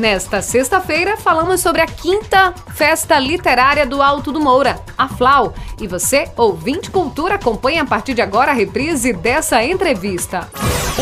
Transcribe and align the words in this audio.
Nesta 0.00 0.40
sexta-feira, 0.40 1.18
falamos 1.18 1.60
sobre 1.60 1.82
a 1.82 1.86
quinta 1.86 2.54
festa 2.74 3.18
literária 3.18 3.84
do 3.84 4.00
Alto 4.00 4.32
do 4.32 4.40
Moura, 4.40 4.80
a 4.96 5.06
FLAU. 5.06 5.52
E 5.78 5.86
você, 5.86 6.26
ouvinte 6.38 6.90
cultura, 6.90 7.34
acompanha 7.34 7.82
a 7.82 7.84
partir 7.86 8.14
de 8.14 8.22
agora 8.22 8.50
a 8.50 8.54
reprise 8.54 9.12
dessa 9.12 9.62
entrevista. 9.62 10.48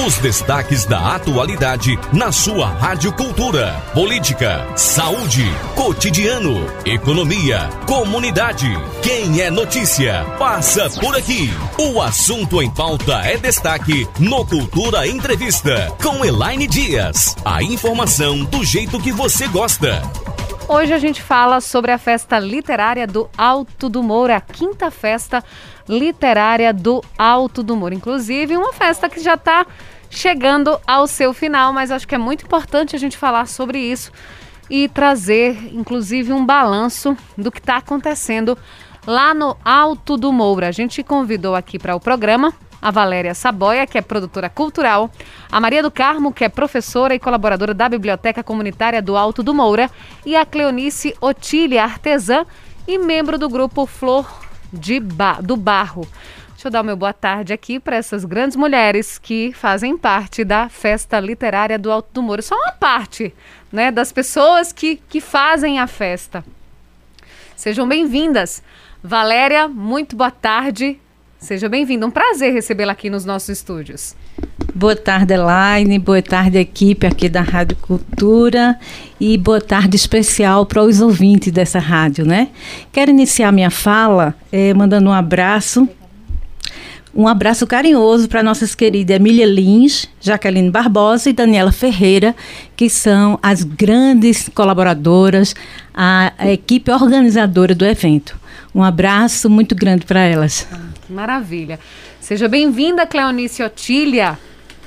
Os 0.06 0.18
destaques 0.18 0.84
da 0.84 1.16
atualidade 1.16 1.98
na 2.12 2.30
sua 2.30 2.66
Rádio 2.68 3.12
Cultura. 3.12 3.82
Política, 3.92 4.64
saúde, 4.76 5.44
cotidiano, 5.74 6.66
economia, 6.84 7.68
comunidade. 7.86 8.68
Quem 9.02 9.40
é 9.40 9.50
notícia, 9.50 10.24
passa 10.38 10.88
por 11.00 11.16
aqui. 11.16 11.50
O 11.76 12.00
assunto 12.00 12.62
em 12.62 12.70
pauta 12.70 13.22
é 13.24 13.36
destaque 13.38 14.06
no 14.20 14.46
Cultura 14.46 15.08
Entrevista 15.08 15.92
com 16.00 16.24
Elaine 16.24 16.68
Dias. 16.68 17.34
A 17.44 17.60
informação 17.62 18.44
do 18.44 18.64
jeito 18.64 18.87
que 18.96 19.12
você 19.12 19.46
gosta. 19.48 20.00
Hoje 20.66 20.94
a 20.94 20.98
gente 20.98 21.20
fala 21.20 21.60
sobre 21.60 21.92
a 21.92 21.98
festa 21.98 22.38
literária 22.38 23.06
do 23.06 23.28
Alto 23.36 23.88
do 23.88 24.02
Moura, 24.02 24.36
a 24.36 24.40
quinta 24.40 24.90
festa 24.90 25.44
literária 25.86 26.72
do 26.72 27.04
Alto 27.18 27.62
do 27.62 27.76
Moura. 27.76 27.94
Inclusive, 27.94 28.56
uma 28.56 28.72
festa 28.72 29.08
que 29.08 29.20
já 29.20 29.34
está 29.34 29.66
chegando 30.08 30.80
ao 30.86 31.06
seu 31.06 31.34
final, 31.34 31.72
mas 31.72 31.90
acho 31.90 32.08
que 32.08 32.14
é 32.14 32.18
muito 32.18 32.46
importante 32.46 32.96
a 32.96 32.98
gente 32.98 33.18
falar 33.18 33.46
sobre 33.46 33.78
isso 33.78 34.10
e 34.70 34.88
trazer, 34.88 35.70
inclusive, 35.74 36.32
um 36.32 36.44
balanço 36.44 37.14
do 37.36 37.52
que 37.52 37.58
está 37.58 37.76
acontecendo 37.76 38.56
lá 39.06 39.34
no 39.34 39.54
Alto 39.62 40.16
do 40.16 40.32
Moura. 40.32 40.68
A 40.68 40.72
gente 40.72 41.02
convidou 41.02 41.54
aqui 41.54 41.78
para 41.78 41.94
o 41.94 42.00
programa 42.00 42.54
a 42.80 42.90
Valéria 42.90 43.34
Saboia, 43.34 43.86
que 43.86 43.98
é 43.98 44.02
produtora 44.02 44.48
cultural, 44.48 45.10
a 45.50 45.60
Maria 45.60 45.82
do 45.82 45.90
Carmo, 45.90 46.32
que 46.32 46.44
é 46.44 46.48
professora 46.48 47.14
e 47.14 47.18
colaboradora 47.18 47.74
da 47.74 47.88
Biblioteca 47.88 48.42
Comunitária 48.42 49.02
do 49.02 49.16
Alto 49.16 49.42
do 49.42 49.54
Moura, 49.54 49.90
e 50.24 50.36
a 50.36 50.44
Cleonice 50.44 51.14
Otília, 51.20 51.84
artesã 51.84 52.46
e 52.86 52.98
membro 52.98 53.38
do 53.38 53.48
grupo 53.48 53.86
Flor 53.86 54.26
de 54.72 55.00
ba 55.00 55.40
do 55.40 55.56
Barro. 55.56 56.06
Deixa 56.58 56.66
eu 56.66 56.72
dar 56.72 56.80
o 56.80 56.84
meu 56.84 56.96
boa 56.96 57.12
tarde 57.12 57.52
aqui 57.52 57.78
para 57.78 57.96
essas 57.96 58.24
grandes 58.24 58.56
mulheres 58.56 59.16
que 59.16 59.52
fazem 59.52 59.96
parte 59.96 60.42
da 60.42 60.68
festa 60.68 61.20
literária 61.20 61.78
do 61.78 61.90
Alto 61.90 62.08
do 62.12 62.20
Moura. 62.20 62.42
Só 62.42 62.56
uma 62.56 62.72
parte 62.72 63.32
né, 63.70 63.92
das 63.92 64.10
pessoas 64.10 64.72
que, 64.72 64.96
que 65.08 65.20
fazem 65.20 65.78
a 65.78 65.86
festa. 65.86 66.44
Sejam 67.54 67.86
bem-vindas. 67.86 68.60
Valéria, 69.02 69.68
muito 69.68 70.16
boa 70.16 70.32
tarde. 70.32 71.00
Seja 71.38 71.68
bem-vinda. 71.68 72.04
Um 72.04 72.10
prazer 72.10 72.52
recebê-la 72.52 72.92
aqui 72.92 73.08
nos 73.08 73.24
nossos 73.24 73.48
estúdios. 73.50 74.16
Boa 74.74 74.96
tarde, 74.96 75.34
Elaine. 75.34 75.98
Boa 75.98 76.20
tarde, 76.20 76.58
equipe 76.58 77.06
aqui 77.06 77.28
da 77.28 77.42
Rádio 77.42 77.76
Cultura. 77.76 78.78
E 79.20 79.38
boa 79.38 79.60
tarde 79.60 79.96
especial 79.96 80.66
para 80.66 80.82
os 80.82 81.00
ouvintes 81.00 81.52
dessa 81.52 81.78
rádio, 81.78 82.26
né? 82.26 82.48
Quero 82.92 83.12
iniciar 83.12 83.52
minha 83.52 83.70
fala 83.70 84.34
eh, 84.50 84.74
mandando 84.74 85.10
um 85.10 85.12
abraço 85.12 85.88
um 87.14 87.26
abraço 87.26 87.66
carinhoso 87.66 88.28
para 88.28 88.42
nossas 88.42 88.74
queridas 88.76 89.16
Emília 89.16 89.46
Lins, 89.46 90.06
Jaqueline 90.20 90.70
Barbosa 90.70 91.30
e 91.30 91.32
Daniela 91.32 91.72
Ferreira, 91.72 92.36
que 92.76 92.88
são 92.88 93.38
as 93.42 93.64
grandes 93.64 94.48
colaboradoras, 94.54 95.54
a, 95.92 96.32
a 96.38 96.52
equipe 96.52 96.92
organizadora 96.92 97.74
do 97.74 97.84
evento. 97.84 98.38
Um 98.72 98.84
abraço 98.84 99.48
muito 99.50 99.74
grande 99.74 100.04
para 100.04 100.20
elas. 100.20 100.68
Ah, 101.08 101.12
maravilha. 101.12 101.78
Seja 102.20 102.48
bem-vinda, 102.48 103.06
Cleonice 103.06 103.62
Otília. 103.62 104.38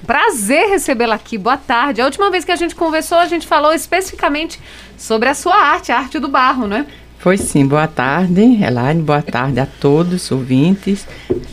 Prazer 0.06 0.70
recebê-la 0.70 1.16
aqui. 1.16 1.38
Boa 1.38 1.58
tarde. 1.58 2.02
A 2.02 2.06
última 2.06 2.32
vez 2.32 2.44
que 2.44 2.52
a 2.52 2.56
gente 2.56 2.76
conversou, 2.76 3.18
a 3.18 3.28
gente 3.28 3.46
falou 3.46 3.74
especificamente 3.74 4.60
sobre 4.98 5.30
a 5.30 5.34
sua 5.34 5.56
arte, 5.56 5.92
a 5.92 5.98
arte 5.98 6.20
do 6.20 6.28
barro, 6.28 6.68
né? 6.68 6.86
Foi 7.20 7.38
sim. 7.38 7.66
Boa 7.66 7.88
tarde, 7.88 8.42
Elaine. 8.42 9.02
Boa 9.02 9.22
tarde 9.22 9.60
a 9.60 9.66
todos, 9.66 10.32
ouvintes. 10.32 11.08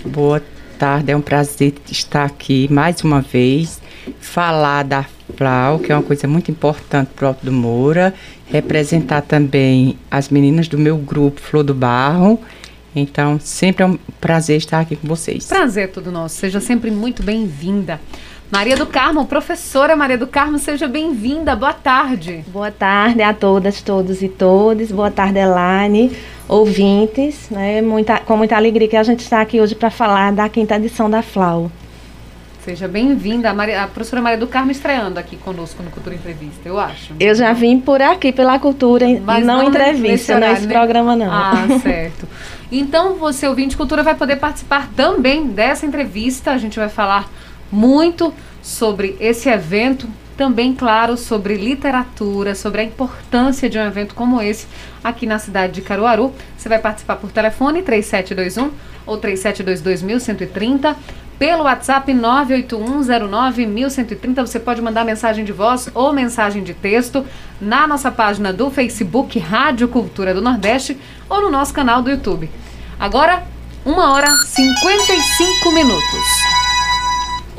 Boa 0.05 0.43
tarde, 0.79 1.13
é 1.13 1.17
um 1.17 1.21
prazer 1.21 1.75
estar 1.91 2.25
aqui 2.25 2.69
mais 2.71 3.03
uma 3.03 3.21
vez, 3.21 3.81
falar 4.21 4.85
da 4.85 5.05
FLAU, 5.37 5.81
que 5.81 5.93
é 5.93 5.95
uma 5.95 6.03
coisa 6.03 6.27
muito 6.27 6.51
importante 6.51 7.11
para 7.15 7.25
o 7.25 7.29
Alto 7.29 7.45
do 7.45 7.53
Moura, 7.53 8.15
representar 8.47 9.23
também 9.23 9.99
as 10.11 10.29
meninas 10.31 10.69
do 10.69 10.79
meu 10.79 10.97
grupo 10.97 11.41
Flor 11.41 11.65
do 11.65 11.75
Barro. 11.75 12.41
Então, 12.99 13.39
sempre 13.41 13.83
é 13.83 13.87
um 13.87 13.99
prazer 14.21 14.57
estar 14.57 14.81
aqui 14.81 14.97
com 14.97 15.07
vocês. 15.07 15.47
Prazer 15.47 15.85
é 15.85 15.87
todo 15.87 16.11
nosso, 16.11 16.37
seja 16.37 16.61
sempre 16.61 16.91
muito 16.91 17.23
bem-vinda. 17.23 18.01
Maria 18.51 18.77
do 18.77 18.87
Carmo, 18.87 19.27
professora 19.27 19.95
Maria 19.95 20.17
do 20.17 20.27
Carmo, 20.27 20.59
seja 20.59 20.89
bem-vinda. 20.89 21.55
Boa 21.55 21.75
tarde. 21.75 22.43
Boa 22.49 22.71
tarde 22.71 23.21
a 23.21 23.35
todas, 23.35 23.83
todos 23.83 24.23
e 24.23 24.29
todas. 24.29 24.91
Boa 24.91 25.11
tarde, 25.11 25.39
Elane, 25.39 26.17
ouvintes. 26.49 27.51
Né? 27.51 27.83
Muita, 27.83 28.19
com 28.21 28.39
muita 28.39 28.57
alegria 28.57 28.89
que 28.89 28.97
a 28.97 29.03
gente 29.03 29.21
está 29.21 29.43
aqui 29.43 29.61
hoje 29.61 29.75
para 29.75 29.91
falar 29.91 30.33
da 30.33 30.49
quinta 30.49 30.77
edição 30.77 31.11
da 31.11 31.21
FLAU. 31.21 31.71
Seja 32.69 32.87
bem-vinda, 32.87 33.51
a, 33.51 33.85
a, 33.85 33.87
professora 33.87 34.21
Maria 34.21 34.37
do 34.37 34.47
Carmo 34.47 34.71
estreando 34.71 35.19
aqui 35.19 35.39
conosco 35.39 35.83
no 35.83 35.91
Cultura 35.91 36.15
Entrevista, 36.15 36.69
eu 36.69 36.79
acho. 36.79 37.15
Eu 37.19 37.35
já 37.35 37.51
vim 37.55 37.81
por 37.81 38.03
aqui 38.03 38.31
pela 38.31 38.59
Cultura, 38.59 39.07
Mas 39.25 39.43
não, 39.43 39.63
não 39.63 39.69
entrevista, 39.71 40.35
horário, 40.35 40.55
nesse 40.55 40.67
né? 40.67 40.75
programa 40.75 41.17
não. 41.17 41.33
Ah, 41.33 41.67
certo. 41.83 42.29
Então, 42.71 43.15
você, 43.15 43.49
ouvinte 43.49 43.75
Cultura, 43.75 44.03
vai 44.03 44.15
poder 44.15 44.37
participar 44.37 44.87
também 44.95 45.47
dessa 45.47 45.87
entrevista. 45.87 46.51
A 46.51 46.59
gente 46.59 46.79
vai 46.79 46.91
falar 46.91 47.33
muito 47.73 48.35
sobre 48.61 49.17
esse 49.19 49.49
evento, 49.49 50.07
também, 50.37 50.75
claro, 50.75 51.17
sobre 51.17 51.57
literatura, 51.57 52.55
sobre 52.55 52.83
a 52.83 52.85
importância 52.85 53.71
de 53.71 53.79
um 53.79 53.83
evento 53.87 54.15
como 54.15 54.43
esse 54.43 54.67
aqui 55.03 55.25
na 55.25 55.39
cidade 55.39 55.73
de 55.73 55.81
Caruaru. 55.81 56.35
Você 56.55 56.69
vai 56.69 56.79
participar 56.79 57.17
por 57.17 57.33
telefone 57.33 57.81
3721 57.81 58.71
ou 59.07 59.17
3722 59.17 60.03
pelo 61.39 61.65
WhatsApp 61.65 62.13
981091130. 62.13 64.47
Você 64.47 64.59
pode 64.59 64.81
mandar 64.83 65.05
mensagem 65.05 65.45
de 65.45 65.53
voz 65.53 65.91
ou 65.95 66.13
mensagem 66.13 66.63
de 66.63 66.75
texto 66.75 67.25
na 67.61 67.87
nossa 67.87 68.11
página 68.11 68.53
do 68.53 68.71
Facebook 68.71 69.39
Rádio 69.39 69.89
Cultura 69.89 70.35
do 70.35 70.43
Nordeste 70.43 70.99
ou 71.29 71.43
no 71.43 71.51
nosso 71.51 71.73
canal 71.73 72.03
do 72.03 72.11
YouTube. 72.11 72.51
Agora, 72.99 73.45
1 73.87 73.93
hora 73.93 74.27
55 74.27 75.73
minutos. 75.73 76.68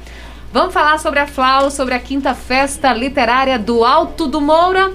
Vamos 0.53 0.73
falar 0.73 0.99
sobre 0.99 1.19
a 1.19 1.27
FLAU, 1.27 1.71
sobre 1.71 1.93
a 1.93 1.99
quinta 1.99 2.33
festa 2.33 2.93
literária 2.93 3.57
do 3.57 3.85
Alto 3.85 4.27
do 4.27 4.41
Moura. 4.41 4.91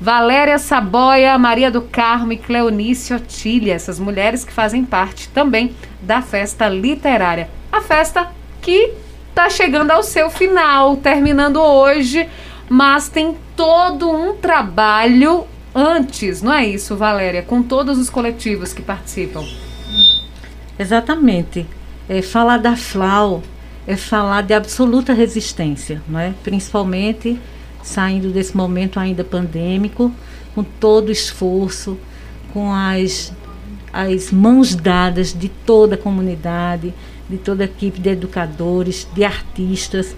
Valéria 0.00 0.58
Saboia, 0.58 1.38
Maria 1.38 1.70
do 1.70 1.80
Carmo 1.82 2.32
e 2.32 2.36
Cleonice 2.36 3.14
Otília, 3.14 3.74
essas 3.74 3.98
mulheres 3.98 4.44
que 4.44 4.52
fazem 4.52 4.84
parte 4.84 5.28
também 5.30 5.74
da 6.02 6.20
festa 6.20 6.68
literária. 6.68 7.48
A 7.72 7.80
festa 7.80 8.30
que 8.60 8.92
está 9.30 9.48
chegando 9.48 9.90
ao 9.90 10.02
seu 10.02 10.30
final, 10.30 10.96
terminando 10.96 11.60
hoje, 11.60 12.28
mas 12.68 13.08
tem 13.08 13.36
todo 13.56 14.10
um 14.10 14.34
trabalho 14.36 15.46
antes, 15.74 16.42
não 16.42 16.52
é 16.52 16.66
isso, 16.66 16.96
Valéria? 16.96 17.42
Com 17.42 17.62
todos 17.62 17.98
os 17.98 18.10
coletivos 18.10 18.72
que 18.72 18.82
participam. 18.82 19.44
Exatamente. 20.78 21.66
É, 22.08 22.22
falar 22.22 22.58
da 22.58 22.76
FLAU 22.76 23.42
é 23.86 23.96
falar 23.96 24.42
de 24.42 24.54
absoluta 24.54 25.12
resistência, 25.12 26.02
não 26.08 26.18
é? 26.18 26.34
Principalmente 26.42 27.38
saindo 27.86 28.30
desse 28.30 28.56
momento 28.56 28.98
ainda 28.98 29.22
pandêmico, 29.22 30.12
com 30.54 30.64
todo 30.64 31.08
o 31.08 31.12
esforço, 31.12 31.96
com 32.52 32.72
as, 32.72 33.32
as 33.92 34.32
mãos 34.32 34.74
dadas 34.74 35.32
de 35.32 35.48
toda 35.48 35.94
a 35.94 35.98
comunidade, 35.98 36.92
de 37.30 37.38
toda 37.38 37.62
a 37.62 37.66
equipe 37.66 38.00
de 38.00 38.10
educadores, 38.10 39.06
de 39.14 39.24
artistas. 39.24 40.16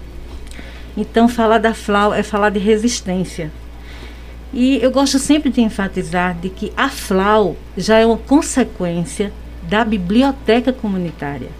Então, 0.96 1.28
falar 1.28 1.58
da 1.58 1.74
FLAU 1.74 2.14
é 2.14 2.22
falar 2.22 2.50
de 2.50 2.58
resistência. 2.58 3.52
E 4.52 4.82
eu 4.82 4.90
gosto 4.90 5.18
sempre 5.18 5.50
de 5.50 5.60
enfatizar 5.60 6.34
de 6.34 6.48
que 6.48 6.72
a 6.74 6.88
FLAU 6.88 7.54
já 7.76 7.98
é 7.98 8.06
uma 8.06 8.16
consequência 8.16 9.30
da 9.68 9.84
biblioteca 9.84 10.72
comunitária. 10.72 11.50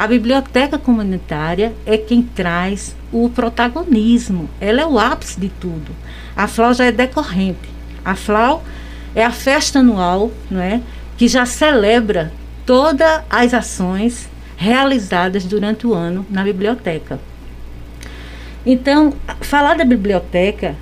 A 0.00 0.06
biblioteca 0.06 0.78
comunitária 0.78 1.74
é 1.84 1.98
quem 1.98 2.22
traz 2.22 2.96
o 3.12 3.28
protagonismo, 3.28 4.48
ela 4.58 4.80
é 4.80 4.86
o 4.86 4.98
ápice 4.98 5.38
de 5.38 5.50
tudo. 5.50 5.94
A 6.34 6.48
FLAU 6.48 6.72
já 6.72 6.86
é 6.86 6.90
decorrente. 6.90 7.68
A 8.02 8.14
FLAU 8.14 8.64
é 9.14 9.22
a 9.22 9.30
festa 9.30 9.80
anual, 9.80 10.32
não 10.50 10.58
é, 10.58 10.80
que 11.18 11.28
já 11.28 11.44
celebra 11.44 12.32
todas 12.64 13.20
as 13.28 13.52
ações 13.52 14.26
realizadas 14.56 15.44
durante 15.44 15.86
o 15.86 15.92
ano 15.92 16.24
na 16.30 16.42
biblioteca. 16.44 17.20
Então, 18.64 19.12
falar 19.42 19.76
da 19.76 19.84
biblioteca 19.84 20.76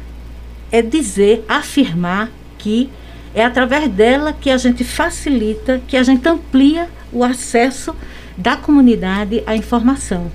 é 0.70 0.80
dizer, 0.80 1.44
afirmar 1.48 2.30
que 2.56 2.88
é 3.34 3.44
através 3.44 3.88
dela 3.88 4.32
que 4.32 4.48
a 4.48 4.56
gente 4.56 4.84
facilita, 4.84 5.82
que 5.88 5.96
a 5.96 6.04
gente 6.04 6.28
amplia 6.28 6.88
o 7.12 7.24
acesso 7.24 7.96
da 8.38 8.56
comunidade 8.56 9.42
à 9.44 9.54
informação. 9.54 10.30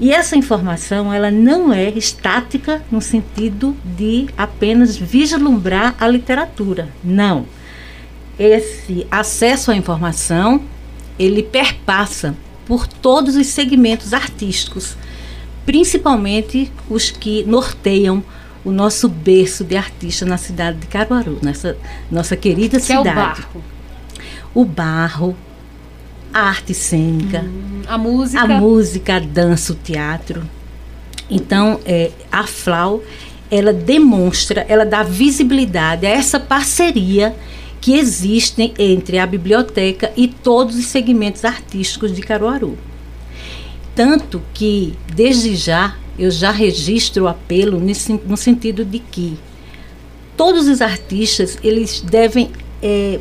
E 0.00 0.12
essa 0.12 0.36
informação, 0.36 1.12
ela 1.12 1.30
não 1.30 1.72
é 1.72 1.88
estática 1.90 2.82
no 2.90 3.00
sentido 3.00 3.76
de 3.96 4.28
apenas 4.36 4.96
vislumbrar 4.96 5.94
a 5.98 6.06
literatura. 6.06 6.88
Não. 7.02 7.46
Esse 8.38 9.06
acesso 9.10 9.72
à 9.72 9.76
informação, 9.76 10.62
ele 11.18 11.42
perpassa 11.42 12.36
por 12.64 12.86
todos 12.86 13.34
os 13.34 13.46
segmentos 13.48 14.12
artísticos, 14.12 14.96
principalmente 15.66 16.70
os 16.88 17.10
que 17.10 17.42
norteiam 17.44 18.22
o 18.64 18.70
nosso 18.70 19.08
berço 19.08 19.64
de 19.64 19.76
artista 19.76 20.24
na 20.26 20.36
cidade 20.36 20.78
de 20.78 20.86
Caruaru, 20.86 21.38
nessa 21.42 21.76
nossa 22.10 22.36
querida 22.36 22.78
que 22.78 22.84
cidade. 22.84 23.08
É 23.08 23.12
o 23.12 23.14
barro. 23.14 23.64
O 24.54 24.64
barro, 24.64 25.36
a 26.32 26.40
arte 26.40 26.74
cênica, 26.74 27.40
hum, 27.40 27.82
a 27.86 27.98
música, 27.98 28.42
a 28.42 28.46
música, 28.46 29.16
a 29.16 29.20
dança, 29.20 29.72
o 29.72 29.76
teatro. 29.76 30.42
Então, 31.30 31.80
é, 31.84 32.10
a 32.30 32.46
FLAU, 32.46 33.02
ela 33.50 33.72
demonstra, 33.72 34.64
ela 34.68 34.84
dá 34.84 35.02
visibilidade 35.02 36.06
a 36.06 36.10
essa 36.10 36.38
parceria 36.38 37.34
que 37.80 37.94
existe 37.94 38.74
entre 38.78 39.18
a 39.18 39.26
biblioteca 39.26 40.12
e 40.16 40.28
todos 40.28 40.76
os 40.76 40.86
segmentos 40.86 41.44
artísticos 41.44 42.14
de 42.14 42.20
Caruaru. 42.20 42.76
Tanto 43.94 44.42
que, 44.54 44.94
desde 45.14 45.54
já, 45.56 45.96
eu 46.18 46.30
já 46.30 46.50
registro 46.50 47.24
o 47.24 47.28
apelo 47.28 47.80
nesse, 47.80 48.12
no 48.12 48.36
sentido 48.36 48.84
de 48.84 48.98
que 48.98 49.38
todos 50.36 50.68
os 50.68 50.80
artistas 50.80 51.58
eles 51.62 52.00
devem 52.00 52.50
é, 52.82 53.18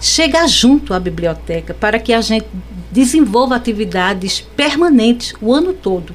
chegar 0.00 0.46
junto 0.48 0.94
à 0.94 0.98
biblioteca 0.98 1.74
para 1.74 1.98
que 1.98 2.12
a 2.12 2.20
gente 2.20 2.46
desenvolva 2.90 3.56
atividades 3.56 4.40
permanentes 4.40 5.34
o 5.40 5.52
ano 5.52 5.72
todo, 5.72 6.14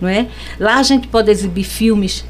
não 0.00 0.08
é? 0.08 0.26
Lá 0.58 0.78
a 0.78 0.82
gente 0.82 1.06
pode 1.08 1.30
exibir 1.30 1.64
filmes, 1.64 2.24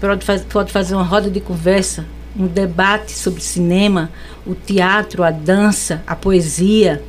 pode, 0.00 0.24
faz, 0.24 0.42
pode 0.42 0.72
fazer 0.72 0.94
uma 0.94 1.04
roda 1.04 1.28
de 1.30 1.40
conversa, 1.40 2.06
um 2.36 2.46
debate 2.46 3.12
sobre 3.12 3.42
cinema, 3.42 4.10
o 4.46 4.54
teatro, 4.54 5.22
a 5.22 5.30
dança, 5.30 6.02
a 6.06 6.16
poesia, 6.16 7.02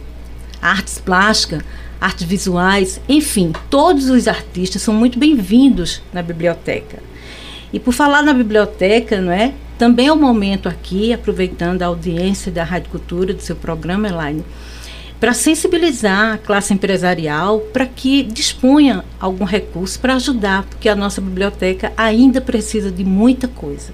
artes 0.61 0.99
plásticas, 0.99 1.61
artes 2.01 2.23
visuais, 2.23 2.99
enfim, 3.07 3.53
todos 3.69 4.09
os 4.09 4.27
artistas 4.27 4.81
são 4.81 4.93
muito 4.93 5.17
bem-vindos 5.17 6.01
na 6.11 6.21
biblioteca. 6.21 7.12
E 7.73 7.79
por 7.79 7.91
falar 7.91 8.21
na 8.21 8.33
biblioteca, 8.33 9.19
não 9.19 9.31
é? 9.31 9.51
Também 9.79 10.07
é 10.07 10.13
o 10.13 10.15
momento 10.15 10.69
aqui, 10.69 11.11
aproveitando 11.11 11.81
a 11.81 11.87
audiência 11.87 12.51
da 12.51 12.63
Rádio 12.63 12.91
Cultura, 12.91 13.33
do 13.33 13.41
seu 13.41 13.55
programa, 13.55 14.07
Elaine, 14.07 14.45
para 15.19 15.33
sensibilizar 15.33 16.35
a 16.35 16.37
classe 16.37 16.73
empresarial 16.73 17.59
para 17.59 17.87
que 17.87 18.21
disponha 18.21 19.03
algum 19.19 19.43
recurso 19.43 19.99
para 19.99 20.15
ajudar, 20.15 20.63
porque 20.63 20.87
a 20.87 20.95
nossa 20.95 21.19
biblioteca 21.19 21.91
ainda 21.97 22.39
precisa 22.39 22.91
de 22.91 23.03
muita 23.03 23.47
coisa. 23.47 23.91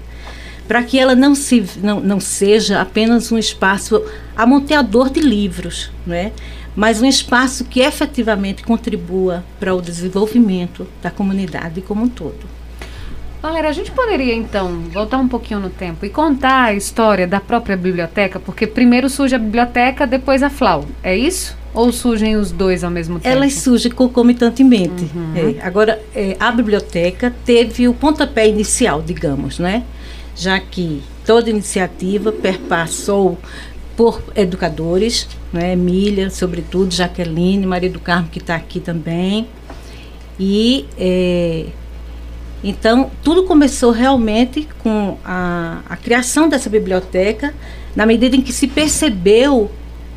Para 0.68 0.82
que 0.82 0.98
ela 0.98 1.14
não, 1.14 1.34
se, 1.34 1.64
não, 1.82 2.00
não 2.00 2.20
seja 2.20 2.80
apenas 2.80 3.32
um 3.32 3.38
espaço 3.38 4.04
amonteador 4.36 5.08
de 5.08 5.20
livros, 5.20 5.90
não 6.06 6.14
é? 6.14 6.32
mas 6.76 7.00
um 7.00 7.06
espaço 7.06 7.64
que 7.64 7.80
efetivamente 7.80 8.62
contribua 8.62 9.42
para 9.58 9.74
o 9.74 9.80
desenvolvimento 9.80 10.86
da 11.02 11.10
comunidade 11.10 11.80
como 11.80 12.04
um 12.04 12.08
todo. 12.08 12.59
Valéria, 13.42 13.70
a 13.70 13.72
gente 13.72 13.90
poderia 13.90 14.34
então 14.34 14.80
voltar 14.92 15.16
um 15.16 15.26
pouquinho 15.26 15.60
no 15.60 15.70
tempo 15.70 16.04
e 16.04 16.10
contar 16.10 16.64
a 16.64 16.74
história 16.74 17.26
da 17.26 17.40
própria 17.40 17.74
biblioteca, 17.74 18.38
porque 18.38 18.66
primeiro 18.66 19.08
surge 19.08 19.34
a 19.34 19.38
biblioteca, 19.38 20.06
depois 20.06 20.42
a 20.42 20.50
FLAU, 20.50 20.84
é 21.02 21.16
isso? 21.16 21.56
Ou 21.72 21.90
surgem 21.90 22.36
os 22.36 22.50
dois 22.52 22.84
ao 22.84 22.90
mesmo 22.90 23.18
tempo? 23.18 23.34
Elas 23.34 23.54
surgem 23.54 23.92
concomitantemente. 23.92 25.04
Uhum. 25.14 25.56
É, 25.58 25.64
agora, 25.64 26.02
é, 26.14 26.36
a 26.38 26.50
biblioteca 26.50 27.34
teve 27.44 27.88
o 27.88 27.94
pontapé 27.94 28.48
inicial, 28.48 29.00
digamos, 29.00 29.58
né? 29.58 29.84
Já 30.36 30.58
que 30.58 31.02
toda 31.24 31.48
iniciativa 31.48 32.32
perpassou 32.32 33.38
por 33.96 34.20
educadores, 34.34 35.28
né? 35.52 35.74
Emília, 35.74 36.28
sobretudo, 36.28 36.92
Jaqueline, 36.92 37.64
Maria 37.64 37.90
do 37.90 38.00
Carmo, 38.00 38.28
que 38.28 38.38
está 38.38 38.56
aqui 38.56 38.80
também. 38.80 39.46
E 40.38 40.86
é, 40.98 41.66
então, 42.62 43.10
tudo 43.22 43.44
começou 43.44 43.90
realmente 43.90 44.68
com 44.82 45.16
a, 45.24 45.80
a, 45.88 45.96
criação 45.96 46.48
dessa 46.48 46.68
biblioteca, 46.68 47.54
na 47.96 48.04
medida 48.04 48.36
em 48.36 48.42
que 48.42 48.52
se 48.52 48.66
percebeu 48.66 49.70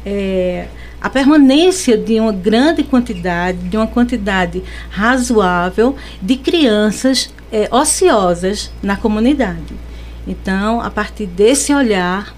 é, 0.06 0.68
a 1.02 1.10
permanência 1.10 1.98
de 1.98 2.20
uma 2.20 2.34
grande 2.34 2.84
quantidade, 2.84 3.58
de 3.60 3.78
uma 3.78 3.88
quantidade 3.88 4.62
razoável 4.90 5.96
de 6.22 6.36
crianças 6.36 7.34
é, 7.52 7.70
ociosas 7.72 8.70
na 8.82 8.98
comunidade. 8.98 9.74
Então, 10.28 10.82
a 10.82 10.90
partir 10.90 11.26
desse 11.26 11.74
olhar, 11.74 12.36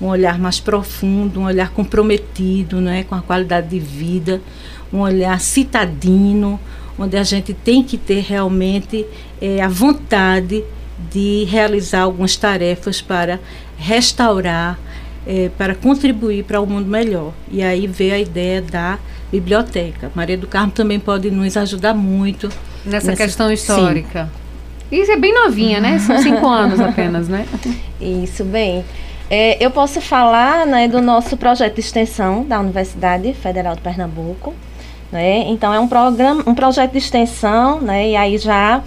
um 0.00 0.06
olhar 0.06 0.38
mais 0.38 0.58
profundo, 0.58 1.40
um 1.40 1.44
olhar 1.44 1.70
comprometido 1.70 2.80
né, 2.80 3.04
com 3.04 3.14
a 3.14 3.22
qualidade 3.22 3.68
de 3.68 3.78
vida, 3.78 4.40
um 4.92 5.00
olhar 5.00 5.38
citadino, 5.40 6.58
onde 6.98 7.16
a 7.16 7.22
gente 7.22 7.52
tem 7.52 7.82
que 7.82 7.96
ter 7.96 8.20
realmente 8.20 9.06
é, 9.40 9.60
a 9.60 9.68
vontade 9.68 10.64
de 11.10 11.44
realizar 11.44 12.02
algumas 12.02 12.36
tarefas 12.36 13.00
para 13.00 13.40
restaurar 13.76 14.78
é, 15.26 15.50
para 15.56 15.74
contribuir 15.74 16.44
para 16.44 16.60
um 16.60 16.66
mundo 16.66 16.88
melhor. 16.88 17.32
E 17.50 17.62
aí 17.62 17.86
veio 17.86 18.14
a 18.14 18.18
ideia 18.18 18.60
da 18.60 18.98
biblioteca. 19.30 20.10
Maria 20.14 20.36
do 20.36 20.46
Carmo 20.46 20.72
também 20.72 21.00
pode 21.00 21.30
nos 21.30 21.56
ajudar 21.56 21.94
muito 21.94 22.48
nessa, 22.84 23.08
nessa... 23.08 23.16
questão 23.16 23.50
histórica. 23.50 24.30
Sim. 24.90 25.00
Isso 25.00 25.10
é 25.10 25.16
bem 25.16 25.32
novinha, 25.32 25.80
né? 25.80 25.98
São 25.98 26.18
cinco 26.22 26.46
anos 26.46 26.78
apenas, 26.78 27.26
né? 27.26 27.46
Isso, 28.00 28.44
bem. 28.44 28.84
É, 29.30 29.64
eu 29.64 29.70
posso 29.70 30.00
falar 30.00 30.66
né, 30.66 30.86
do 30.86 31.00
nosso 31.00 31.36
projeto 31.36 31.74
de 31.74 31.80
extensão 31.80 32.44
da 32.44 32.60
Universidade 32.60 33.32
Federal 33.32 33.74
de 33.74 33.80
Pernambuco. 33.80 34.54
Né? 35.12 35.44
Então, 35.48 35.72
é 35.72 35.78
um, 35.78 35.88
programa, 35.88 36.42
um 36.46 36.54
projeto 36.54 36.92
de 36.92 36.98
extensão, 36.98 37.80
né? 37.80 38.10
e 38.10 38.16
aí 38.16 38.38
já 38.38 38.82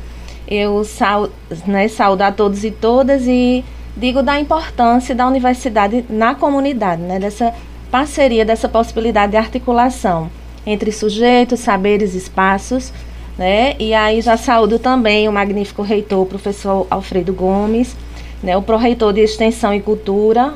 eu 0.48 0.84
sal, 0.86 1.30
né, 1.66 1.88
saúdo 1.90 2.22
a 2.22 2.32
todos 2.32 2.64
e 2.64 2.72
todas 2.72 3.28
e 3.28 3.64
digo 3.98 4.24
da 4.24 4.40
importância 4.40 5.14
da 5.14 5.28
universidade 5.28 6.06
na 6.10 6.34
comunidade, 6.34 7.02
né, 7.02 7.20
dessa 7.20 7.54
parceria, 7.92 8.46
dessa 8.46 8.70
possibilidade 8.70 9.32
de 9.32 9.38
articulação 9.38 10.30
entre 10.66 10.92
sujeitos, 10.92 11.60
saberes, 11.60 12.14
espaços, 12.14 12.94
né, 13.38 13.76
e 13.78 13.94
aí 13.94 14.22
já 14.22 14.38
saúdo 14.38 14.80
também 14.80 15.28
o 15.28 15.34
magnífico 15.34 15.82
reitor, 15.82 16.22
o 16.22 16.26
professor 16.26 16.88
Alfredo 16.90 17.34
Gomes, 17.34 17.96
né, 18.42 18.56
o 18.56 18.62
pró-reitor 18.62 19.12
de 19.12 19.22
Extensão 19.22 19.74
e 19.74 19.82
Cultura, 19.82 20.54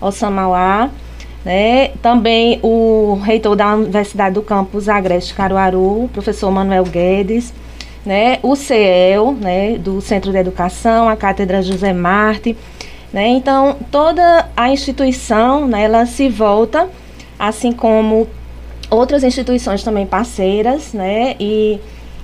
Ossamauá, 0.00 0.90
né, 1.44 1.88
também 2.00 2.58
o 2.62 3.20
reitor 3.22 3.54
da 3.54 3.74
Universidade 3.74 4.34
do 4.34 4.42
Campus 4.42 4.88
Agreste 4.88 5.34
Caruaru, 5.34 6.08
professor 6.12 6.50
Manuel 6.50 6.84
Guedes, 6.84 7.52
né, 8.04 8.38
o 8.42 8.56
CEL, 8.56 9.32
né, 9.32 9.76
do 9.78 10.00
Centro 10.00 10.30
de 10.30 10.38
Educação, 10.38 11.08
a 11.08 11.16
Cátedra 11.16 11.62
José 11.62 11.92
Marte, 11.92 12.56
né? 13.12 13.28
Então, 13.28 13.76
toda 13.90 14.48
a 14.56 14.70
instituição, 14.70 15.66
né, 15.66 15.84
ela 15.84 16.04
se 16.04 16.28
volta, 16.28 16.88
assim 17.38 17.72
como 17.72 18.26
outras 18.90 19.22
instituições 19.22 19.82
também 19.82 20.04
parceiras, 20.04 20.92
né, 20.92 21.36
e 21.38 21.78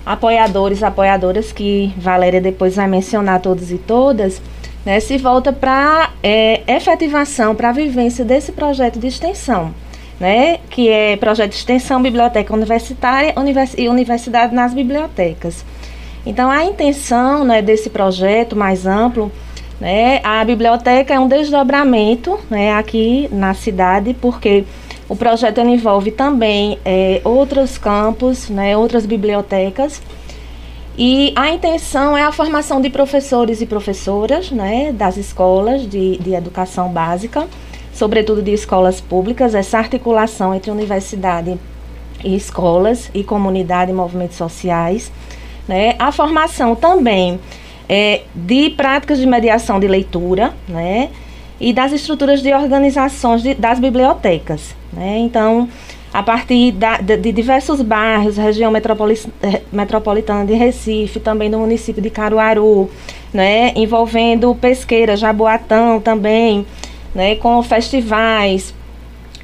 apoiadores, 0.05 0.83
apoiadoras, 0.83 1.53
que 1.53 1.93
Valéria 1.97 2.41
depois 2.41 2.77
vai 2.77 2.89
mencionar 2.89 3.41
todos 3.41 3.71
e 3.71 3.79
todas, 3.79 4.43
né, 4.90 4.99
se 4.99 5.16
volta 5.16 5.52
para 5.52 6.11
é, 6.20 6.62
efetivação, 6.66 7.54
para 7.54 7.68
a 7.68 7.73
vivência 7.73 8.25
desse 8.25 8.50
projeto 8.50 8.99
de 8.99 9.06
extensão, 9.06 9.73
né, 10.18 10.59
que 10.68 10.88
é 10.88 11.16
projeto 11.16 11.50
de 11.50 11.59
extensão 11.59 12.02
Biblioteca 12.02 12.52
Universitária 12.52 13.32
univers, 13.37 13.73
e 13.78 13.88
Universidade 13.88 14.52
nas 14.52 14.75
Bibliotecas. 14.75 15.64
Então, 16.26 16.50
a 16.50 16.64
intenção 16.64 17.44
né, 17.44 17.62
desse 17.62 17.88
projeto 17.88 18.56
mais 18.56 18.85
amplo 18.85 19.30
né? 19.80 20.20
A 20.23 20.44
biblioteca 20.44 21.14
é 21.14 21.18
um 21.18 21.26
desdobramento 21.26 22.38
né, 22.50 22.75
aqui 22.75 23.30
na 23.32 23.54
cidade, 23.54 24.14
porque 24.20 24.64
o 25.09 25.16
projeto 25.16 25.59
envolve 25.61 26.11
também 26.11 26.78
é, 26.85 27.23
outros 27.25 27.78
campos, 27.78 28.50
né, 28.50 28.76
outras 28.76 29.06
bibliotecas. 29.06 30.02
E 31.02 31.33
a 31.35 31.49
intenção 31.49 32.14
é 32.14 32.23
a 32.23 32.30
formação 32.30 32.78
de 32.78 32.90
professores 32.90 33.62
e 33.62 33.66
professoras 33.66 34.50
né, 34.50 34.92
das 34.92 35.16
escolas 35.16 35.88
de, 35.88 36.19
de 36.19 36.35
educação 36.35 36.90
básica, 36.90 37.49
sobretudo 37.90 38.42
de 38.42 38.52
escolas 38.52 39.00
públicas, 39.00 39.54
essa 39.54 39.78
articulação 39.78 40.54
entre 40.54 40.71
universidade 40.71 41.59
e 42.23 42.37
escolas 42.37 43.11
e 43.14 43.25
comunidade 43.25 43.90
e 43.90 43.95
movimentos 43.95 44.37
sociais. 44.37 45.11
Né? 45.66 45.95
A 45.99 46.12
formação 46.12 46.76
também 46.76 47.40
é, 47.88 48.21
de 48.35 48.69
práticas 48.69 49.19
de 49.19 49.26
mediação 49.26 49.80
de 49.80 49.88
leitura, 49.88 50.52
né? 50.69 51.09
E 51.59 51.73
das 51.73 51.92
estruturas 51.92 52.42
de 52.42 52.52
organizações 52.52 53.42
de, 53.42 53.54
das 53.54 53.78
bibliotecas, 53.78 54.75
né? 54.92 55.19
Então, 55.19 55.66
a 56.12 56.23
partir 56.23 56.73
da, 56.73 56.97
de, 56.99 57.17
de, 57.17 57.33
diversos 57.33 57.81
bairros, 57.83 58.37
região 58.37 58.73
eh, 58.75 59.62
metropolitana 59.73 60.45
de 60.45 60.55
Recife, 60.55 61.21
também 61.21 61.50
do 61.50 61.59
município 61.59 62.02
de 62.02 62.11
Caruaru, 62.11 62.90
né? 63.33 63.73
Envolvendo 63.76 64.55
Pesqueira, 64.57 65.17
Jaboatão 65.17 66.00
também, 66.00 66.67
né? 67.14 67.37
Com 67.37 67.62
festivais. 67.62 68.75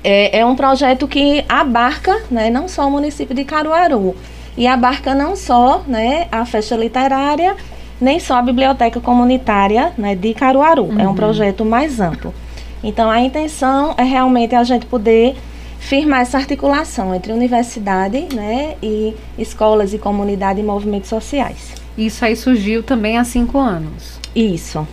É, 0.02 0.40
é 0.40 0.46
um 0.46 0.56
projeto 0.56 1.06
que 1.06 1.44
abarca, 1.48 2.22
né? 2.30 2.50
Não 2.50 2.68
só 2.68 2.88
o 2.88 2.90
município 2.90 3.34
de 3.34 3.44
Caruaru, 3.44 4.16
e 4.56 4.66
abarca 4.66 5.14
não 5.14 5.36
só, 5.36 5.82
né? 5.86 6.26
A 6.32 6.44
festa 6.44 6.74
literária, 6.76 7.54
nem 8.00 8.18
só 8.18 8.34
a 8.34 8.42
biblioteca 8.42 9.00
comunitária 9.00 9.92
né, 9.96 10.14
de 10.14 10.34
Caruaru. 10.34 10.84
Uhum. 10.84 11.00
É 11.00 11.04
um 11.04 11.08
uhum. 11.08 11.14
projeto 11.14 11.64
mais 11.64 12.00
amplo. 12.00 12.34
Então, 12.82 13.10
a 13.10 13.20
intenção 13.20 13.94
é 13.96 14.02
realmente 14.02 14.54
a 14.54 14.62
gente 14.64 14.86
poder 14.86 15.36
firmar 15.78 16.20
essa 16.20 16.38
articulação 16.38 17.14
entre 17.14 17.32
universidade 17.32 18.34
né, 18.34 18.76
e 18.82 19.14
escolas 19.38 19.92
e 19.92 19.98
comunidade 19.98 20.60
e 20.60 20.62
movimentos 20.62 21.08
sociais. 21.08 21.74
Isso 21.96 22.24
aí 22.24 22.36
surgiu 22.36 22.82
também 22.82 23.16
há 23.18 23.24
cinco 23.24 23.58
anos. 23.58 24.20
Isso. 24.34 24.86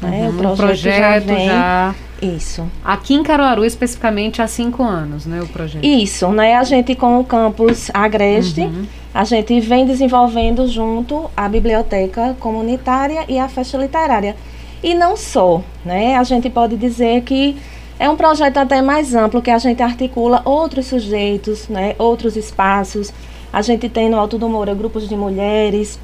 Né, 0.00 0.22
uhum, 0.22 0.30
o 0.30 0.32
projeto, 0.32 0.54
o 0.54 0.56
projeto 0.56 1.26
já, 1.26 1.34
vem, 1.34 1.46
já, 1.46 1.94
Isso. 2.22 2.66
Aqui 2.82 3.14
em 3.14 3.22
Caruaru, 3.22 3.64
especificamente, 3.64 4.40
há 4.40 4.46
cinco 4.46 4.82
anos, 4.82 5.26
né, 5.26 5.40
o 5.42 5.46
projeto. 5.46 5.84
Isso, 5.84 6.28
né? 6.30 6.56
A 6.56 6.64
gente 6.64 6.94
com 6.94 7.20
o 7.20 7.24
campus 7.24 7.90
Agreste... 7.92 8.62
Uhum 8.62 9.00
a 9.12 9.24
gente 9.24 9.58
vem 9.60 9.84
desenvolvendo 9.84 10.68
junto 10.68 11.28
a 11.36 11.48
biblioteca 11.48 12.36
comunitária 12.38 13.24
e 13.28 13.38
a 13.38 13.48
festa 13.48 13.76
literária. 13.76 14.36
E 14.82 14.94
não 14.94 15.16
só, 15.16 15.62
né? 15.84 16.16
A 16.16 16.22
gente 16.22 16.48
pode 16.48 16.76
dizer 16.76 17.22
que 17.22 17.56
é 18.00 18.08
um 18.08 18.16
projeto 18.16 18.56
até 18.56 18.80
mais 18.80 19.14
amplo, 19.14 19.42
que 19.42 19.50
a 19.50 19.58
gente 19.58 19.82
articula 19.82 20.40
outros 20.46 20.86
sujeitos, 20.86 21.68
né? 21.68 21.94
outros 21.98 22.34
espaços. 22.34 23.12
A 23.52 23.60
gente 23.60 23.90
tem 23.90 24.08
no 24.08 24.18
Alto 24.18 24.38
do 24.38 24.48
Moura 24.48 24.74
grupos 24.74 25.06
de 25.06 25.14
mulheres, 25.14 26.00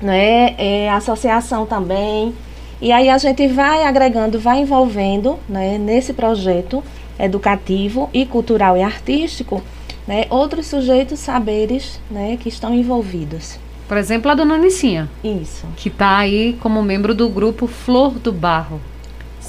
né? 0.00 0.54
É, 0.56 0.90
associação 0.90 1.66
também. 1.66 2.34
E 2.80 2.90
aí 2.90 3.10
a 3.10 3.18
gente 3.18 3.46
vai 3.46 3.84
agregando, 3.84 4.40
vai 4.40 4.60
envolvendo 4.60 5.38
né? 5.46 5.76
nesse 5.76 6.14
projeto 6.14 6.82
educativo 7.18 8.08
e 8.14 8.24
cultural 8.24 8.74
e 8.74 8.82
artístico 8.82 9.62
né, 10.06 10.24
outros 10.30 10.66
sujeitos 10.66 11.18
saberes 11.18 12.00
né, 12.10 12.38
que 12.38 12.48
estão 12.48 12.74
envolvidos. 12.74 13.58
Por 13.86 13.98
exemplo, 13.98 14.30
a 14.30 14.34
dona 14.34 14.56
Nicinha. 14.56 15.10
Isso. 15.22 15.66
Que 15.76 15.88
está 15.88 16.16
aí 16.16 16.56
como 16.60 16.82
membro 16.82 17.14
do 17.14 17.28
grupo 17.28 17.66
Flor 17.66 18.12
do 18.12 18.32
Barro. 18.32 18.80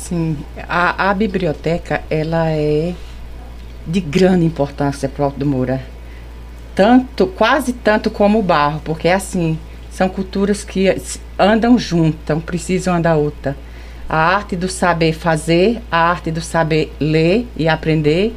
Sim, 0.07 0.37
a, 0.69 1.09
a 1.09 1.13
biblioteca 1.15 2.03
ela 2.11 2.51
é 2.51 2.93
de 3.87 3.99
grande 3.99 4.45
importância 4.45 5.09
para 5.09 5.23
o 5.23 5.25
Alto 5.25 5.39
do 5.39 5.47
Moura. 5.47 5.81
Tanto, 6.75 7.25
quase 7.25 7.73
tanto 7.73 8.11
como 8.11 8.37
o 8.37 8.43
barro, 8.43 8.79
porque 8.85 9.07
é 9.07 9.15
assim, 9.15 9.57
são 9.89 10.07
culturas 10.07 10.63
que 10.63 10.95
andam 11.39 11.75
juntas, 11.79 12.37
precisam 12.43 12.93
andar 12.93 13.15
outra. 13.15 13.57
A 14.07 14.15
arte 14.15 14.55
do 14.55 14.69
saber 14.69 15.13
fazer, 15.13 15.81
a 15.91 16.11
arte 16.11 16.29
do 16.29 16.39
saber 16.39 16.93
ler 16.99 17.47
e 17.57 17.67
aprender 17.67 18.31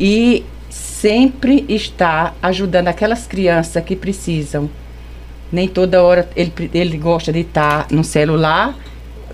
e 0.00 0.44
sempre 0.68 1.64
está 1.68 2.34
ajudando 2.42 2.88
aquelas 2.88 3.24
crianças 3.24 3.84
que 3.84 3.94
precisam. 3.94 4.68
Nem 5.52 5.68
toda 5.68 6.02
hora 6.02 6.28
ele, 6.34 6.52
ele 6.74 6.98
gosta 6.98 7.32
de 7.32 7.42
estar 7.42 7.86
no 7.88 8.02
celular, 8.02 8.74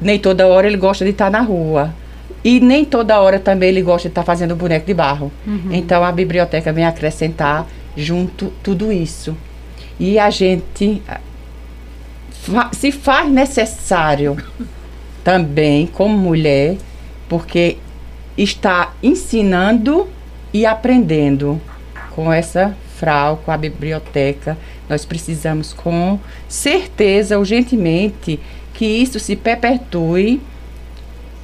nem 0.01 0.19
toda 0.19 0.47
hora 0.47 0.67
ele 0.67 0.77
gosta 0.77 1.05
de 1.05 1.11
estar 1.11 1.31
na 1.31 1.41
rua. 1.41 1.95
E 2.43 2.59
nem 2.59 2.85
toda 2.85 3.21
hora 3.21 3.39
também 3.39 3.69
ele 3.69 3.83
gosta 3.83 4.09
de 4.09 4.13
estar 4.13 4.23
tá 4.23 4.27
fazendo 4.27 4.57
boneco 4.57 4.87
de 4.87 4.95
barro. 4.95 5.31
Uhum. 5.47 5.69
Então 5.73 6.03
a 6.03 6.11
biblioteca 6.11 6.73
vem 6.73 6.85
acrescentar 6.85 7.67
junto 7.97 8.53
tudo 8.63 8.93
isso. 8.93 9.37
E 9.99 10.19
a 10.19 10.31
gente 10.31 11.03
fa 12.31 12.71
se 12.73 12.91
faz 12.91 13.31
necessário 13.31 14.37
também 15.23 15.87
como 15.87 16.17
mulher, 16.17 16.77
porque 17.29 17.77
está 18.37 18.95
ensinando 19.03 20.09
e 20.53 20.65
aprendendo 20.65 21.61
com 22.15 22.33
essa 22.33 22.75
frau, 22.97 23.39
com 23.45 23.51
a 23.51 23.57
biblioteca. 23.57 24.57
Nós 24.89 25.05
precisamos 25.05 25.73
com 25.73 26.19
certeza, 26.49 27.39
urgentemente, 27.39 28.41
que 28.81 28.87
isso 28.87 29.21
se 29.21 29.37
perpetue 29.37 30.41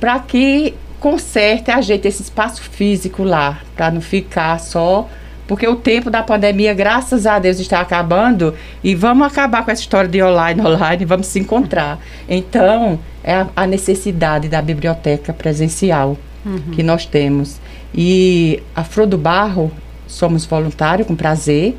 para 0.01 0.19
que 0.19 0.73
conserte, 0.99 1.71
ajeite 1.71 2.09
esse 2.09 2.23
espaço 2.23 2.63
físico 2.63 3.23
lá, 3.23 3.61
para 3.77 3.91
não 3.91 4.01
ficar 4.01 4.59
só. 4.59 5.07
Porque 5.47 5.69
o 5.69 5.77
tempo 5.77 6.09
da 6.09 6.23
pandemia, 6.23 6.73
graças 6.73 7.27
a 7.27 7.39
Deus, 7.39 7.61
está 7.61 7.83
acabando 7.83 8.55
e 8.83 8.95
vamos 8.95 9.27
acabar 9.27 9.63
com 9.67 9.71
essa 9.71 9.83
história 9.83 10.09
de 10.09 10.23
online, 10.23 10.63
online, 10.65 11.05
vamos 11.05 11.27
se 11.27 11.39
encontrar. 11.39 11.99
Então, 12.27 12.99
é 13.23 13.35
a, 13.35 13.49
a 13.55 13.67
necessidade 13.67 14.49
da 14.49 14.63
biblioteca 14.63 15.35
presencial 15.35 16.17
uhum. 16.43 16.73
que 16.73 16.83
nós 16.83 17.05
temos. 17.05 17.61
E 17.95 18.63
a 18.75 18.83
Flor 18.83 19.07
do 19.07 19.19
Barro, 19.19 19.71
somos 20.07 20.47
voluntários 20.47 21.07
com 21.07 21.15
prazer 21.15 21.77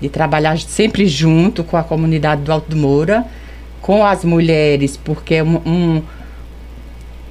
de 0.00 0.08
trabalhar 0.08 0.58
sempre 0.58 1.06
junto 1.06 1.62
com 1.62 1.76
a 1.76 1.84
comunidade 1.84 2.42
do 2.42 2.50
Alto 2.50 2.70
do 2.70 2.76
Moura, 2.76 3.24
com 3.86 4.04
as 4.04 4.24
mulheres, 4.24 4.96
porque 4.96 5.36
é 5.36 5.44
um, 5.44 5.62
um 5.64 6.02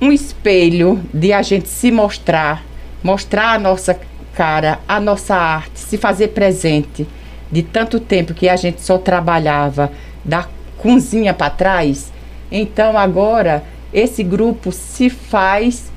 um 0.01 0.09
espelho 0.11 1.01
de 1.13 1.33
a 1.33 1.41
gente 1.41 1.67
se 1.67 1.91
mostrar, 1.91 2.63
mostrar 3.03 3.53
a 3.53 3.59
nossa 3.59 3.99
cara, 4.33 4.79
a 4.87 4.99
nossa 4.99 5.35
arte, 5.35 5.79
se 5.79 5.97
fazer 5.97 6.29
presente. 6.29 7.05
De 7.51 7.61
tanto 7.61 7.99
tempo 7.99 8.33
que 8.33 8.47
a 8.47 8.55
gente 8.55 8.81
só 8.81 8.97
trabalhava 8.97 9.91
da 10.23 10.47
cozinha 10.77 11.33
para 11.33 11.49
trás, 11.49 12.11
então 12.51 12.97
agora 12.97 13.63
esse 13.93 14.23
grupo 14.23 14.71
se 14.71 15.09
faz 15.09 15.91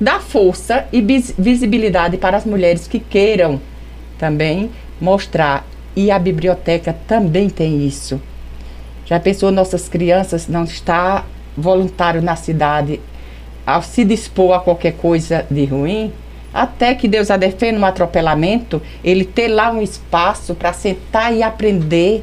dar 0.00 0.20
força 0.20 0.86
e 0.92 1.02
visibilidade 1.38 2.16
para 2.16 2.38
as 2.38 2.44
mulheres 2.44 2.86
que 2.88 2.98
queiram 2.98 3.60
também 4.18 4.70
mostrar. 5.00 5.66
E 5.94 6.10
a 6.10 6.18
biblioteca 6.18 6.96
também 7.06 7.50
tem 7.50 7.86
isso. 7.86 8.20
Já 9.08 9.18
pensou 9.18 9.50
nossas 9.50 9.88
crianças 9.88 10.48
não 10.48 10.64
está 10.64 11.24
voluntário 11.56 12.20
na 12.20 12.36
cidade 12.36 13.00
ao 13.66 13.82
se 13.82 14.04
dispor 14.04 14.52
a 14.52 14.60
qualquer 14.60 14.92
coisa 14.92 15.46
de 15.50 15.64
ruim, 15.64 16.12
até 16.52 16.94
que 16.94 17.06
Deus 17.08 17.30
a 17.30 17.36
defenda 17.36 17.78
um 17.78 17.84
atropelamento, 17.84 18.80
ele 19.04 19.24
ter 19.24 19.48
lá 19.48 19.70
um 19.70 19.82
espaço 19.82 20.54
para 20.54 20.72
sentar 20.72 21.34
e 21.34 21.42
aprender, 21.42 22.22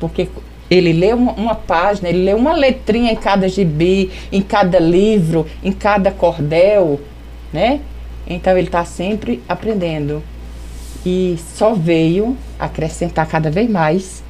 porque 0.00 0.28
ele 0.70 0.92
lê 0.92 1.12
uma, 1.12 1.32
uma, 1.32 1.54
página, 1.54 2.08
ele 2.08 2.24
lê 2.24 2.34
uma 2.34 2.52
letrinha 2.54 3.12
em 3.12 3.16
cada 3.16 3.48
gibi, 3.48 4.10
em 4.32 4.42
cada 4.42 4.78
livro, 4.78 5.46
em 5.62 5.72
cada 5.72 6.10
cordel, 6.10 7.00
né? 7.52 7.80
Então 8.26 8.56
ele 8.56 8.66
está 8.66 8.84
sempre 8.84 9.42
aprendendo. 9.48 10.22
E 11.06 11.38
só 11.54 11.72
veio 11.72 12.36
acrescentar 12.58 13.26
cada 13.26 13.50
vez 13.50 13.70
mais 13.70 14.22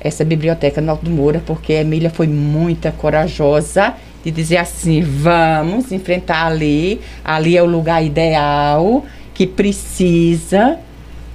essa 0.00 0.24
biblioteca 0.24 0.80
no 0.80 0.90
Alto 0.90 1.04
do 1.04 1.10
Moura, 1.10 1.42
porque 1.44 1.72
a 1.72 1.80
Emília 1.80 2.10
foi 2.10 2.26
muito 2.26 2.90
corajosa 2.92 3.94
de 4.24 4.30
dizer 4.30 4.58
assim: 4.58 5.00
vamos 5.00 5.92
enfrentar 5.92 6.46
ali, 6.46 7.00
ali 7.24 7.56
é 7.56 7.62
o 7.62 7.66
lugar 7.66 8.04
ideal, 8.04 9.04
que 9.32 9.46
precisa, 9.46 10.78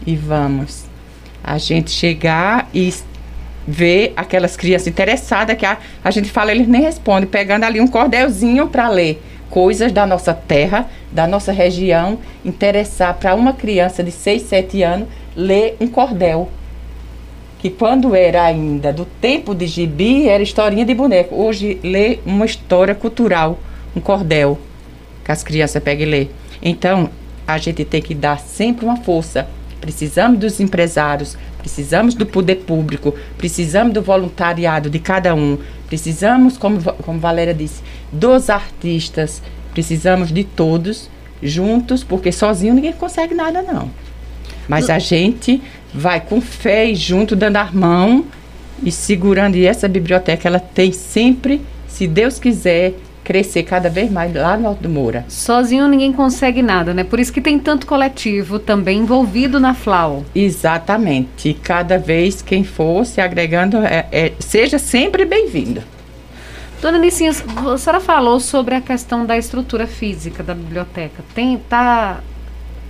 e 0.05 0.15
vamos. 0.15 0.85
A 1.43 1.57
gente 1.57 1.91
chegar 1.91 2.69
e 2.73 2.93
ver 3.67 4.13
aquelas 4.15 4.55
crianças 4.57 4.87
interessadas 4.87 5.55
que 5.55 5.65
a, 5.65 5.77
a 6.03 6.11
gente 6.11 6.29
fala, 6.29 6.51
eles 6.51 6.67
nem 6.67 6.81
respondem, 6.81 7.27
pegando 7.27 7.63
ali 7.63 7.79
um 7.79 7.87
cordelzinho 7.87 8.67
para 8.67 8.89
ler 8.89 9.21
coisas 9.49 9.91
da 9.91 10.05
nossa 10.05 10.33
terra, 10.33 10.89
da 11.11 11.27
nossa 11.27 11.51
região, 11.51 12.19
interessar 12.43 13.13
para 13.15 13.35
uma 13.35 13.53
criança 13.53 14.03
de 14.03 14.11
6, 14.11 14.41
7 14.43 14.81
anos 14.81 15.07
ler 15.35 15.75
um 15.79 15.87
cordel 15.87 16.49
que 17.61 17.69
quando 17.69 18.15
era 18.15 18.43
ainda 18.43 18.91
do 18.91 19.05
tempo 19.05 19.53
de 19.53 19.67
gibi, 19.67 20.27
era 20.27 20.41
historinha 20.41 20.83
de 20.83 20.95
boneco. 20.95 21.35
Hoje 21.35 21.79
lê 21.83 22.17
uma 22.25 22.43
história 22.43 22.95
cultural, 22.95 23.59
um 23.95 24.01
cordel, 24.01 24.57
que 25.23 25.31
as 25.31 25.43
crianças 25.43 25.81
pegam 25.83 26.07
e 26.07 26.09
lê. 26.09 26.27
Então, 26.59 27.11
a 27.47 27.59
gente 27.59 27.85
tem 27.85 28.01
que 28.01 28.15
dar 28.15 28.39
sempre 28.39 28.83
uma 28.83 28.97
força. 28.97 29.47
Precisamos 29.79 30.39
dos 30.39 30.59
empresários, 30.59 31.37
precisamos 31.59 32.15
do 32.15 32.25
poder 32.25 32.55
público, 32.55 33.13
precisamos 33.37 33.93
do 33.93 34.01
voluntariado 34.01 34.89
de 34.89 34.97
cada 34.97 35.35
um, 35.35 35.59
precisamos, 35.85 36.57
como, 36.57 36.81
como 36.81 37.19
Valéria 37.19 37.53
disse, 37.53 37.83
dos 38.11 38.49
artistas, 38.49 39.39
precisamos 39.71 40.31
de 40.31 40.43
todos 40.43 41.11
juntos, 41.43 42.03
porque 42.03 42.31
sozinho 42.31 42.73
ninguém 42.73 42.93
consegue 42.93 43.35
nada, 43.35 43.61
não. 43.61 43.91
Mas 44.67 44.89
a 44.89 44.99
gente 44.99 45.61
vai 45.93 46.21
com 46.21 46.41
fé 46.41 46.89
e 46.89 46.95
junto, 46.95 47.35
dando 47.35 47.57
a 47.57 47.69
mão 47.71 48.25
e 48.83 48.91
segurando. 48.91 49.55
E 49.55 49.65
essa 49.65 49.87
biblioteca, 49.87 50.47
ela 50.47 50.59
tem 50.59 50.91
sempre, 50.91 51.61
se 51.87 52.07
Deus 52.07 52.39
quiser, 52.39 52.93
crescer 53.23 53.63
cada 53.63 53.89
vez 53.89 54.11
mais 54.11 54.33
lá 54.33 54.57
no 54.57 54.67
Alto 54.67 54.83
do 54.83 54.89
Moura. 54.89 55.25
Sozinho 55.27 55.87
ninguém 55.87 56.11
consegue 56.11 56.61
nada, 56.61 56.93
né? 56.93 57.03
Por 57.03 57.19
isso 57.19 57.31
que 57.31 57.41
tem 57.41 57.59
tanto 57.59 57.85
coletivo 57.85 58.59
também 58.59 58.99
envolvido 58.99 59.59
na 59.59 59.73
FLAU. 59.73 60.25
Exatamente. 60.33 61.49
E 61.49 61.53
cada 61.53 61.97
vez 61.97 62.41
quem 62.41 62.63
for 62.63 63.05
se 63.05 63.21
agregando, 63.21 63.77
é, 63.77 64.07
é, 64.11 64.33
seja 64.39 64.79
sempre 64.79 65.23
bem-vindo. 65.25 65.81
Dona 66.81 66.97
Nicinha, 66.97 67.29
a 67.29 67.77
senhora 67.77 67.99
falou 67.99 68.39
sobre 68.39 68.73
a 68.73 68.81
questão 68.81 69.23
da 69.23 69.37
estrutura 69.37 69.85
física 69.85 70.41
da 70.41 70.55
biblioteca. 70.55 71.23
Tem, 71.35 71.59
tá 71.69 72.21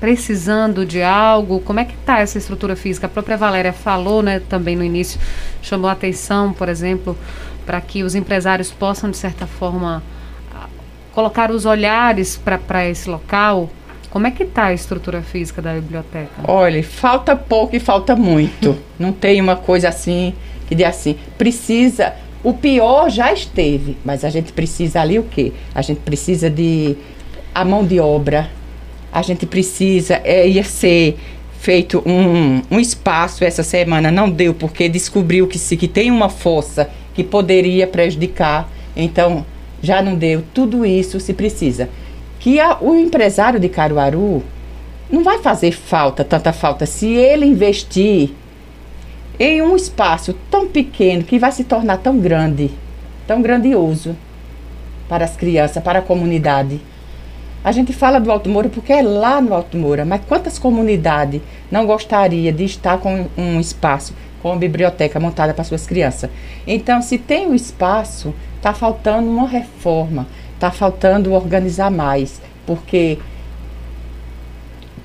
precisando 0.02 0.84
de 0.84 1.04
algo? 1.04 1.60
Como 1.60 1.80
é 1.80 1.86
que 1.86 1.94
está 1.94 2.20
essa 2.20 2.40
estrutura 2.40 2.76
física? 2.76 3.06
A 3.06 3.10
própria 3.10 3.38
Valéria 3.38 3.72
falou, 3.72 4.24
né, 4.24 4.42
também 4.50 4.76
no 4.76 4.84
início, 4.84 5.22
chamou 5.62 5.88
a 5.88 5.94
atenção, 5.94 6.52
por 6.52 6.68
exemplo, 6.68 7.16
para 7.68 7.80
que 7.80 8.04
os 8.04 8.16
empresários 8.16 8.72
possam, 8.72 9.12
de 9.12 9.18
certa 9.18 9.46
forma, 9.46 10.02
colocar 11.14 11.52
os 11.52 11.66
olhares 11.66 12.36
para 12.36 12.90
esse 12.90 13.08
local. 13.08 13.70
Como 14.10 14.26
é 14.26 14.32
que 14.32 14.44
está 14.44 14.66
a 14.66 14.74
estrutura 14.74 15.22
física 15.22 15.62
da 15.62 15.74
biblioteca? 15.76 16.32
Olha, 16.48 16.84
falta 16.84 17.36
pouco 17.36 17.76
e 17.76 17.80
falta 17.80 18.16
muito. 18.16 18.76
Não 18.98 19.14
tem 19.14 19.40
uma 19.40 19.56
coisa 19.56 19.88
assim 19.88 20.34
que 20.68 20.74
diz 20.74 20.88
assim, 20.88 21.16
precisa. 21.38 22.14
O 22.44 22.54
pior 22.54 23.08
já 23.08 23.32
esteve, 23.32 23.98
mas 24.04 24.26
a 24.26 24.32
gente 24.32 24.52
precisa 24.52 25.00
ali 25.00 25.20
o 25.20 25.24
quê? 25.24 25.54
A 25.76 25.82
gente 25.84 26.00
precisa 26.00 26.50
de 26.50 26.98
a 27.54 27.64
mão 27.64 27.86
de 27.86 28.00
obra, 28.00 28.50
a 29.12 29.22
gente 29.22 29.46
precisa, 29.46 30.22
é, 30.24 30.48
ia 30.48 30.64
ser 30.64 31.18
feito 31.60 32.02
um, 32.06 32.62
um 32.72 32.80
espaço 32.80 33.44
essa 33.44 33.62
semana, 33.62 34.10
não 34.10 34.30
deu, 34.30 34.54
porque 34.54 34.90
descobriu 34.90 35.48
que, 35.48 35.60
se, 35.60 35.78
que 35.78 35.88
tem 35.88 36.10
uma 36.10 36.30
força 36.30 36.90
que 37.14 37.24
poderia 37.24 37.86
prejudicar, 37.86 38.70
então 38.96 39.46
já 39.82 40.02
não 40.02 40.16
deu. 40.16 40.44
Tudo 40.54 40.86
isso 40.86 41.20
se 41.20 41.34
precisa. 41.34 41.90
Que 42.40 42.60
a, 42.60 42.78
o 42.82 42.96
empresário 42.96 43.60
de 43.60 43.70
Caruaru 43.70 44.44
não 45.10 45.24
vai 45.24 45.40
fazer 45.40 45.72
falta, 45.72 46.24
tanta 46.24 46.54
falta, 46.54 46.86
se 46.86 47.08
ele 47.08 47.46
investir 47.46 48.32
em 49.40 49.62
um 49.62 49.76
espaço 49.76 50.34
tão 50.50 50.68
pequeno 50.68 51.24
que 51.24 51.38
vai 51.38 51.52
se 51.52 51.64
tornar 51.64 51.98
tão 51.98 52.18
grande, 52.20 52.72
tão 53.28 53.42
grandioso 53.42 54.16
para 55.10 55.26
as 55.26 55.36
crianças, 55.36 55.84
para 55.84 56.00
a 56.00 56.02
comunidade. 56.02 56.80
A 57.64 57.72
gente 57.72 57.94
fala 57.94 58.20
do 58.20 58.32
Alto 58.32 58.50
Moura 58.50 58.70
porque 58.70 58.92
é 58.92 59.04
lá 59.04 59.40
no 59.40 59.54
Alto 59.54 59.78
Moura, 59.78 60.04
mas 60.04 60.22
quantas 60.28 60.58
comunidades 60.58 61.42
não 61.70 61.86
gostaria 61.86 62.52
de 62.52 62.64
estar 62.64 62.98
com 62.98 63.28
um 63.38 63.60
espaço, 63.60 64.16
com 64.42 64.50
uma 64.50 64.58
biblioteca 64.58 65.20
montada 65.20 65.54
para 65.54 65.64
suas 65.64 65.86
crianças? 65.86 66.30
Então, 66.66 67.04
se 67.04 67.20
tem 67.20 67.46
o 67.46 67.52
um 67.52 67.56
espaço, 67.56 68.34
está 68.58 68.74
faltando 68.74 69.30
uma 69.30 69.48
reforma, 69.48 70.26
está 70.56 70.72
faltando 70.72 71.34
organizar 71.34 71.92
mais, 71.92 72.42
porque 72.66 73.20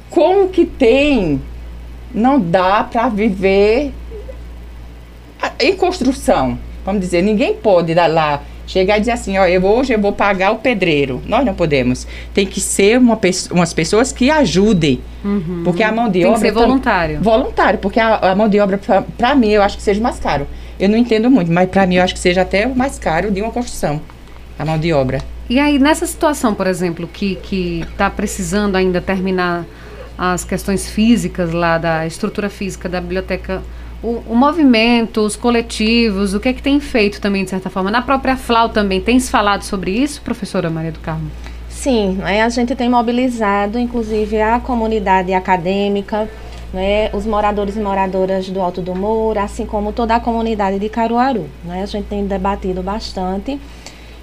com 0.09 0.45
o 0.45 0.49
que 0.49 0.65
tem, 0.65 1.43
não 2.15 2.41
dá 2.41 2.83
para 2.85 3.11
viver 3.11 3.93
em 5.61 5.77
construção. 5.77 6.59
Vamos 6.87 7.03
dizer, 7.03 7.21
ninguém 7.21 7.53
pode 7.53 7.95
dar 7.95 8.07
lá 8.07 8.41
chegar 8.67 8.97
e 8.97 9.01
dizer 9.01 9.13
assim, 9.13 9.39
ó, 9.39 9.47
eu 9.47 9.65
hoje 9.65 9.93
eu 9.93 10.01
vou 10.01 10.13
pagar 10.13 10.53
o 10.53 10.57
pedreiro. 10.57 11.23
Nós 11.27 11.45
não 11.45 11.55
podemos. 11.55 12.07
Tem 12.35 12.47
que 12.47 12.61
ser 12.61 12.99
uma, 12.99 13.19
umas 13.51 13.73
pessoas 13.73 14.13
que 14.13 14.31
ajudem. 14.31 15.01
Uhum. 15.25 15.63
Porque 15.65 15.83
a 15.83 15.93
mão 15.93 16.07
de 16.07 16.21
Tem 16.21 16.27
obra. 16.27 16.41
Tem 16.41 16.51
que 16.51 16.59
ser 16.59 16.67
voluntário. 16.67 17.21
Voluntário, 17.23 17.79
porque 17.79 18.01
a, 18.01 18.17
a 18.17 18.35
mão 18.35 18.49
de 18.49 18.59
obra, 18.61 18.81
para 19.17 19.35
mim, 19.35 19.51
eu 19.51 19.63
acho 19.63 19.77
que 19.77 19.83
seja 19.83 20.01
mais 20.01 20.19
caro. 20.19 20.47
Eu 20.79 20.89
não 20.89 20.99
entendo 20.99 21.31
muito, 21.31 21.51
mas 21.51 21.71
para 21.71 21.87
mim 21.87 21.97
eu 21.97 22.03
acho 22.03 22.15
que 22.15 22.21
seja 22.21 22.43
até 22.43 22.67
o 22.67 22.77
mais 22.77 22.99
caro 22.99 23.31
de 23.31 23.41
uma 23.41 23.51
construção. 23.51 24.01
A 24.59 24.65
mão 24.65 24.79
de 24.79 24.93
obra. 24.93 25.21
E 25.49 25.61
aí, 25.61 25.79
nessa 25.79 26.07
situação, 26.07 26.55
por 26.55 26.67
exemplo, 26.67 27.07
que 27.07 27.39
está 27.89 28.11
precisando 28.11 28.75
ainda 28.75 29.01
terminar 29.01 29.65
as 30.19 30.45
questões 30.45 30.89
físicas 30.89 31.53
lá 31.53 31.79
da 31.79 32.07
estrutura 32.07 32.49
física 32.49 32.89
da 32.89 33.01
biblioteca, 33.01 33.63
o, 34.07 34.23
o, 34.29 34.37
movimento, 34.37 35.21
os 35.21 35.35
coletivos, 35.35 36.33
o 36.33 36.39
que 36.39 36.49
é 36.49 36.53
que 36.53 36.63
tem 36.63 36.79
feito 36.79 37.21
também, 37.21 37.43
de 37.43 37.51
certa 37.51 37.69
forma? 37.69 37.91
Na 37.91 38.01
própria 38.01 38.37
FLAU 38.37 38.69
também, 38.69 39.01
tem 39.01 39.19
se 39.19 39.29
falado 39.29 39.63
sobre 39.63 39.91
isso, 39.91 40.23
professora 40.23 40.71
Maria 40.71 40.93
do 40.93 41.01
Carmo? 41.01 41.29
Sim, 41.69 42.13
né, 42.13 42.43
a 42.43 42.49
gente 42.49 42.77
tem 42.77 42.89
mobilizado, 42.89 43.79
inclusive, 43.79 44.41
a 44.41 44.61
comunidade 44.61 45.35
acadêmica, 45.35 46.29
né, 46.73 47.11
os 47.13 47.27
moradores 47.27 47.77
e 47.77 47.81
moradoras 47.81 48.49
do 48.49 48.61
Alto 48.61 48.81
do 48.81 48.95
Moura, 48.95 49.43
assim 49.43 49.67
como 49.67 49.93
toda 49.93 50.15
a 50.15 50.21
comunidade 50.21 50.79
de 50.79 50.89
Caruaru. 50.89 51.47
Né, 51.65 51.83
a 51.83 51.87
gente 51.87 52.07
tem 52.07 52.25
debatido 52.27 52.83
bastante. 52.83 53.61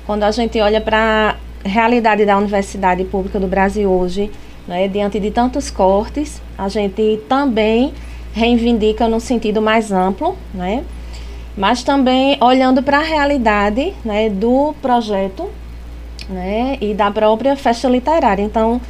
Quando 0.05 0.23
a 0.23 0.31
gente 0.31 0.59
olha 0.61 0.79
para 0.79 1.35
a 1.65 1.67
realidade 1.67 2.25
da 2.25 2.37
Universidade 2.37 3.03
Pública 3.03 3.37
do 3.37 3.47
Brasil 3.47 3.91
hoje, 3.91 4.31
né, 4.65 4.87
diante 4.87 5.19
de 5.19 5.29
tantos 5.29 5.69
cortes, 5.69 6.41
a 6.57 6.69
gente 6.69 7.19
também 7.27 7.93
reivindica 8.33 9.07
no 9.07 9.19
sentido 9.19 9.61
mais 9.61 9.91
amplo, 9.91 10.35
né, 10.53 10.83
mas 11.55 11.83
também 11.83 12.37
olhando 12.41 12.81
para 12.81 12.97
a 12.97 13.03
realidade 13.03 13.93
né, 14.03 14.29
do 14.29 14.73
projeto 14.81 15.49
né, 16.27 16.77
e 16.81 16.93
da 16.93 17.11
própria 17.11 17.55
festa 17.55 17.87
literária. 17.87 18.41
Então, 18.41 18.81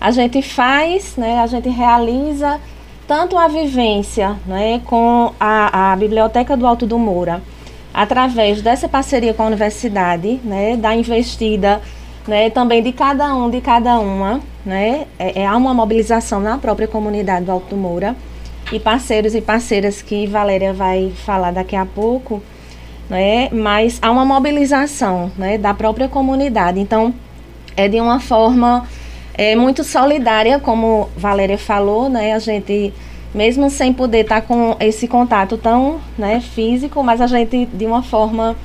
a 0.00 0.10
gente 0.10 0.40
faz, 0.40 1.16
né, 1.16 1.40
a 1.40 1.46
gente 1.46 1.68
realiza 1.68 2.60
tanto 3.06 3.36
a 3.36 3.48
vivência 3.48 4.36
né, 4.46 4.80
com 4.84 5.32
a, 5.38 5.92
a 5.92 5.96
Biblioteca 5.96 6.56
do 6.56 6.66
Alto 6.66 6.86
do 6.86 6.98
Moura, 6.98 7.42
através 7.92 8.62
dessa 8.62 8.88
parceria 8.88 9.34
com 9.34 9.42
a 9.42 9.46
universidade, 9.46 10.40
né, 10.44 10.76
da 10.76 10.94
investida 10.94 11.80
né, 12.26 12.50
também 12.50 12.82
de 12.82 12.92
cada 12.92 13.34
um, 13.34 13.50
de 13.50 13.60
cada 13.60 13.98
uma, 13.98 14.40
né, 14.64 15.06
é, 15.18 15.42
é, 15.42 15.46
há 15.46 15.56
uma 15.56 15.74
mobilização 15.74 16.40
na 16.40 16.56
própria 16.56 16.86
comunidade 16.86 17.46
do 17.46 17.52
Alto 17.52 17.70
do 17.70 17.76
Moura 17.76 18.14
e 18.72 18.80
parceiros 18.80 19.34
e 19.34 19.40
parceiras 19.40 20.02
que 20.02 20.26
Valéria 20.26 20.72
vai 20.72 21.12
falar 21.24 21.52
daqui 21.52 21.76
a 21.76 21.86
pouco, 21.86 22.42
né, 23.08 23.48
mas 23.52 23.98
há 24.00 24.10
uma 24.10 24.24
mobilização 24.24 25.30
né, 25.36 25.58
da 25.58 25.74
própria 25.74 26.08
comunidade. 26.08 26.80
Então, 26.80 27.14
é 27.76 27.86
de 27.86 28.00
uma 28.00 28.18
forma 28.18 28.88
é, 29.34 29.54
muito 29.54 29.84
solidária, 29.84 30.58
como 30.58 31.08
Valéria 31.16 31.58
falou, 31.58 32.08
né, 32.08 32.32
a 32.32 32.38
gente, 32.38 32.92
mesmo 33.34 33.68
sem 33.70 33.92
poder 33.92 34.22
estar 34.22 34.40
com 34.40 34.76
esse 34.80 35.06
contato 35.06 35.56
tão 35.56 36.00
né, 36.16 36.40
físico, 36.40 37.02
mas 37.02 37.20
a 37.20 37.26
gente, 37.26 37.66
de 37.66 37.86
uma 37.86 38.02
forma 38.02 38.56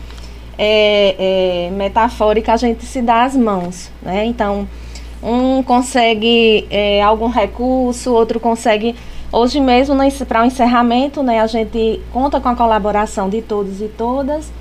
é, 0.58 1.68
é, 1.68 1.72
metafórica, 1.72 2.54
a 2.54 2.58
gente 2.58 2.86
se 2.86 3.02
dá 3.02 3.24
as 3.24 3.36
mãos. 3.36 3.92
Né? 4.02 4.26
Então, 4.26 4.68
um 5.22 5.62
consegue 5.64 6.66
é, 6.70 7.02
algum 7.02 7.28
recurso, 7.28 8.14
outro 8.14 8.40
consegue. 8.40 8.96
Hoje 9.30 9.60
mesmo, 9.60 9.96
para 10.26 10.42
o 10.42 10.46
encerramento, 10.46 11.22
né, 11.22 11.42
a 11.42 11.48
gente 11.48 12.02
conta 12.14 12.40
com 12.40 12.48
a 12.48 12.56
colaboração 12.56 13.30
de 13.30 13.42
todos 13.42 13.82
e 13.82 13.90
todas. 13.90 14.52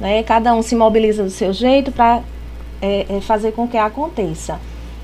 Né, 0.00 0.22
cada 0.22 0.54
um 0.54 0.62
se 0.62 0.74
mobiliza 0.74 1.22
do 1.22 1.30
seu 1.30 1.52
jeito 1.52 1.92
para 1.92 2.20
é, 2.80 3.06
é, 3.08 3.20
fazer 3.20 3.52
com 3.52 3.68
que 3.68 3.76
aconteça. 3.76 4.58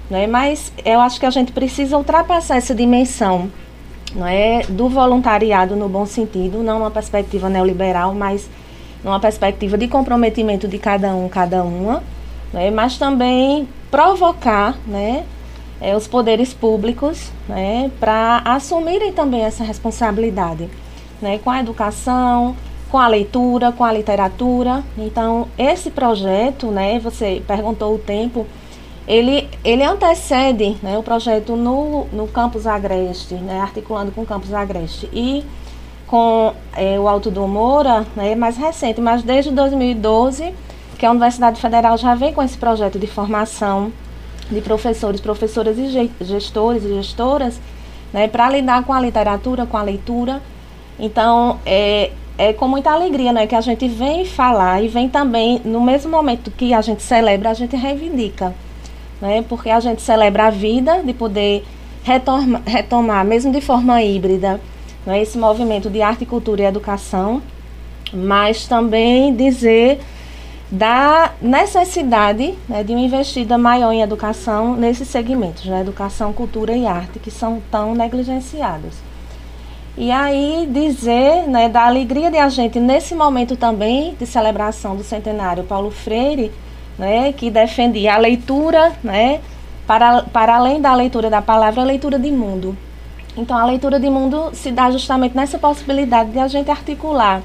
Né, 0.08 0.26
mas 0.26 0.72
eu 0.84 1.00
acho 1.00 1.20
que 1.20 1.26
a 1.26 1.30
gente 1.30 1.52
precisa 1.52 1.96
ultrapassar 1.96 2.56
essa 2.56 2.74
dimensão 2.74 3.50
não 4.14 4.26
é, 4.26 4.62
do 4.68 4.88
voluntariado 4.88 5.76
no 5.76 5.88
bom 5.88 6.04
sentido, 6.04 6.62
não 6.62 6.78
numa 6.78 6.90
perspectiva 6.90 7.48
neoliberal, 7.48 8.12
mas 8.12 8.48
numa 9.04 9.20
perspectiva 9.20 9.78
de 9.78 9.86
comprometimento 9.86 10.66
de 10.66 10.78
cada 10.78 11.14
um, 11.14 11.28
cada 11.28 11.62
uma, 11.62 12.02
né, 12.52 12.70
mas 12.70 12.98
também 12.98 13.68
provocar 13.90 14.76
né, 14.86 15.24
é, 15.80 15.96
os 15.96 16.06
poderes 16.06 16.52
públicos 16.52 17.30
né, 17.48 17.90
para 17.98 18.42
assumirem 18.44 19.12
também 19.12 19.42
essa 19.42 19.64
responsabilidade 19.64 20.68
né, 21.20 21.38
com 21.38 21.50
a 21.50 21.60
educação, 21.60 22.56
com 22.90 22.98
a 22.98 23.06
leitura, 23.06 23.72
com 23.72 23.84
a 23.84 23.92
literatura. 23.92 24.82
Então, 24.98 25.48
esse 25.56 25.90
projeto, 25.90 26.66
né, 26.66 26.98
você 26.98 27.42
perguntou 27.46 27.94
o 27.94 27.98
tempo, 27.98 28.46
ele, 29.06 29.48
ele 29.64 29.82
antecede 29.82 30.76
né, 30.82 30.98
o 30.98 31.02
projeto 31.02 31.56
no, 31.56 32.06
no 32.06 32.28
Campus 32.28 32.66
Agreste, 32.66 33.34
né, 33.34 33.60
articulando 33.60 34.12
com 34.12 34.22
o 34.22 34.26
Campus 34.26 34.52
Agreste. 34.52 35.08
E 35.12 35.44
com 36.06 36.52
é, 36.74 36.98
o 36.98 37.08
Alto 37.08 37.30
do 37.30 37.46
Moura, 37.46 38.04
né, 38.16 38.34
mais 38.34 38.56
recente, 38.56 39.00
mas 39.00 39.22
desde 39.22 39.52
2012 39.52 40.52
que 40.98 41.06
a 41.06 41.10
Universidade 41.12 41.58
Federal 41.60 41.96
já 41.96 42.14
vem 42.14 42.34
com 42.34 42.42
esse 42.42 42.58
projeto 42.58 42.98
de 42.98 43.06
formação 43.06 43.90
de 44.50 44.60
professores, 44.60 45.20
professoras 45.20 45.78
e 45.78 46.10
gestores 46.20 46.84
e 46.84 46.94
gestoras, 46.94 47.60
né, 48.12 48.28
para 48.28 48.50
lidar 48.50 48.84
com 48.84 48.92
a 48.92 49.00
literatura, 49.00 49.66
com 49.66 49.76
a 49.76 49.82
leitura. 49.82 50.42
Então, 50.98 51.58
é, 51.64 52.10
é 52.36 52.52
com 52.52 52.66
muita 52.66 52.90
alegria 52.90 53.32
né, 53.32 53.46
que 53.46 53.54
a 53.54 53.60
gente 53.60 53.86
vem 53.88 54.24
falar 54.24 54.82
e 54.82 54.88
vem 54.88 55.08
também, 55.08 55.60
no 55.64 55.80
mesmo 55.80 56.10
momento 56.10 56.50
que 56.50 56.74
a 56.74 56.80
gente 56.80 57.02
celebra, 57.02 57.50
a 57.50 57.54
gente 57.54 57.76
reivindica. 57.76 58.54
Né, 59.20 59.44
porque 59.48 59.68
a 59.68 59.80
gente 59.80 60.00
celebra 60.00 60.46
a 60.46 60.50
vida 60.50 61.02
de 61.02 61.12
poder 61.12 61.64
retomar, 62.02 62.62
retomar 62.64 63.24
mesmo 63.24 63.52
de 63.52 63.60
forma 63.60 64.02
híbrida, 64.02 64.58
né, 65.04 65.20
esse 65.20 65.36
movimento 65.36 65.90
de 65.90 66.00
arte, 66.00 66.24
cultura 66.24 66.62
e 66.62 66.64
educação, 66.64 67.42
mas 68.12 68.66
também 68.66 69.34
dizer 69.34 70.00
da 70.70 71.32
necessidade 71.42 72.54
né, 72.68 72.84
de 72.84 72.92
uma 72.92 73.00
investida 73.00 73.58
maior 73.58 73.92
em 73.92 74.02
educação 74.02 74.76
nesses 74.76 75.08
segmentos, 75.08 75.64
né, 75.64 75.80
educação, 75.80 76.32
cultura 76.32 76.76
e 76.76 76.86
arte, 76.86 77.18
que 77.18 77.30
são 77.30 77.60
tão 77.70 77.94
negligenciados. 77.94 78.94
E 79.98 80.12
aí 80.12 80.68
dizer 80.72 81.48
né, 81.48 81.68
da 81.68 81.86
alegria 81.86 82.30
de 82.30 82.38
a 82.38 82.48
gente, 82.48 82.78
nesse 82.78 83.14
momento 83.16 83.56
também 83.56 84.14
de 84.14 84.24
celebração 84.24 84.94
do 84.94 85.02
centenário 85.02 85.64
Paulo 85.64 85.90
Freire, 85.90 86.52
né, 86.96 87.32
que 87.32 87.50
defendia 87.50 88.14
a 88.14 88.18
leitura, 88.18 88.92
né, 89.02 89.40
para, 89.88 90.22
para 90.22 90.54
além 90.54 90.80
da 90.80 90.94
leitura 90.94 91.28
da 91.28 91.42
palavra, 91.42 91.82
a 91.82 91.84
leitura 91.84 92.16
de 92.16 92.30
mundo. 92.30 92.76
Então 93.36 93.56
a 93.56 93.64
leitura 93.64 93.98
de 93.98 94.08
mundo 94.08 94.50
se 94.52 94.70
dá 94.70 94.88
justamente 94.90 95.36
nessa 95.36 95.58
possibilidade 95.58 96.30
de 96.30 96.38
a 96.38 96.46
gente 96.46 96.70
articular 96.70 97.42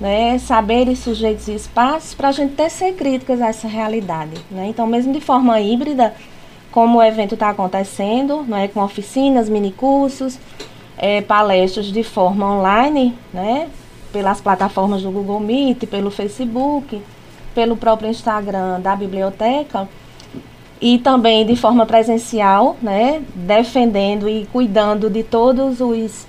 né, 0.00 0.38
saberes, 0.38 1.00
sujeitos 1.00 1.48
e 1.48 1.54
espaços 1.54 2.14
para 2.14 2.28
a 2.28 2.32
gente 2.32 2.54
tecer 2.54 2.94
críticas 2.94 3.40
a 3.40 3.48
essa 3.48 3.66
realidade. 3.66 4.36
Né? 4.50 4.66
Então, 4.68 4.86
mesmo 4.86 5.12
de 5.12 5.20
forma 5.20 5.60
híbrida, 5.60 6.14
como 6.70 6.98
o 6.98 7.02
evento 7.02 7.34
está 7.34 7.50
acontecendo, 7.50 8.42
né, 8.42 8.68
com 8.68 8.80
oficinas, 8.80 9.48
minicursos, 9.48 10.38
é, 10.96 11.20
palestras 11.20 11.86
de 11.86 12.02
forma 12.02 12.46
online, 12.46 13.16
né, 13.32 13.68
pelas 14.12 14.40
plataformas 14.40 15.02
do 15.02 15.10
Google 15.10 15.40
Meet, 15.40 15.86
pelo 15.86 16.10
Facebook, 16.10 17.02
pelo 17.54 17.76
próprio 17.76 18.10
Instagram 18.10 18.80
da 18.80 18.94
biblioteca, 18.94 19.88
e 20.80 20.98
também 20.98 21.44
de 21.44 21.56
forma 21.56 21.84
presencial, 21.84 22.76
né, 22.80 23.22
defendendo 23.34 24.28
e 24.28 24.46
cuidando 24.52 25.10
de 25.10 25.22
todos 25.24 25.80
os 25.80 26.26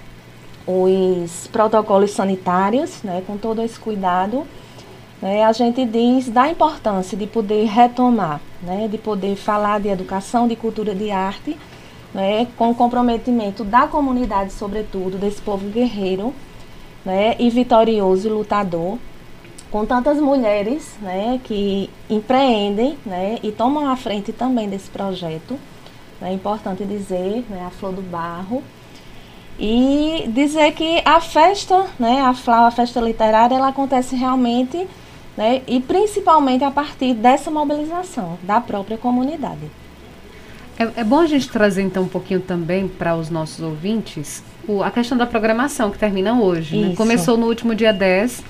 os 0.72 1.48
protocolos 1.48 2.12
sanitários, 2.12 3.02
né, 3.02 3.24
com 3.26 3.38
todo 3.38 3.60
esse 3.60 3.80
cuidado, 3.80 4.46
né, 5.20 5.44
a 5.44 5.52
gente 5.52 5.84
diz 5.84 6.30
da 6.30 6.48
importância 6.48 7.18
de 7.18 7.26
poder 7.26 7.66
retomar, 7.66 8.40
né, 8.62 8.88
de 8.88 9.00
poder 9.00 9.36
falar 9.36 9.80
de 9.80 9.90
educação, 9.90 10.48
de 10.48 10.56
cultura, 10.56 10.94
de 10.94 11.10
arte, 11.10 11.58
né, 12.14 12.46
com 12.56 12.70
o 12.70 12.76
comprometimento 12.76 13.64
da 13.64 13.88
comunidade, 13.88 14.54
sobretudo, 14.54 15.18
desse 15.18 15.42
povo 15.42 15.68
guerreiro 15.70 16.36
né, 17.04 17.36
e 17.40 17.50
vitorioso 17.50 18.28
e 18.28 18.32
lutador, 18.32 19.00
com 19.72 19.86
tantas 19.88 20.20
mulheres 20.20 20.98
né, 21.02 21.40
que 21.44 21.90
empreendem 22.08 22.96
né, 23.04 23.40
e 23.42 23.52
tomam 23.52 23.90
a 23.90 23.96
frente 23.96 24.32
também 24.32 24.70
desse 24.70 24.90
projeto. 24.90 25.58
É 26.22 26.32
importante 26.32 26.84
dizer, 26.86 27.44
né, 27.50 27.66
a 27.66 27.72
Flor 27.72 27.94
do 27.94 28.02
Barro, 28.04 28.62
e 29.60 30.30
dizer 30.30 30.72
que 30.72 31.02
a 31.04 31.20
festa, 31.20 31.88
né, 32.00 32.22
a 32.22 32.34
FLAU, 32.34 32.66
a 32.66 32.72
festa 32.72 33.02
literária, 33.02 33.56
ela 33.56 33.68
acontece 33.68 34.16
realmente 34.16 34.88
né, 35.36 35.62
e 35.68 35.82
principalmente 35.82 36.64
a 36.64 36.72
partir 36.72 37.14
dessa 37.14 37.52
mobilização 37.52 38.40
da 38.42 38.62
própria 38.62 38.98
comunidade. 38.98 39.70
É, 40.78 41.02
é 41.02 41.04
bom 41.04 41.20
a 41.20 41.28
gente 41.28 41.50
trazer 41.50 41.82
então 41.82 42.04
um 42.04 42.08
pouquinho 42.08 42.40
também 42.40 42.88
para 42.88 43.16
os 43.16 43.30
nossos 43.30 43.60
ouvintes 43.60 44.42
o, 44.66 44.82
a 44.82 44.90
questão 44.90 45.18
da 45.18 45.26
programação 45.26 45.92
que 45.92 45.98
termina 45.98 46.40
hoje. 46.40 46.78
Né? 46.78 46.96
Começou 46.96 47.36
no 47.36 47.48
último 47.48 47.76
dia 47.76 47.92
10 47.92 48.44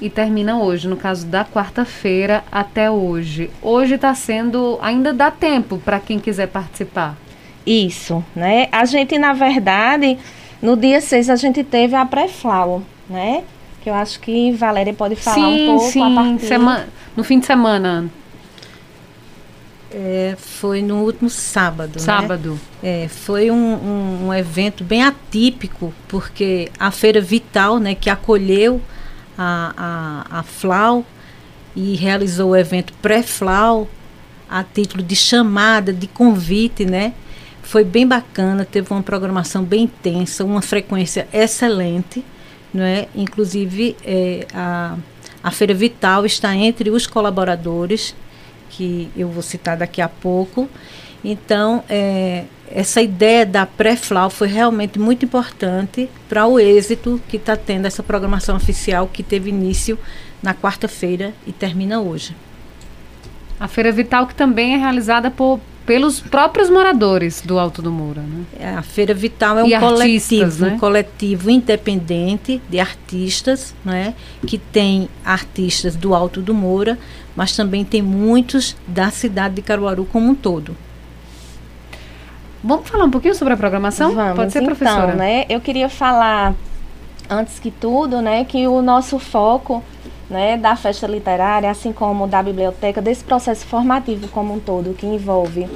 e 0.00 0.10
termina 0.10 0.58
hoje, 0.58 0.86
no 0.86 0.96
caso 0.96 1.26
da 1.26 1.44
quarta-feira 1.44 2.44
até 2.52 2.90
hoje. 2.90 3.50
Hoje 3.60 3.94
está 3.94 4.14
sendo, 4.14 4.78
ainda 4.80 5.12
dá 5.12 5.30
tempo 5.30 5.78
para 5.78 5.98
quem 5.98 6.18
quiser 6.18 6.48
participar. 6.48 7.16
Isso, 7.66 8.24
né? 8.34 8.68
A 8.72 8.84
gente, 8.84 9.18
na 9.18 9.32
verdade, 9.32 10.18
no 10.60 10.76
dia 10.76 11.00
6 11.00 11.30
a 11.30 11.36
gente 11.36 11.62
teve 11.62 11.94
a 11.94 12.04
pré-flau, 12.04 12.82
né? 13.08 13.44
Que 13.82 13.90
eu 13.90 13.94
acho 13.94 14.20
que 14.20 14.52
Valéria 14.52 14.94
pode 14.94 15.16
falar 15.16 15.36
sim, 15.36 15.64
um 15.64 15.66
pouco 15.66 15.90
sim, 15.90 16.02
a 16.02 16.14
partir... 16.14 16.46
Sema 16.46 16.86
no 17.16 17.24
fim 17.24 17.38
de 17.38 17.46
semana. 17.46 18.10
É, 19.90 20.34
foi 20.38 20.80
no 20.80 21.02
último 21.02 21.28
sábado. 21.28 21.92
Né? 21.94 22.00
Sábado. 22.00 22.58
Né? 22.82 23.04
É, 23.04 23.08
foi 23.08 23.50
um, 23.50 23.54
um, 23.54 24.26
um, 24.28 24.34
evento 24.34 24.82
bem 24.82 25.02
atípico, 25.02 25.92
porque 26.08 26.70
a 26.78 26.90
Feira 26.90 27.20
Vital, 27.20 27.78
né, 27.78 27.94
que 27.94 28.08
acolheu 28.08 28.80
a, 29.36 30.24
a, 30.30 30.38
a 30.38 30.42
FLAU 30.42 31.04
e 31.76 31.94
realizou 31.96 32.50
o 32.50 32.56
evento 32.56 32.92
pré-FLAU, 33.02 33.88
a 34.48 34.64
título 34.64 35.02
de 35.02 35.16
chamada, 35.16 35.92
de 35.92 36.06
convite, 36.06 36.84
né? 36.84 37.12
Foi 37.62 37.84
bem 37.84 38.06
bacana, 38.06 38.64
teve 38.64 38.92
uma 38.92 39.02
programação 39.02 39.62
bem 39.64 39.84
intensa, 39.84 40.44
uma 40.44 40.60
frequência 40.60 41.26
excelente, 41.32 42.24
não 42.74 42.84
é? 42.84 43.08
Inclusive, 43.14 43.96
é, 44.04 44.46
a, 44.52 44.96
a 45.42 45.50
Feira 45.50 45.72
Vital 45.72 46.26
está 46.26 46.54
entre 46.54 46.90
os 46.90 47.06
colaboradores 47.06 48.14
que 48.70 49.10
eu 49.16 49.28
vou 49.28 49.42
citar 49.42 49.76
daqui 49.76 50.00
a 50.00 50.08
pouco. 50.08 50.68
Então, 51.24 51.84
é, 51.88 52.44
essa 52.68 53.00
ideia 53.00 53.46
da 53.46 53.64
pré-FLAU 53.64 54.30
foi 54.30 54.48
realmente 54.48 54.98
muito 54.98 55.24
importante 55.24 56.08
para 56.28 56.46
o 56.46 56.58
êxito 56.58 57.20
que 57.28 57.36
está 57.36 57.56
tendo 57.56 57.86
essa 57.86 58.02
programação 58.02 58.56
oficial 58.56 59.06
que 59.06 59.22
teve 59.22 59.50
início 59.50 59.98
na 60.42 60.54
quarta-feira 60.54 61.32
e 61.46 61.52
termina 61.52 62.00
hoje. 62.00 62.34
A 63.60 63.68
Feira 63.68 63.92
Vital 63.92 64.26
que 64.26 64.34
também 64.34 64.74
é 64.74 64.76
realizada 64.78 65.30
por, 65.30 65.60
pelos 65.84 66.20
próprios 66.20 66.70
moradores 66.70 67.40
do 67.40 67.58
Alto 67.58 67.82
do 67.82 67.90
Moura, 67.90 68.22
né? 68.22 68.44
É, 68.58 68.68
a 68.68 68.82
Feira 68.82 69.12
Vital 69.12 69.58
é 69.58 69.64
um 69.64 69.80
coletivo, 69.80 70.64
né? 70.64 70.72
um 70.72 70.78
coletivo 70.78 71.50
independente 71.50 72.62
de 72.68 72.78
artistas, 72.78 73.74
né? 73.84 74.14
Que 74.46 74.58
tem 74.58 75.08
artistas 75.24 75.96
do 75.96 76.14
Alto 76.14 76.40
do 76.40 76.54
Moura, 76.54 76.98
mas 77.34 77.56
também 77.56 77.84
tem 77.84 78.00
muitos 78.00 78.76
da 78.86 79.10
cidade 79.10 79.56
de 79.56 79.62
Caruaru 79.62 80.04
como 80.04 80.30
um 80.30 80.34
todo. 80.34 80.76
Vamos 82.62 82.88
falar 82.88 83.04
um 83.04 83.10
pouquinho 83.10 83.34
sobre 83.34 83.54
a 83.54 83.56
programação? 83.56 84.14
Vamos, 84.14 84.36
Pode 84.36 84.52
ser, 84.52 84.62
então, 84.62 84.76
professora? 84.76 85.14
Né, 85.14 85.44
eu 85.48 85.60
queria 85.60 85.88
falar, 85.88 86.54
antes 87.28 87.58
que 87.58 87.72
tudo, 87.72 88.22
né, 88.22 88.44
que 88.44 88.68
o 88.68 88.80
nosso 88.80 89.18
foco 89.18 89.82
né, 90.32 90.56
da 90.56 90.74
festa 90.74 91.06
literária, 91.06 91.70
assim 91.70 91.92
como 91.92 92.26
da 92.26 92.42
biblioteca, 92.42 93.02
desse 93.02 93.22
processo 93.22 93.66
formativo 93.66 94.26
como 94.28 94.54
um 94.54 94.58
todo, 94.58 94.94
que 94.94 95.06
envolve, 95.06 95.68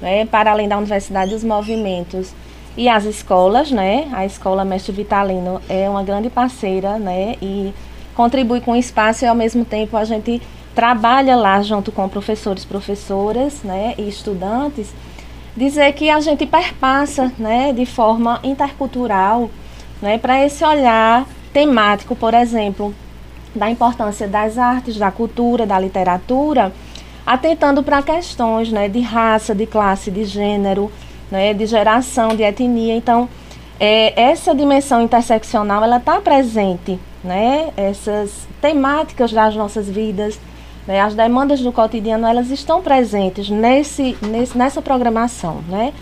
né, 0.00 0.24
para 0.24 0.52
além 0.52 0.68
da 0.68 0.78
universidade, 0.78 1.34
os 1.34 1.42
movimentos 1.42 2.32
e 2.76 2.88
as 2.88 3.04
escolas, 3.04 3.72
né, 3.72 4.08
a 4.12 4.24
Escola 4.24 4.64
Mestre 4.64 4.92
Vitalino 4.92 5.60
é 5.68 5.90
uma 5.90 6.04
grande 6.04 6.30
parceira, 6.30 6.96
né, 6.96 7.34
e 7.42 7.74
contribui 8.14 8.60
com 8.60 8.72
o 8.72 8.76
espaço 8.76 9.24
e 9.24 9.28
ao 9.28 9.34
mesmo 9.34 9.64
tempo 9.64 9.96
a 9.96 10.04
gente 10.04 10.40
trabalha 10.76 11.34
lá 11.34 11.60
junto 11.60 11.90
com 11.90 12.08
professores, 12.08 12.64
professoras 12.64 13.62
né, 13.64 13.94
e 13.98 14.08
estudantes, 14.08 14.94
dizer 15.56 15.92
que 15.92 16.08
a 16.08 16.20
gente 16.20 16.46
perpassa 16.46 17.32
né, 17.36 17.72
de 17.72 17.84
forma 17.84 18.38
intercultural 18.44 19.50
né, 20.00 20.18
para 20.18 20.44
esse 20.44 20.64
olhar 20.64 21.26
temático, 21.52 22.14
por 22.14 22.34
exemplo, 22.34 22.94
da 23.54 23.70
importância 23.70 24.26
das 24.26 24.58
artes, 24.58 24.96
da 24.96 25.10
cultura, 25.10 25.66
da 25.66 25.78
literatura, 25.78 26.72
atentando 27.26 27.82
para 27.82 28.02
questões 28.02 28.70
né, 28.70 28.88
de 28.88 29.00
raça, 29.00 29.54
de 29.54 29.66
classe, 29.66 30.10
de 30.10 30.24
gênero, 30.24 30.90
né, 31.30 31.54
de 31.54 31.66
geração, 31.66 32.28
de 32.36 32.42
etnia. 32.42 32.94
Então, 32.96 33.28
é, 33.78 34.20
essa 34.20 34.54
dimensão 34.54 35.02
interseccional 35.02 35.82
ela 35.82 35.96
está 35.96 36.20
presente, 36.20 36.98
né, 37.22 37.72
essas 37.76 38.46
temáticas 38.60 39.32
das 39.32 39.56
nossas 39.56 39.88
vidas, 39.88 40.38
né? 40.86 41.00
As 41.00 41.14
demandas 41.14 41.60
do 41.60 41.72
cotidiano 41.72 42.26
elas 42.26 42.50
estão 42.50 42.82
presentes 42.82 43.48
nesse, 43.48 44.14
nesse, 44.20 44.56
nessa 44.56 44.82
programação, 44.82 45.64
né? 45.66 45.94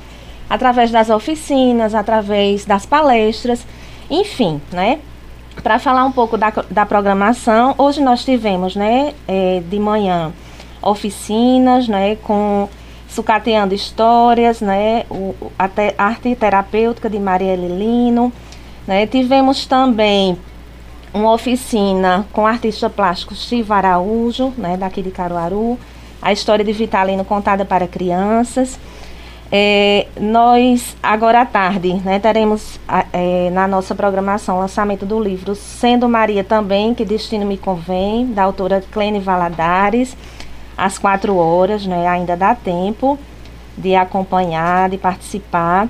através 0.53 0.91
das 0.91 1.09
oficinas, 1.09 1.95
através 1.95 2.67
das 2.67 2.85
palestras, 2.85 3.65
enfim, 4.11 4.61
né? 4.71 4.99
Para 5.61 5.79
falar 5.79 6.05
um 6.05 6.13
pouco 6.13 6.39
da, 6.39 6.53
da 6.71 6.87
programação, 6.87 7.75
hoje 7.77 8.01
nós 8.01 8.25
tivemos, 8.25 8.75
né, 8.75 9.13
é, 9.29 9.63
de 9.69 9.79
manhã, 9.79 10.33
oficinas, 10.81 11.87
né, 11.89 12.17
com 12.17 12.69
sucateando 13.09 13.75
histórias, 13.75 14.61
né, 14.61 15.05
o, 15.11 15.35
a, 15.59 15.69
te, 15.69 15.95
arte 15.99 16.35
terapêutica 16.35 17.11
de 17.11 17.19
Maria 17.19 17.55
Lino, 17.55 18.33
né, 18.87 19.07
tivemos 19.07 19.67
também 19.67 20.39
uma 21.13 21.33
oficina 21.33 22.27
com 22.33 22.43
o 22.43 22.47
artista 22.47 22.89
plástico 22.89 23.35
Chivo 23.35 23.75
Araújo, 23.75 24.53
né, 24.57 24.77
daqui 24.77 25.03
de 25.03 25.11
Caruaru, 25.11 25.79
a 26.23 26.33
história 26.33 26.65
de 26.65 26.73
Vitalino 26.73 27.25
contada 27.25 27.65
para 27.65 27.87
crianças. 27.87 28.79
É, 29.55 30.07
nós, 30.19 30.97
agora 31.03 31.43
à 31.43 31.45
tarde, 31.45 31.93
né, 32.03 32.19
teremos 32.19 32.81
é, 33.13 33.51
na 33.51 33.69
nossa 33.69 33.95
programação 33.95 34.57
o 34.57 34.61
lançamento 34.61 35.05
do 35.05 35.23
livro 35.23 35.55
Sendo 35.55 36.09
Maria 36.09 36.43
também, 36.43 36.95
que 36.95 37.05
Destino 37.05 37.45
Me 37.45 37.59
Convém, 37.59 38.33
da 38.33 38.45
autora 38.45 38.83
Clene 38.91 39.21
Valadares, 39.21 40.17
às 40.75 40.97
quatro 40.97 41.37
horas, 41.37 41.87
né, 41.87 42.09
ainda 42.09 42.35
dá 42.35 42.55
tempo 42.55 43.19
de 43.77 43.95
acompanhar, 43.95 44.89
de 44.89 44.97
participar. 44.97 45.87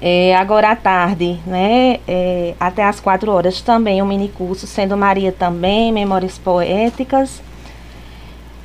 É, 0.00 0.34
agora 0.34 0.70
à 0.70 0.76
tarde, 0.76 1.38
né, 1.46 2.00
é, 2.08 2.54
até 2.58 2.84
às 2.84 3.00
quatro 3.00 3.30
horas, 3.30 3.60
também 3.60 4.00
um 4.00 4.06
mini 4.06 4.30
curso, 4.30 4.66
sendo 4.66 4.96
Maria 4.96 5.30
também, 5.30 5.92
Memórias 5.92 6.38
Poéticas, 6.38 7.42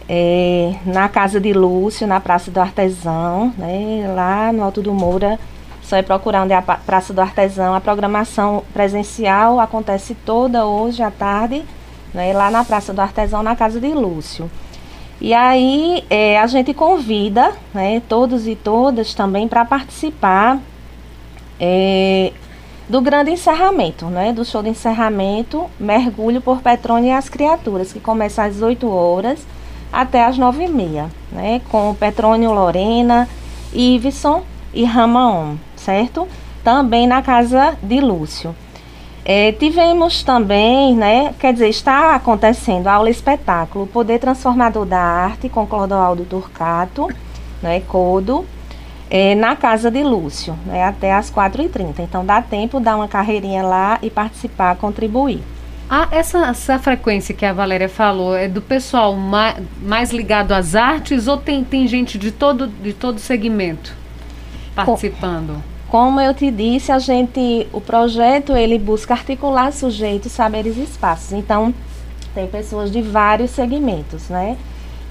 é, 0.09 0.75
na 0.85 1.09
Casa 1.09 1.39
de 1.39 1.51
Lúcio, 1.53 2.07
na 2.07 2.19
Praça 2.19 2.49
do 2.49 2.59
Artesão, 2.59 3.53
né, 3.57 4.11
lá 4.15 4.51
no 4.53 4.63
Alto 4.63 4.81
do 4.81 4.93
Moura, 4.93 5.39
só 5.81 5.95
é 5.95 6.01
procurar 6.01 6.43
onde 6.43 6.53
é 6.53 6.57
a 6.57 6.61
Praça 6.61 7.13
do 7.13 7.21
Artesão. 7.21 7.73
A 7.73 7.79
programação 7.79 8.63
presencial 8.73 9.59
acontece 9.59 10.15
toda 10.25 10.65
hoje 10.65 11.01
à 11.01 11.11
tarde, 11.11 11.63
né, 12.13 12.33
lá 12.33 12.49
na 12.51 12.63
Praça 12.63 12.93
do 12.93 13.01
Artesão, 13.01 13.43
na 13.43 13.55
Casa 13.55 13.79
de 13.79 13.93
Lúcio. 13.93 14.49
E 15.19 15.33
aí 15.33 16.03
é, 16.09 16.39
a 16.39 16.47
gente 16.47 16.73
convida 16.73 17.51
né, 17.73 18.01
todos 18.07 18.47
e 18.47 18.55
todas 18.55 19.13
também 19.13 19.47
para 19.47 19.65
participar 19.65 20.59
é, 21.59 22.31
do 22.87 23.01
grande 23.01 23.31
encerramento, 23.31 24.05
né, 24.05 24.31
do 24.31 24.45
show 24.45 24.61
de 24.61 24.69
encerramento, 24.69 25.65
Mergulho 25.79 26.39
por 26.39 26.61
Petrônio 26.61 27.09
e 27.09 27.11
as 27.11 27.29
Criaturas, 27.29 27.91
que 27.91 27.99
começa 27.99 28.43
às 28.43 28.61
8 28.61 28.87
horas 28.87 29.39
até 29.91 30.25
às 30.25 30.37
9 30.37 30.63
e 30.63 30.67
meia, 30.67 31.09
né, 31.31 31.61
com 31.69 31.93
Petrônio 31.93 32.51
Lorena, 32.51 33.27
Iveson 33.73 34.43
e 34.73 34.83
Ramaon, 34.83 35.55
certo? 35.75 36.27
Também 36.63 37.07
na 37.07 37.21
casa 37.21 37.77
de 37.81 37.99
Lúcio. 37.99 38.55
É, 39.23 39.51
tivemos 39.51 40.23
também, 40.23 40.95
né, 40.95 41.33
quer 41.37 41.51
dizer, 41.51 41.67
está 41.67 42.15
acontecendo 42.15 42.87
aula 42.87 43.09
espetáculo 43.09 43.85
Poder 43.85 44.19
Transformador 44.19 44.85
da 44.85 44.99
Arte 44.99 45.49
com 45.49 45.67
Clodoaldo 45.67 46.23
Turcato, 46.23 47.09
né, 47.61 47.81
Codo, 47.81 48.45
é, 49.09 49.35
na 49.35 49.55
casa 49.55 49.91
de 49.91 50.01
Lúcio, 50.03 50.57
né, 50.65 50.83
até 50.83 51.13
às 51.13 51.29
4h30. 51.29 51.99
Então 51.99 52.25
dá 52.25 52.41
tempo, 52.41 52.79
dar 52.79 52.95
uma 52.95 53.07
carreirinha 53.07 53.63
lá 53.63 53.99
e 54.01 54.09
participar, 54.09 54.75
contribuir. 54.77 55.43
Ah, 55.89 56.07
essa, 56.11 56.47
essa 56.47 56.77
frequência 56.79 57.33
que 57.33 57.45
a 57.45 57.53
Valéria 57.53 57.87
falou 57.87 58.35
é 58.35 58.47
do 58.47 58.61
pessoal 58.61 59.15
mais, 59.15 59.57
mais 59.81 60.11
ligado 60.11 60.51
às 60.51 60.75
artes 60.75 61.27
ou 61.27 61.37
tem, 61.37 61.63
tem 61.63 61.87
gente 61.87 62.17
de 62.17 62.31
todo, 62.31 62.67
de 62.67 62.93
todo 62.93 63.19
segmento 63.19 63.95
participando? 64.85 65.63
Como 65.89 66.19
eu 66.19 66.33
te 66.33 66.51
disse, 66.51 66.91
a 66.91 66.99
gente, 66.99 67.67
o 67.71 67.81
projeto 67.81 68.55
ele 68.55 68.77
busca 68.77 69.13
articular 69.13 69.71
sujeitos, 69.71 70.31
saberes 70.31 70.77
e 70.77 70.81
espaços. 70.81 71.31
Então, 71.31 71.73
tem 72.35 72.45
pessoas 72.47 72.91
de 72.91 73.01
vários 73.01 73.51
segmentos, 73.51 74.29
né? 74.29 74.57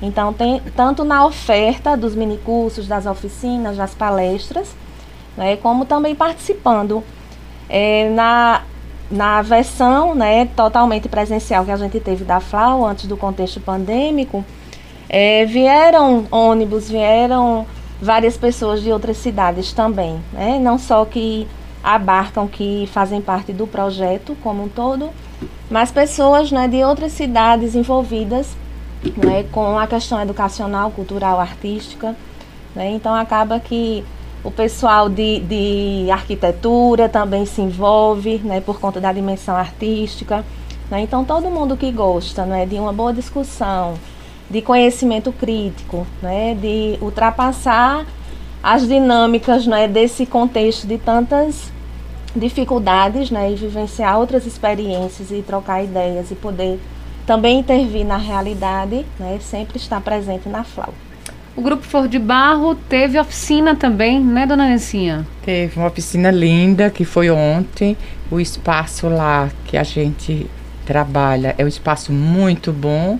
Então, 0.00 0.32
tem 0.32 0.60
tanto 0.76 1.02
na 1.04 1.24
oferta 1.24 1.96
dos 1.96 2.14
minicursos, 2.14 2.86
das 2.86 3.06
oficinas, 3.06 3.78
das 3.78 3.94
palestras, 3.94 4.76
né, 5.36 5.56
como 5.56 5.86
também 5.86 6.14
participando 6.14 7.02
é, 7.68 8.10
na, 8.10 8.62
na 9.10 9.42
versão 9.42 10.14
né, 10.14 10.46
totalmente 10.56 11.08
presencial 11.08 11.64
que 11.64 11.70
a 11.70 11.76
gente 11.76 12.00
teve 12.00 12.24
da 12.24 12.40
FLAU 12.40 12.84
antes 12.84 13.06
do 13.06 13.16
contexto 13.16 13.60
pandêmico, 13.60 14.44
é, 15.08 15.44
vieram 15.44 16.26
ônibus, 16.30 16.90
vieram 16.90 17.66
várias 18.00 18.36
pessoas 18.36 18.82
de 18.82 18.90
outras 18.90 19.16
cidades 19.16 19.72
também, 19.72 20.20
né, 20.32 20.58
não 20.58 20.78
só 20.78 21.04
que 21.04 21.46
abarcam, 21.82 22.48
que 22.48 22.88
fazem 22.92 23.20
parte 23.20 23.52
do 23.52 23.66
projeto 23.66 24.36
como 24.42 24.64
um 24.64 24.68
todo, 24.68 25.10
mas 25.70 25.92
pessoas 25.92 26.50
né, 26.50 26.66
de 26.66 26.82
outras 26.82 27.12
cidades 27.12 27.74
envolvidas 27.74 28.56
né, 29.16 29.44
com 29.52 29.78
a 29.78 29.86
questão 29.86 30.20
educacional, 30.20 30.90
cultural, 30.90 31.40
artística. 31.40 32.16
Né? 32.74 32.90
Então 32.90 33.14
acaba 33.14 33.60
que 33.60 34.04
o 34.46 34.50
pessoal 34.52 35.08
de, 35.08 35.40
de 35.40 36.08
arquitetura 36.08 37.08
também 37.08 37.44
se 37.44 37.60
envolve 37.60 38.38
né, 38.44 38.60
por 38.60 38.78
conta 38.78 39.00
da 39.00 39.12
dimensão 39.12 39.56
artística. 39.56 40.44
Né? 40.88 41.00
Então 41.00 41.24
todo 41.24 41.50
mundo 41.50 41.76
que 41.76 41.90
gosta 41.90 42.46
né, 42.46 42.64
de 42.64 42.76
uma 42.76 42.92
boa 42.92 43.12
discussão, 43.12 43.94
de 44.48 44.62
conhecimento 44.62 45.32
crítico, 45.32 46.06
né, 46.22 46.54
de 46.54 46.96
ultrapassar 47.02 48.06
as 48.62 48.86
dinâmicas 48.86 49.66
né, 49.66 49.88
desse 49.88 50.24
contexto 50.24 50.86
de 50.86 50.96
tantas 50.96 51.72
dificuldades 52.34 53.32
né, 53.32 53.50
e 53.50 53.56
vivenciar 53.56 54.16
outras 54.16 54.46
experiências 54.46 55.32
e 55.32 55.42
trocar 55.42 55.82
ideias 55.82 56.30
e 56.30 56.36
poder 56.36 56.78
também 57.26 57.58
intervir 57.58 58.06
na 58.06 58.16
realidade, 58.16 59.04
né, 59.18 59.40
sempre 59.40 59.76
estar 59.76 60.00
presente 60.00 60.48
na 60.48 60.62
FLAU. 60.62 60.94
O 61.56 61.62
Grupo 61.62 61.84
For 61.84 62.06
de 62.06 62.18
Barro 62.18 62.74
teve 62.74 63.18
oficina 63.18 63.74
também, 63.74 64.20
né, 64.20 64.44
dona 64.44 64.68
Nessinha? 64.68 65.26
Teve 65.42 65.78
uma 65.78 65.86
oficina 65.86 66.30
linda 66.30 66.90
que 66.90 67.02
foi 67.02 67.30
ontem. 67.30 67.96
O 68.30 68.38
espaço 68.38 69.08
lá 69.08 69.48
que 69.64 69.74
a 69.74 69.82
gente 69.82 70.46
trabalha 70.84 71.54
é 71.56 71.64
um 71.64 71.68
espaço 71.68 72.12
muito 72.12 72.74
bom. 72.74 73.18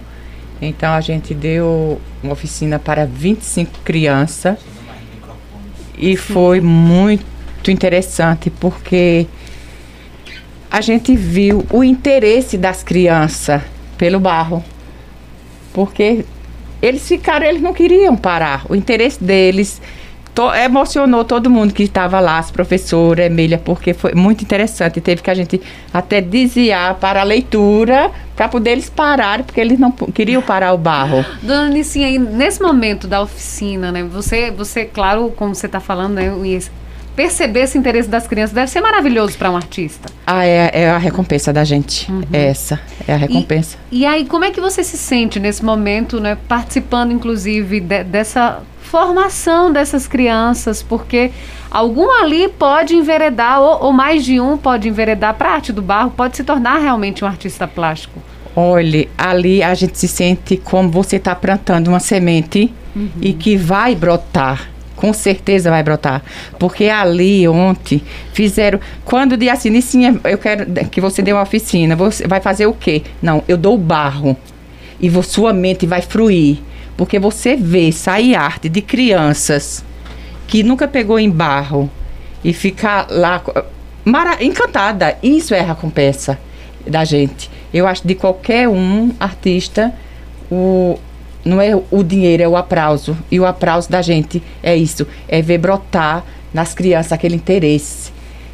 Então 0.61 0.93
a 0.93 1.01
gente 1.01 1.33
deu 1.33 1.99
uma 2.23 2.35
oficina 2.35 2.79
para 2.79 3.07
25 3.07 3.81
crianças 3.83 4.59
e 5.97 6.15
foi 6.15 6.61
muito 6.61 7.71
interessante 7.71 8.51
porque 8.51 9.27
a 10.71 10.83
gente 10.83 11.17
viu 11.17 11.65
o 11.71 11.83
interesse 11.83 12.59
das 12.59 12.83
crianças 12.83 13.63
pelo 13.97 14.21
barro. 14.21 14.63
Porque 15.73 16.25
eles 16.81 17.07
ficaram, 17.07 17.47
eles 17.47 17.63
não 17.63 17.73
queriam 17.73 18.17
parar. 18.17 18.65
O 18.69 18.75
interesse 18.75 19.23
deles 19.23 19.81
to, 20.37 20.53
emocionou 20.55 21.25
todo 21.25 21.49
mundo 21.49 21.73
que 21.73 21.83
estava 21.83 22.21
lá, 22.21 22.39
as 22.39 22.51
professoras, 22.51 23.27
Emília, 23.27 23.59
porque 23.59 23.95
foi 23.95 24.13
muito 24.15 24.43
interessante. 24.43 25.01
Teve 25.01 25.23
que 25.23 25.31
a 25.31 25.35
gente 25.35 25.61
até 25.93 26.21
desviar 26.21 26.95
para 26.97 27.23
a 27.23 27.25
leitura 27.25 28.11
para 28.37 28.47
poder 28.47 28.73
eles 28.73 28.91
pararem, 28.91 29.45
porque 29.45 29.61
eles 29.61 29.79
não 29.79 29.91
queriam 29.91 30.43
parar 30.43 30.75
o 30.75 30.79
barro. 30.79 31.25
Dona 31.43 31.71
Nicinha, 31.71 32.07
aí 32.07 32.19
nesse 32.19 32.61
momento 32.61 33.09
da 33.09 33.23
oficina, 33.23 33.91
né? 33.91 34.05
Você, 34.05 34.51
você 34.51 34.85
claro, 34.85 35.33
como 35.35 35.55
você 35.55 35.65
está 35.65 35.81
falando, 35.81 36.15
né? 36.15 36.31
Perceber 37.17 37.61
esse 37.61 37.79
interesse 37.79 38.09
das 38.09 38.29
crianças 38.29 38.55
deve 38.55 38.71
ser 38.71 38.83
maravilhoso 38.83 39.37
para 39.39 39.51
um 39.51 39.57
artista. 39.57 40.11
Ah, 40.27 40.45
é, 40.45 40.71
é, 40.73 40.91
a 40.91 40.99
recompensa 40.99 41.53
da 41.53 41.65
gente. 41.65 42.11
Uhum. 42.13 42.23
É 42.31 42.47
essa, 42.49 42.79
é 43.09 43.15
a 43.15 43.17
recompensa. 43.17 43.79
E, 43.91 44.01
e, 44.01 44.07
aí, 44.07 44.27
como 44.27 44.45
é 44.45 44.51
que 44.51 44.61
você 44.61 44.85
se 44.85 44.99
sente 44.99 45.41
nesse 45.41 45.65
momento, 45.65 46.21
né? 46.21 46.37
Participando, 46.47 47.13
inclusive, 47.13 47.81
de, 47.81 48.05
dessa 48.05 48.63
formação 48.83 49.73
dessas 49.73 50.07
crianças, 50.07 50.83
porque 50.83 51.33
algum 51.71 52.09
ali 52.23 52.49
pode 52.49 52.95
enveredar, 52.95 53.61
ou, 53.61 53.87
ou 53.87 53.93
mais 53.93 54.25
de 54.25 54.39
um 54.41 54.57
pode 54.57 54.89
enveredar 54.89 55.35
para 55.35 55.51
a 55.51 55.55
arte 55.55 55.73
do 55.73 55.83
barro, 55.83 56.11
pode 56.11 56.37
se 56.37 56.45
tornar 56.45 56.79
realmente 56.79 57.25
um 57.25 57.27
artista 57.27 57.67
plástico. 57.67 58.21
Olhe, 58.55 59.09
ali 59.19 59.63
a 59.63 59.75
gente 59.75 59.99
se 59.99 60.07
sente 60.07 60.57
como 60.57 60.89
você 60.89 61.17
está 61.17 61.35
plantando 61.35 61.89
uma 61.89 62.01
semente 62.01 62.73
uhum. 62.95 63.11
e 63.21 63.33
que 63.33 63.57
vai 63.57 63.95
brotar 63.95 64.71
com 64.97 65.13
certeza 65.13 65.71
vai 65.71 65.83
brotar. 65.83 66.23
Porque 66.59 66.85
ali 66.87 67.47
ontem 67.47 68.03
fizeram. 68.33 68.81
Quando 69.05 69.37
de 69.37 69.49
assim, 69.49 69.71
Nicinha, 69.71 70.19
eu 70.25 70.39
quero 70.39 70.67
que 70.91 71.01
você 71.01 71.23
dê 71.23 71.33
uma 71.33 71.43
oficina, 71.43 71.95
você 71.95 72.27
vai 72.27 72.41
fazer 72.41 72.67
o 72.67 72.73
quê? 72.73 73.03
Não, 73.23 73.45
eu 73.47 73.57
dou 73.57 73.79
barro. 73.79 74.37
E 74.99 75.11
sua 75.23 75.53
mente 75.53 75.87
vai 75.87 76.01
fruir. 76.01 76.59
Porque 76.97 77.19
você 77.19 77.55
vê 77.55 77.93
sair 77.93 78.35
arte 78.35 78.69
de 78.69 78.81
crianças 78.81 79.85
que 80.49 80.63
nunca 80.63 80.89
pegou 80.89 81.19
em 81.19 81.31
barro 81.31 81.91
e 82.43 82.53
ficar 82.53 83.07
lá 83.11 83.43
mara, 84.05 84.43
encantada. 84.43 85.19
Isso 85.23 85.53
é 85.53 85.61
a 85.61 85.65
recompensa 85.65 86.39
da 86.87 87.05
gente. 87.05 87.51
Eu 87.75 87.87
acho 87.87 88.07
de 88.07 88.15
qualquer 88.15 88.69
um 88.69 89.13
artista 89.21 89.93
o, 90.51 90.99
não 91.47 91.61
é 91.61 91.75
o 91.91 92.03
dinheiro, 92.03 92.43
é 92.43 92.49
o 92.49 92.57
aplauso. 92.57 93.17
E 93.31 93.39
o 93.39 93.47
aplauso 93.47 93.91
da 93.91 94.03
gente 94.03 94.43
é 94.63 94.77
isso, 94.77 95.07
é 95.29 95.41
ver 95.41 95.59
brotar 95.59 96.25
nas 96.53 96.75
crianças 96.75 97.13
aquele 97.13 97.37
interesse 97.37 98.13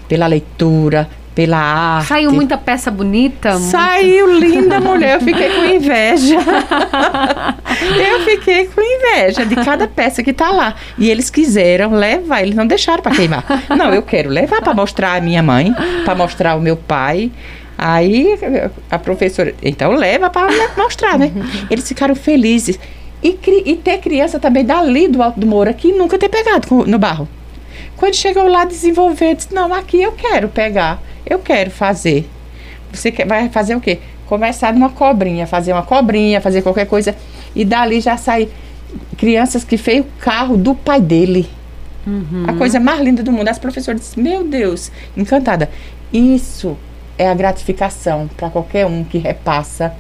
pela 0.09 0.27
leitura, 0.27 1.09
pela 1.35 1.57
arte. 1.57 2.09
Saiu 2.09 2.31
muita 2.31 2.59
peça 2.59 2.91
bonita? 2.91 3.57
Saiu 3.57 4.29
muita... 4.29 4.47
linda, 4.47 4.81
mulher. 4.81 5.15
Eu 5.15 5.21
fiquei 5.21 5.49
com 5.49 5.65
inveja. 5.75 6.37
eu 8.11 8.21
fiquei 8.21 8.67
com 8.67 8.81
inveja 8.81 9.47
de 9.47 9.57
cada 9.57 9.89
peça 9.89 10.23
que 10.23 10.33
tá 10.33 10.51
lá. 10.51 10.75
E 10.99 11.11
eles 11.11 11.31
quiseram 11.31 11.93
levar, 11.93 12.43
eles 12.43 12.55
não 12.55 12.67
deixaram 12.67 13.03
para 13.03 13.15
queimar. 13.15 13.45
Não, 13.71 13.93
eu 13.95 14.03
quero 14.03 14.29
levar 14.29 14.61
para 14.61 14.75
mostrar 14.75 15.15
a 15.15 15.21
minha 15.21 15.43
mãe, 15.43 15.75
para 16.05 16.15
mostrar 16.15 16.57
o 16.57 16.61
meu 16.61 16.77
pai. 16.77 17.31
Aí 17.85 18.39
a 18.89 18.97
professora, 18.97 19.53
então 19.61 19.91
leva 19.93 20.31
para 20.31 20.49
mostrar, 20.79 21.19
né? 21.19 21.33
Eles 21.69 21.89
ficaram 21.89 22.15
felizes. 22.15 22.79
E, 23.21 23.37
e, 23.67 23.77
ter 23.77 23.99
criança 23.99 24.39
também 24.39 24.65
dali 24.65 25.09
do 25.09 25.21
Alto 25.21 25.39
do 25.39 25.47
Moura 25.47 25.73
que 25.73 25.93
nunca 25.93 26.17
ter 26.17 26.29
pegado 26.29 26.85
no 26.87 26.99
barro. 26.99 27.29
Quando 27.97 28.15
chegou 28.15 28.47
lá 28.49 28.65
desenvolver, 28.65 29.35
disse, 29.35 29.53
não, 29.53 29.73
aqui 29.75 30.01
eu 30.01 30.13
quero 30.13 30.49
pegar, 30.49 31.01
eu 31.27 31.41
quero 31.41 31.71
fazer. 31.73 32.29
Você 32.93 33.11
quer, 33.11 33.27
vai 33.27 33.49
fazer 33.49 33.75
o 33.75 33.81
quê? 33.81 33.99
Começar 34.27 34.73
numa 34.73 34.91
cobrinha, 34.91 35.47
fazer 35.47 35.73
uma 35.73 35.83
cobrinha, 35.83 36.41
fazer 36.41 36.63
qualquer 36.63 36.87
coisa. 36.87 37.17
E 37.55 37.65
dali 37.65 38.01
já 38.01 38.17
sai 38.17 38.49
crianças 39.17 39.65
que 39.65 39.77
fez 39.77 40.01
o 40.01 40.07
carro 40.21 40.57
do 40.57 40.75
pai 40.75 41.01
dele. 41.01 41.49
Uhum. 42.07 42.45
A 42.47 42.53
coisa 42.53 42.79
mais 42.79 43.01
linda 43.01 43.25
do 43.25 43.33
mundo. 43.33 43.49
As 43.49 43.59
professoras 43.59 44.01
disseram, 44.01 44.23
meu 44.23 44.45
Deus, 44.45 44.91
encantada. 45.17 45.69
Isso 46.13 46.77
é 47.19 47.29
a 47.29 47.35
gratificação 47.35 48.29
para 48.37 48.51
qualquer 48.51 48.87
um 48.87 49.05
que 49.05 49.19
repassa 49.19 49.93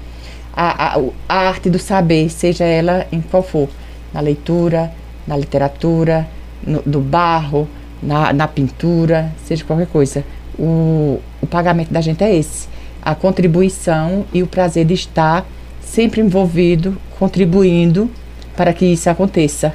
a, 0.54 0.96
a, 0.96 1.00
a, 1.28 1.48
arte 1.48 1.70
do 1.70 1.78
saber, 1.78 2.28
seja 2.30 2.64
ela 2.64 3.06
em 3.10 3.20
qual 3.20 3.42
for, 3.42 3.68
na 4.12 4.20
leitura, 4.20 4.92
na 5.26 5.36
literatura, 5.36 6.28
no, 6.66 6.82
do 6.82 7.00
barro, 7.00 7.68
na, 8.02 8.32
na 8.32 8.48
pintura, 8.48 9.32
seja 9.44 9.64
qualquer 9.64 9.86
coisa. 9.86 10.24
O, 10.58 11.20
o 11.40 11.46
pagamento 11.46 11.92
da 11.92 12.00
gente 12.00 12.22
é 12.22 12.34
esse, 12.34 12.68
a 13.00 13.14
contribuição 13.14 14.26
e 14.32 14.42
o 14.42 14.46
prazer 14.46 14.84
de 14.84 14.94
estar 14.94 15.46
sempre 15.80 16.20
envolvido, 16.20 16.96
contribuindo 17.18 18.10
para 18.56 18.72
que 18.72 18.84
isso 18.86 19.08
aconteça. 19.08 19.74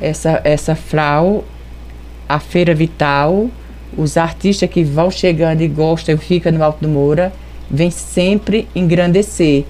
Essa, 0.00 0.40
essa 0.42 0.74
FRAU, 0.74 1.44
a 2.28 2.40
Feira 2.40 2.74
Vital, 2.74 3.48
os 3.96 4.16
artistas 4.16 4.68
que 4.68 4.82
vão 4.82 5.10
chegando 5.10 5.62
e 5.62 5.68
gostam 5.68 6.14
e 6.14 6.18
ficam 6.18 6.52
no 6.52 6.62
Alto 6.62 6.80
do 6.80 6.88
Moura, 6.88 7.32
vem 7.70 7.90
sempre 7.90 8.68
engrandecer. 8.74 9.64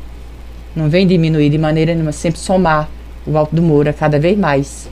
Não 0.74 0.88
vem 0.88 1.06
diminuir 1.06 1.50
de 1.50 1.58
maneira 1.58 1.92
nenhuma, 1.92 2.12
sempre 2.12 2.40
somar 2.40 2.88
o 3.26 3.36
Alto 3.36 3.54
do 3.54 3.62
Moura 3.62 3.92
cada 3.92 4.18
vez 4.18 4.36
mais. 4.36 4.88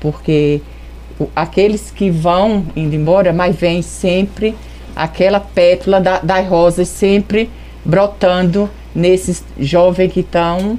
Porque 0.00 0.60
o, 1.18 1.28
aqueles 1.34 1.90
que 1.90 2.10
vão 2.10 2.64
indo 2.74 2.94
embora, 2.94 3.32
mas 3.32 3.56
vem 3.56 3.82
sempre 3.82 4.54
aquela 4.94 5.40
pétala 5.40 6.00
da, 6.00 6.18
das 6.20 6.46
rosas 6.48 6.88
sempre 6.88 7.50
brotando 7.84 8.68
nesses 8.94 9.44
jovens 9.58 10.12
que 10.12 10.20
estão 10.20 10.78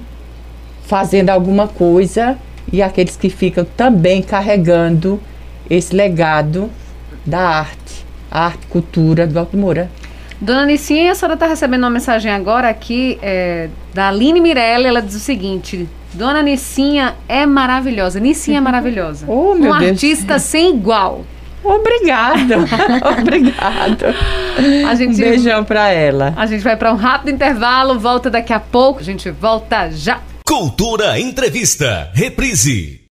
fazendo 0.83 1.29
alguma 1.29 1.67
coisa 1.67 2.37
e 2.71 2.81
aqueles 2.81 3.15
que 3.15 3.29
ficam 3.29 3.65
também 3.75 4.21
carregando 4.21 5.19
esse 5.69 5.95
legado 5.95 6.69
da 7.25 7.39
arte, 7.39 7.86
a 8.31 8.45
arte 8.45 8.67
cultura 8.67 9.25
do 9.27 9.37
Alto 9.37 9.57
Moura. 9.57 9.89
Dona 10.39 10.65
Nicinha, 10.65 11.11
a 11.11 11.15
senhora 11.15 11.33
está 11.33 11.47
recebendo 11.47 11.83
uma 11.83 11.89
mensagem 11.89 12.31
agora 12.31 12.69
aqui 12.69 13.17
é, 13.21 13.69
da 13.93 14.09
Aline 14.09 14.39
Mirella. 14.39 14.87
Ela 14.87 15.01
diz 15.01 15.15
o 15.15 15.19
seguinte: 15.19 15.89
Dona 16.13 16.43
Nicinha 16.43 17.15
é 17.27 17.45
maravilhosa. 17.45 18.19
Nicinha 18.19 18.59
é 18.59 18.61
maravilhosa. 18.61 19.25
Oh, 19.29 19.55
meu 19.55 19.73
um 19.73 19.79
Deus. 19.79 19.91
artista 19.91 20.37
sem 20.37 20.75
igual. 20.75 21.25
Obrigada, 21.63 22.55
obrigada. 23.19 24.15
A 24.87 24.95
gente, 24.95 25.15
um 25.15 25.17
beijão 25.17 25.63
para 25.63 25.89
ela. 25.89 26.33
A 26.37 26.45
gente 26.45 26.63
vai 26.63 26.77
para 26.77 26.93
um 26.93 26.95
rápido 26.95 27.33
intervalo, 27.33 27.99
volta 27.99 28.29
daqui 28.29 28.53
a 28.53 28.59
pouco. 28.59 28.99
A 28.99 29.03
gente 29.03 29.29
volta 29.31 29.89
já. 29.91 30.21
Cultura 30.45 31.19
Entrevista, 31.19 32.09
reprise. 32.13 33.06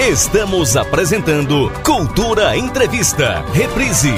Estamos 0.00 0.76
apresentando 0.76 1.70
Cultura 1.84 2.56
Entrevista, 2.56 3.42
reprise. 3.52 4.10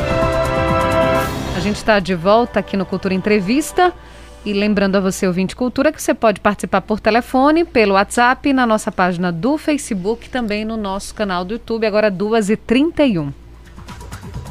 A 1.54 1.60
gente 1.60 1.76
está 1.76 2.00
de 2.00 2.14
volta 2.14 2.60
aqui 2.60 2.78
no 2.78 2.86
Cultura 2.86 3.12
Entrevista. 3.12 3.92
E 4.42 4.54
lembrando 4.54 4.96
a 4.96 5.00
você, 5.00 5.26
ouvinte 5.26 5.54
Cultura, 5.54 5.92
que 5.92 6.02
você 6.02 6.14
pode 6.14 6.40
participar 6.40 6.80
por 6.80 6.98
telefone, 6.98 7.62
pelo 7.62 7.92
WhatsApp, 7.92 8.54
na 8.54 8.66
nossa 8.66 8.90
página 8.90 9.30
do 9.30 9.58
Facebook, 9.58 10.30
também 10.30 10.64
no 10.64 10.78
nosso 10.78 11.14
canal 11.14 11.44
do 11.44 11.54
YouTube, 11.54 11.86
agora 11.86 12.10
2h31. 12.10 13.32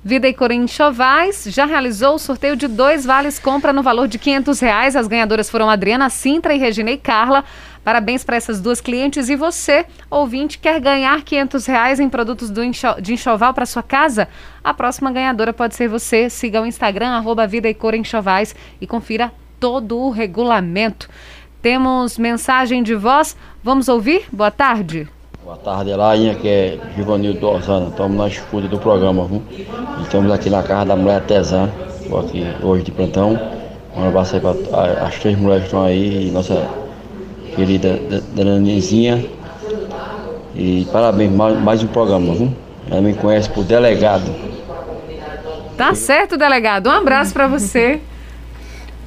Vida 0.06 0.28
e 0.28 0.32
Cor 0.32 0.52
Enxovais 0.52 1.48
já 1.48 1.66
realizou 1.66 2.14
o 2.14 2.18
sorteio 2.20 2.54
de 2.54 2.68
dois 2.68 3.04
vales 3.04 3.40
compra 3.40 3.72
no 3.72 3.82
valor 3.82 4.06
de 4.06 4.20
500 4.20 4.60
reais. 4.60 4.94
As 4.94 5.08
ganhadoras 5.08 5.50
foram 5.50 5.68
Adriana 5.68 6.08
Sintra 6.08 6.54
e 6.54 6.58
Reginei 6.58 6.96
Carla. 6.96 7.44
Parabéns 7.82 8.22
para 8.22 8.36
essas 8.36 8.60
duas 8.60 8.80
clientes. 8.80 9.28
E 9.28 9.34
você, 9.34 9.84
ouvinte, 10.08 10.60
quer 10.60 10.78
ganhar 10.78 11.24
500 11.24 11.66
reais 11.66 11.98
em 11.98 12.08
produtos 12.08 12.56
enxo 12.56 13.02
de 13.02 13.14
enxoval 13.14 13.52
para 13.52 13.66
sua 13.66 13.82
casa? 13.82 14.28
A 14.62 14.72
próxima 14.72 15.10
ganhadora 15.10 15.52
pode 15.52 15.74
ser 15.74 15.88
você. 15.88 16.30
Siga 16.30 16.62
o 16.62 16.66
Instagram, 16.66 17.08
arroba 17.08 17.44
Vida 17.44 17.68
e 17.68 17.74
Cor 17.74 17.92
Enxovais 17.92 18.54
e 18.80 18.86
confira 18.86 19.32
todo 19.58 19.98
o 19.98 20.10
regulamento. 20.10 21.10
Temos 21.60 22.16
mensagem 22.16 22.80
de 22.80 22.94
voz. 22.94 23.36
Vamos 23.60 23.88
ouvir? 23.88 24.22
Boa 24.30 24.52
tarde. 24.52 25.15
Boa 25.46 25.58
tarde, 25.58 25.94
Lainha, 25.94 26.34
que 26.34 26.48
é 26.48 26.78
Givanildo 26.96 27.48
Osana. 27.48 27.86
Estamos 27.86 28.16
na 28.16 28.26
escuta 28.26 28.66
do 28.66 28.78
programa, 28.78 29.26
viu? 29.26 29.40
Estamos 30.02 30.32
aqui 30.32 30.50
na 30.50 30.60
casa 30.60 30.86
da 30.86 30.96
mulher 30.96 31.14
artesã. 31.14 31.70
Estou 32.02 32.18
aqui 32.18 32.44
hoje 32.60 32.82
de 32.82 32.90
plantão. 32.90 33.38
Um 33.96 34.08
abraço 34.08 34.34
aí 34.34 34.40
para 34.40 35.06
as 35.06 35.16
três 35.20 35.38
mulheres 35.38 35.62
que 35.62 35.68
estão 35.68 35.84
aí, 35.84 36.26
e 36.26 36.30
nossa 36.32 36.68
querida 37.54 37.96
Dona 38.34 38.58
Nizinha. 38.58 39.24
E 40.52 40.84
parabéns, 40.90 41.30
mais, 41.30 41.56
mais 41.60 41.80
um 41.80 41.86
programa, 41.86 42.34
viu? 42.34 42.52
Ela 42.90 43.00
me 43.00 43.14
conhece 43.14 43.48
por 43.48 43.62
delegado. 43.62 44.28
Tá 45.76 45.94
certo, 45.94 46.36
delegado. 46.36 46.88
Um 46.88 46.92
abraço 46.92 47.32
para 47.32 47.46
você. 47.46 48.00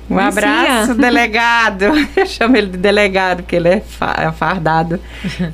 Um 0.10 0.18
abraço, 0.18 0.96
delegado. 0.98 1.86
Eu 2.16 2.26
chamo 2.26 2.58
ele 2.58 2.68
de 2.68 2.78
delegado, 2.78 3.44
porque 3.44 3.56
ele 3.56 3.70
é, 3.70 3.84
é 4.18 4.32
fardado. 4.32 5.00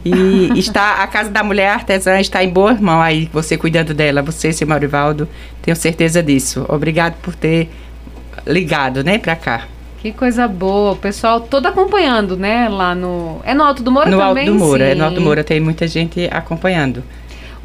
E 0.04 0.52
está 0.58 1.04
a 1.04 1.08
Casa 1.08 1.30
da 1.30 1.44
Mulher 1.44 1.70
Artesã 1.70 2.20
está 2.20 2.44
em 2.44 2.50
boas 2.50 2.80
mãos 2.80 3.02
aí, 3.02 3.30
você 3.34 3.58
cuidando 3.58 3.94
dela, 3.94 4.22
você, 4.22 4.54
seu 4.54 4.68
Maurivaldo, 4.68 5.28
tenho 5.62 5.76
certeza 5.76 6.24
disso. 6.24 6.66
Obrigado 6.70 7.16
por 7.22 7.36
ter 7.36 7.70
ligado, 8.48 9.04
né, 9.04 9.18
para 9.18 9.36
cá. 9.36 9.64
Que 10.02 10.12
coisa 10.12 10.48
boa, 10.48 10.92
o 10.92 10.96
pessoal 10.96 11.42
todo 11.42 11.66
acompanhando, 11.66 12.38
né, 12.38 12.70
lá 12.70 12.94
no... 12.94 13.42
É 13.44 13.56
no 13.56 13.64
Alto 13.64 13.82
do 13.82 13.92
Moura 13.92 14.12
no 14.12 14.20
também? 14.20 14.46
No 14.46 14.52
Alto 14.52 14.60
do 14.60 14.66
Moura, 14.66 14.86
Sim. 14.86 14.92
é 14.92 14.96
no 14.96 15.04
Alto 15.04 15.16
do 15.16 15.22
Moura, 15.22 15.44
tem 15.44 15.60
muita 15.60 15.88
gente 15.88 16.30
acompanhando. 16.32 17.04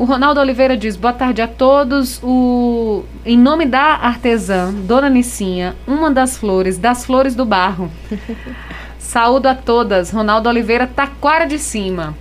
O 0.01 0.05
Ronaldo 0.05 0.41
Oliveira 0.41 0.79
diz: 0.79 0.97
boa 0.97 1.13
tarde 1.13 1.43
a 1.43 1.47
todos. 1.47 2.23
O... 2.23 3.05
Em 3.23 3.37
nome 3.37 3.67
da 3.67 3.97
artesã, 3.97 4.73
Dona 4.73 5.11
Nicinha, 5.11 5.77
uma 5.87 6.11
das 6.11 6.39
flores, 6.39 6.79
das 6.79 7.05
flores 7.05 7.35
do 7.35 7.45
barro. 7.45 7.91
Saúdo 8.99 9.47
a 9.47 9.55
todas. 9.55 10.11
Ronaldo 10.11 10.49
Oliveira, 10.49 10.87
Taquara 10.87 11.47
de 11.47 11.59
Cima. 11.59 12.17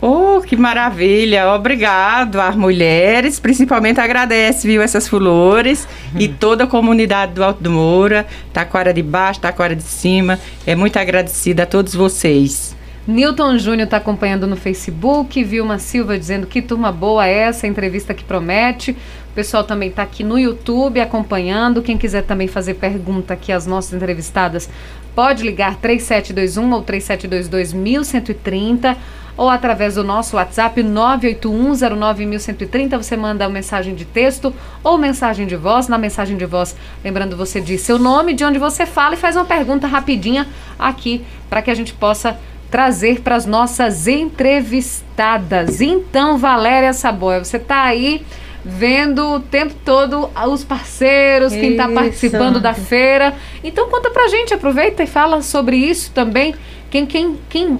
Oh, 0.00 0.42
que 0.42 0.56
maravilha! 0.56 1.50
Obrigado 1.50 2.40
às 2.40 2.54
mulheres, 2.54 3.40
principalmente 3.40 3.98
agradece, 3.98 4.68
viu, 4.68 4.80
essas 4.80 5.08
flores 5.08 5.88
hum. 6.14 6.18
e 6.20 6.28
toda 6.28 6.62
a 6.62 6.66
comunidade 6.68 7.32
do 7.32 7.42
Alto 7.42 7.60
do 7.60 7.70
Moura, 7.70 8.28
Taquara 8.52 8.94
de 8.94 9.02
baixo, 9.02 9.40
Taquara 9.40 9.74
de 9.74 9.82
cima. 9.82 10.38
É 10.64 10.76
muito 10.76 10.96
agradecida 11.00 11.64
a 11.64 11.66
todos 11.66 11.96
vocês. 11.96 12.76
Newton 13.06 13.58
Júnior 13.58 13.84
está 13.84 13.98
acompanhando 13.98 14.46
no 14.46 14.56
Facebook, 14.56 15.44
Vilma 15.44 15.78
Silva 15.78 16.18
dizendo 16.18 16.46
que 16.46 16.62
turma 16.62 16.90
boa 16.90 17.26
é 17.26 17.34
essa, 17.34 17.66
entrevista 17.66 18.14
que 18.14 18.24
promete. 18.24 18.92
O 19.30 19.34
pessoal 19.34 19.62
também 19.62 19.90
está 19.90 20.02
aqui 20.02 20.24
no 20.24 20.38
YouTube 20.38 20.98
acompanhando. 20.98 21.82
Quem 21.82 21.98
quiser 21.98 22.22
também 22.22 22.48
fazer 22.48 22.72
pergunta 22.74 23.34
aqui 23.34 23.52
às 23.52 23.66
nossas 23.66 23.92
entrevistadas, 23.92 24.70
pode 25.14 25.42
ligar 25.42 25.76
3721 25.76 26.72
ou 26.72 26.80
3722 26.80 27.74
1130 27.74 28.96
ou 29.36 29.50
através 29.50 29.96
do 29.96 30.04
nosso 30.04 30.36
WhatsApp 30.36 30.82
981091130. 30.82 32.96
Você 32.96 33.18
manda 33.18 33.44
uma 33.44 33.52
mensagem 33.52 33.94
de 33.94 34.06
texto 34.06 34.50
ou 34.82 34.96
mensagem 34.96 35.46
de 35.46 35.56
voz. 35.56 35.88
Na 35.88 35.98
mensagem 35.98 36.38
de 36.38 36.46
voz, 36.46 36.74
lembrando, 37.04 37.36
você 37.36 37.60
diz 37.60 37.82
seu 37.82 37.98
nome, 37.98 38.32
de 38.32 38.44
onde 38.44 38.58
você 38.58 38.86
fala 38.86 39.14
e 39.14 39.18
faz 39.18 39.36
uma 39.36 39.44
pergunta 39.44 39.86
rapidinha 39.86 40.48
aqui 40.78 41.22
para 41.50 41.60
que 41.60 41.70
a 41.70 41.74
gente 41.74 41.92
possa 41.92 42.38
trazer 42.74 43.20
para 43.20 43.36
as 43.36 43.46
nossas 43.46 44.08
entrevistadas. 44.08 45.80
Então, 45.80 46.36
Valéria 46.36 46.92
Saboia, 46.92 47.44
você 47.44 47.56
está 47.56 47.84
aí 47.84 48.26
vendo 48.64 49.34
o 49.34 49.38
tempo 49.38 49.74
todo 49.84 50.28
os 50.48 50.64
parceiros, 50.64 51.52
quem 51.52 51.70
está 51.70 51.88
participando 51.88 52.58
da 52.58 52.74
feira. 52.74 53.32
Então, 53.62 53.88
conta 53.88 54.10
para 54.10 54.24
a 54.24 54.28
gente, 54.28 54.52
aproveita 54.52 55.04
e 55.04 55.06
fala 55.06 55.40
sobre 55.40 55.76
isso 55.76 56.10
também. 56.10 56.52
Quem, 56.90 57.06
quem, 57.06 57.38
quem 57.48 57.78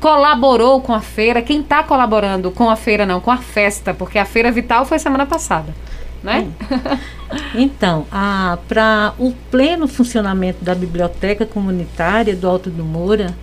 colaborou 0.00 0.80
com 0.80 0.94
a 0.94 1.00
feira, 1.00 1.42
quem 1.42 1.58
está 1.58 1.82
colaborando 1.82 2.52
com 2.52 2.70
a 2.70 2.76
feira, 2.76 3.04
não, 3.04 3.20
com 3.20 3.32
a 3.32 3.38
festa, 3.38 3.92
porque 3.92 4.16
a 4.16 4.24
Feira 4.24 4.52
Vital 4.52 4.84
foi 4.84 5.00
semana 5.00 5.26
passada. 5.26 5.74
Né? 6.22 6.46
Então, 7.52 8.06
para 8.68 9.12
o 9.18 9.32
pleno 9.50 9.88
funcionamento 9.88 10.64
da 10.64 10.72
biblioteca 10.72 11.44
comunitária 11.44 12.36
do 12.36 12.48
Alto 12.48 12.70
do 12.70 12.84
Moura, 12.84 13.34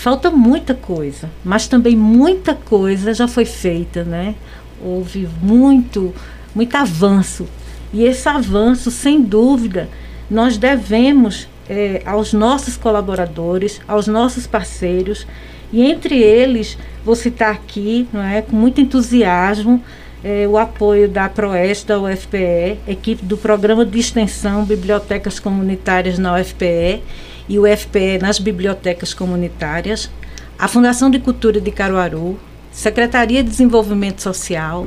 falta 0.00 0.30
muita 0.30 0.74
coisa, 0.74 1.28
mas 1.44 1.68
também 1.68 1.94
muita 1.94 2.54
coisa 2.54 3.12
já 3.12 3.28
foi 3.28 3.44
feita, 3.44 4.02
né? 4.02 4.34
Houve 4.82 5.28
muito, 5.42 6.14
muito 6.54 6.74
avanço. 6.74 7.46
E 7.92 8.04
esse 8.04 8.26
avanço, 8.26 8.90
sem 8.90 9.20
dúvida, 9.20 9.90
nós 10.30 10.56
devemos 10.56 11.46
é, 11.68 12.00
aos 12.06 12.32
nossos 12.32 12.78
colaboradores, 12.78 13.78
aos 13.86 14.06
nossos 14.06 14.46
parceiros, 14.46 15.26
e 15.70 15.82
entre 15.82 16.18
eles, 16.18 16.78
vou 17.04 17.14
citar 17.14 17.52
aqui, 17.52 18.08
não 18.10 18.22
é, 18.22 18.40
com 18.40 18.56
muito 18.56 18.80
entusiasmo, 18.80 19.82
é, 20.24 20.48
o 20.48 20.56
apoio 20.56 21.08
da 21.08 21.28
PROES, 21.28 21.84
da 21.84 22.00
UFPE, 22.00 22.78
equipe 22.88 23.22
do 23.22 23.36
Programa 23.36 23.84
de 23.84 23.98
Extensão 23.98 24.64
Bibliotecas 24.64 25.38
Comunitárias 25.38 26.18
na 26.18 26.40
UFPE, 26.40 27.02
e 27.50 27.58
o 27.58 27.64
FPE 27.66 28.18
nas 28.22 28.38
bibliotecas 28.38 29.12
comunitárias, 29.12 30.08
a 30.56 30.68
Fundação 30.68 31.10
de 31.10 31.18
Cultura 31.18 31.60
de 31.60 31.72
Caruaru, 31.72 32.38
Secretaria 32.70 33.42
de 33.42 33.50
Desenvolvimento 33.50 34.22
Social, 34.22 34.86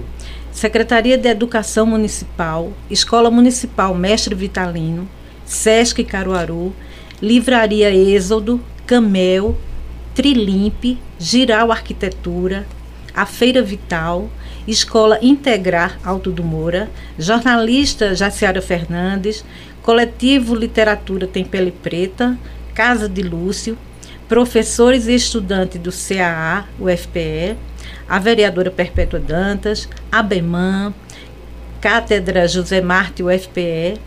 Secretaria 0.50 1.18
de 1.18 1.28
Educação 1.28 1.86
Municipal, 1.86 2.72
Escola 2.90 3.30
Municipal 3.30 3.94
Mestre 3.94 4.34
Vitalino, 4.34 5.10
Sesc 5.44 6.06
Caruaru, 6.06 6.74
Livraria 7.22 7.94
Êxodo, 7.94 8.62
Camel, 8.88 9.58
Trilimpe, 10.16 10.98
Giral 11.20 11.70
Arquitetura, 11.70 12.66
a 13.14 13.26
Feira 13.26 13.62
Vital, 13.62 14.30
Escola 14.66 15.20
Integrar 15.22 16.00
Alto 16.02 16.32
do 16.32 16.44
Moura, 16.46 16.90
jornalista 17.20 18.16
Jaciara 18.16 18.62
Fernandes, 18.62 19.44
Coletivo 19.84 20.56
Literatura 20.56 21.28
Tem 21.28 21.44
Pele 21.44 21.70
Preta, 21.70 22.40
Casa 22.74 23.10
de 23.10 23.22
Lúcio, 23.22 23.78
professores 24.30 25.08
e 25.08 25.14
estudantes 25.14 25.80
do 25.80 25.92
CAA, 25.92 26.66
UFPE, 26.80 27.58
a 28.08 28.18
vereadora 28.18 28.72
Perpétua 28.72 29.20
Dantas, 29.20 29.90
a 30.10 30.24
BEMAN, 30.24 30.94
Cátedra 31.82 32.48
José 32.48 32.80
Marte 32.80 33.22
UFPE, 33.22 34.00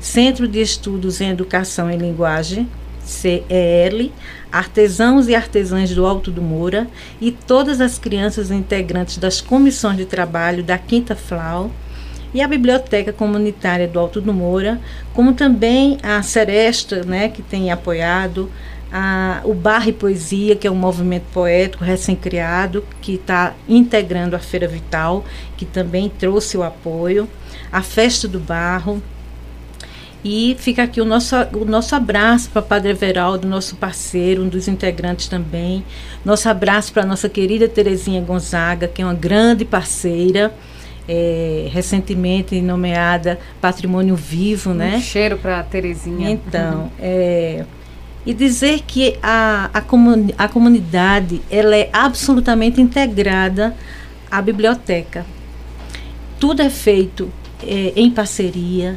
Centro 0.00 0.48
de 0.48 0.60
Estudos 0.60 1.20
em 1.20 1.30
Educação 1.30 1.88
e 1.88 1.96
Linguagem, 1.96 2.68
CEL, 3.04 4.10
artesãos 4.50 5.28
e 5.28 5.34
artesãs 5.36 5.94
do 5.94 6.04
Alto 6.04 6.32
do 6.32 6.42
Moura 6.42 6.88
e 7.20 7.30
todas 7.30 7.80
as 7.80 8.00
crianças 8.00 8.50
integrantes 8.50 9.16
das 9.16 9.40
comissões 9.40 9.96
de 9.96 10.06
trabalho 10.06 10.64
da 10.64 10.76
Quinta 10.76 11.14
Flau 11.14 11.70
e 12.32 12.40
a 12.40 12.48
Biblioteca 12.48 13.12
Comunitária 13.12 13.88
do 13.88 13.98
Alto 13.98 14.20
do 14.20 14.32
Moura, 14.32 14.80
como 15.12 15.32
também 15.32 15.98
a 16.02 16.22
Seresta, 16.22 17.02
né, 17.04 17.28
que 17.28 17.42
tem 17.42 17.70
apoiado, 17.70 18.50
a, 18.92 19.40
o 19.44 19.54
Bar 19.54 19.88
e 19.88 19.92
Poesia, 19.92 20.56
que 20.56 20.66
é 20.66 20.70
um 20.70 20.76
movimento 20.76 21.26
poético 21.32 21.84
recém-criado, 21.84 22.84
que 23.00 23.14
está 23.14 23.54
integrando 23.68 24.34
a 24.34 24.38
Feira 24.38 24.66
Vital, 24.66 25.24
que 25.56 25.64
também 25.64 26.08
trouxe 26.08 26.56
o 26.56 26.62
apoio, 26.62 27.28
a 27.70 27.82
Festa 27.82 28.26
do 28.26 28.40
Barro, 28.40 29.02
e 30.22 30.54
fica 30.58 30.82
aqui 30.82 31.00
o 31.00 31.04
nosso, 31.04 31.34
o 31.54 31.64
nosso 31.64 31.94
abraço 31.94 32.50
para 32.50 32.60
Padre 32.60 32.90
Everaldo, 32.90 33.48
nosso 33.48 33.76
parceiro, 33.76 34.42
um 34.42 34.48
dos 34.48 34.68
integrantes 34.68 35.28
também. 35.28 35.82
Nosso 36.22 36.46
abraço 36.46 36.92
para 36.92 37.04
a 37.04 37.06
nossa 37.06 37.26
querida 37.26 37.66
Terezinha 37.66 38.20
Gonzaga, 38.20 38.86
que 38.86 39.00
é 39.00 39.04
uma 39.04 39.14
grande 39.14 39.64
parceira, 39.64 40.52
é, 41.12 41.68
recentemente 41.72 42.62
nomeada 42.62 43.36
Patrimônio 43.60 44.14
Vivo, 44.14 44.70
um 44.70 44.74
né? 44.74 45.00
cheiro 45.00 45.36
para 45.36 45.60
Terezinha. 45.64 46.30
Então, 46.30 46.88
é, 47.00 47.64
e 48.24 48.32
dizer 48.32 48.82
que 48.86 49.18
a, 49.20 49.70
a, 49.74 49.80
comuni 49.80 50.32
a 50.38 50.46
comunidade 50.46 51.42
ela 51.50 51.74
é 51.74 51.90
absolutamente 51.92 52.80
integrada 52.80 53.74
à 54.30 54.40
biblioteca. 54.40 55.26
Tudo 56.38 56.62
é 56.62 56.70
feito 56.70 57.28
é, 57.60 57.92
em 57.96 58.08
parceria, 58.08 58.96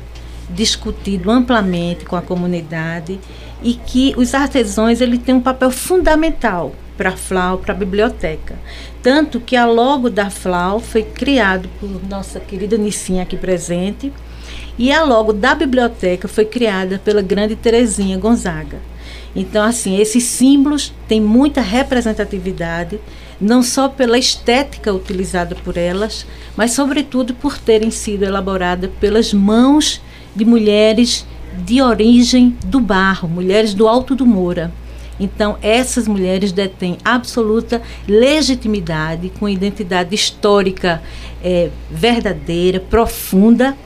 discutido 0.52 1.32
amplamente 1.32 2.06
com 2.06 2.16
a 2.16 2.22
comunidade 2.22 3.20
e 3.64 3.74
que 3.74 4.14
os 4.18 4.36
artesãos 4.36 5.02
ele 5.02 5.18
têm 5.18 5.34
um 5.34 5.42
papel 5.42 5.72
fundamental 5.72 6.76
para 6.98 7.10
a 7.10 7.18
FLAU, 7.18 7.58
para 7.58 7.74
a 7.74 7.78
biblioteca. 7.78 8.56
Tanto 9.02 9.40
que 9.40 9.56
a 9.56 9.66
logo 9.66 10.10
da 10.10 10.30
FLAU 10.30 10.80
foi 10.80 11.04
criado 11.04 11.70
por 11.80 11.90
nossa 12.08 12.40
querida 12.40 12.78
Nicinha 12.78 13.24
aqui 13.24 13.38
presente 13.38 14.12
e 14.78 14.92
a 14.92 15.04
logo 15.04 15.34
da 15.34 15.54
biblioteca 15.54 16.28
foi 16.28 16.46
criada 16.46 17.00
pela 17.04 17.22
grande 17.22 17.56
Terezinha 17.56 18.18
Gonzaga. 18.18 18.80
Então, 19.36 19.64
assim, 19.64 19.98
esses 19.98 20.24
símbolos 20.24 20.94
têm 21.08 21.20
muita 21.20 21.60
representatividade, 21.60 23.00
não 23.42 23.64
só 23.64 23.90
pela 23.90 24.18
estética 24.18 24.94
utilizada 24.94 25.56
por 25.56 25.76
elas, 25.76 26.26
mas, 26.56 26.72
sobretudo, 26.72 27.34
por 27.34 27.58
terem 27.58 27.90
sido 27.90 28.24
elaboradas 28.24 28.92
pelas 29.00 29.34
mãos 29.34 30.02
de 30.36 30.46
mulheres 30.46 31.26
de 31.66 31.82
origem 31.82 32.56
do 32.66 32.80
barro, 32.80 33.28
mulheres 33.28 33.74
do 33.74 33.88
Alto 33.88 34.16
do 34.16 34.26
Moura. 34.26 34.72
Então, 35.20 35.58
essas 35.62 36.08
mulheres 36.08 36.52
detêm 36.52 36.98
absoluta 37.04 37.82
legitimidade, 38.08 39.32
com 39.40 39.48
identidade 39.48 40.14
histórica 40.16 41.02
é, 41.44 41.70
verdadeira, 41.90 42.80
profunda 42.80 43.78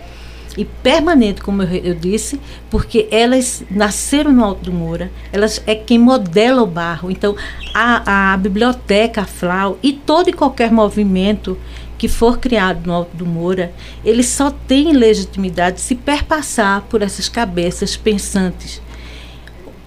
e 0.58 0.66
permanente, 0.66 1.42
como 1.42 1.62
eu, 1.62 1.70
eu, 1.70 1.94
disse, 1.94 2.40
porque 2.70 3.08
elas 3.12 3.64
nasceram 3.70 4.32
no 4.32 4.44
Alto 4.44 4.64
do 4.64 4.74
Moura, 4.74 5.12
elas 5.32 5.62
é 5.68 5.76
quem 5.76 6.00
modela 6.00 6.64
o 6.64 6.68
barro. 6.68 7.12
Então, 7.12 7.36
a, 7.74 8.34
a 8.34 8.38
biblioteca, 8.38 9.22
a 9.22 9.26
FLAU 9.26 9.78
e 9.84 9.94
todo 9.94 10.30
e 10.30 10.34
qualquer 10.34 10.72
movimento 10.72 11.58
que 11.98 12.08
for 12.08 12.40
criado 12.40 12.88
no 12.88 12.94
Alto 12.94 13.16
do 13.16 13.26
Moura, 13.26 13.72
ele 14.04 14.24
só 14.24 14.50
tem 14.50 14.94
legitimidade 14.94 15.80
se 15.80 15.94
perpassar 15.96 16.82
por 16.90 17.02
essas 17.02 17.30
cabeças 17.30 17.96
pensantes. 17.96 18.82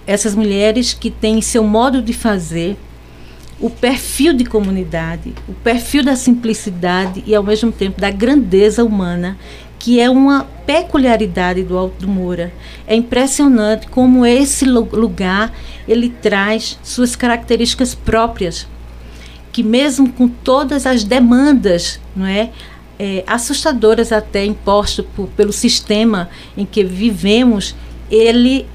Essas 0.05 0.35
mulheres 0.35 0.93
que 0.93 1.09
têm 1.09 1.41
seu 1.41 1.63
modo 1.63 2.01
de 2.01 2.13
fazer, 2.13 2.77
o 3.59 3.69
perfil 3.69 4.33
de 4.33 4.43
comunidade, 4.43 5.33
o 5.47 5.53
perfil 5.53 6.03
da 6.03 6.15
simplicidade 6.15 7.23
e 7.27 7.35
ao 7.35 7.43
mesmo 7.43 7.71
tempo 7.71 8.01
da 8.01 8.09
grandeza 8.09 8.83
humana, 8.83 9.37
que 9.77 9.99
é 9.99 10.09
uma 10.09 10.43
peculiaridade 10.65 11.63
do 11.63 11.77
Alto 11.77 12.01
do 12.01 12.07
Moura. 12.07 12.51
É 12.87 12.95
impressionante 12.95 13.87
como 13.87 14.25
esse 14.25 14.65
lugar 14.65 15.53
ele 15.87 16.09
traz 16.09 16.79
suas 16.83 17.15
características 17.15 17.93
próprias 17.93 18.67
que 19.51 19.63
mesmo 19.63 20.11
com 20.11 20.27
todas 20.27 20.85
as 20.85 21.03
demandas, 21.03 21.99
não 22.15 22.25
é, 22.25 22.51
é 22.97 23.23
assustadoras 23.27 24.11
até 24.11 24.45
impostas 24.45 25.05
por, 25.15 25.27
pelo 25.29 25.51
sistema 25.51 26.29
em 26.55 26.65
que 26.65 26.83
vivemos, 26.83 27.75
ele 28.09 28.65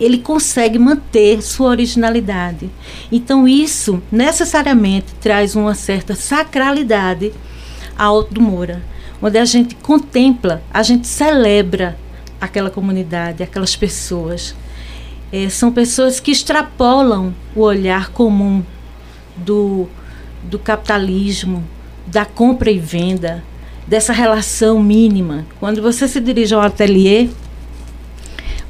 ele 0.00 0.18
consegue 0.18 0.78
manter 0.78 1.42
sua 1.42 1.68
originalidade. 1.68 2.70
Então 3.12 3.46
isso 3.46 4.02
necessariamente 4.10 5.14
traz 5.20 5.54
uma 5.54 5.74
certa 5.74 6.14
sacralidade 6.14 7.32
ao 7.96 8.24
do 8.24 8.40
Moura, 8.40 8.82
onde 9.20 9.36
a 9.36 9.44
gente 9.44 9.74
contempla, 9.76 10.62
a 10.72 10.82
gente 10.82 11.06
celebra 11.06 11.98
aquela 12.40 12.70
comunidade, 12.70 13.42
aquelas 13.42 13.76
pessoas. 13.76 14.56
É, 15.30 15.48
são 15.48 15.70
pessoas 15.70 16.18
que 16.18 16.30
extrapolam 16.30 17.34
o 17.54 17.60
olhar 17.60 18.10
comum 18.10 18.64
do 19.36 19.86
do 20.42 20.58
capitalismo, 20.58 21.62
da 22.06 22.24
compra 22.24 22.70
e 22.70 22.78
venda, 22.78 23.44
dessa 23.86 24.12
relação 24.12 24.82
mínima. 24.82 25.46
Quando 25.58 25.82
você 25.82 26.08
se 26.08 26.20
dirige 26.20 26.54
ao 26.54 26.60
ateliê, 26.60 27.28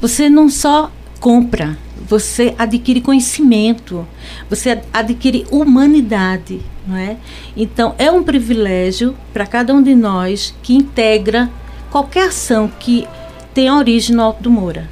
você 0.01 0.29
não 0.29 0.49
só 0.49 0.91
compra, 1.21 1.79
você 2.09 2.55
adquire 2.59 3.01
conhecimento, 3.01 4.07
você 4.49 4.81
adquire 4.93 5.47
humanidade, 5.51 6.61
não 6.87 6.97
é? 6.97 7.19
Então 7.57 7.95
é 7.99 8.11
um 8.11 8.23
privilégio 8.23 9.15
para 9.33 9.47
cada 9.47 9.73
um 9.75 9.83
de 9.83 9.95
nós 9.95 10.55
que 10.63 10.75
integra 10.75 11.51
qualquer 11.91 12.29
ação 12.29 12.73
que 12.81 13.07
tenha 13.53 13.75
origem 13.75 14.17
no 14.17 14.23
Alto 14.23 14.43
do 14.43 14.51
Moura. 14.51 14.89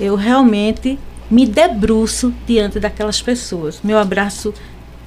Eu 0.00 0.16
realmente 0.16 0.98
me 1.30 1.46
debruço 1.46 2.34
diante 2.46 2.80
daquelas 2.80 3.22
pessoas. 3.22 3.80
Meu 3.82 3.98
abraço 3.98 4.52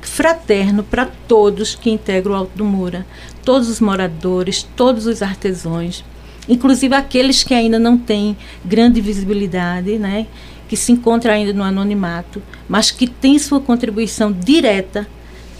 fraterno 0.01 0.84
para 0.84 1.07
todos 1.28 1.76
que 1.76 1.89
integram 1.89 2.34
o 2.34 2.38
Alto 2.38 2.57
do 2.57 2.63
Moura, 2.63 3.05
todos 3.43 3.68
os 3.68 3.82
moradores, 3.82 4.63
todos 4.76 5.05
os 5.07 5.22
artesãos, 5.22 6.03
inclusive 6.47 6.95
aqueles 6.95 7.43
que 7.43 7.53
ainda 7.53 7.79
não 7.79 7.97
têm 7.97 8.37
grande 8.63 9.01
visibilidade, 9.01 9.97
né, 9.97 10.27
que 10.67 10.75
se 10.75 10.91
encontram 10.91 11.33
ainda 11.33 11.53
no 11.53 11.63
anonimato, 11.63 12.41
mas 12.67 12.91
que 12.91 13.07
têm 13.07 13.37
sua 13.37 13.59
contribuição 13.59 14.31
direta 14.31 15.07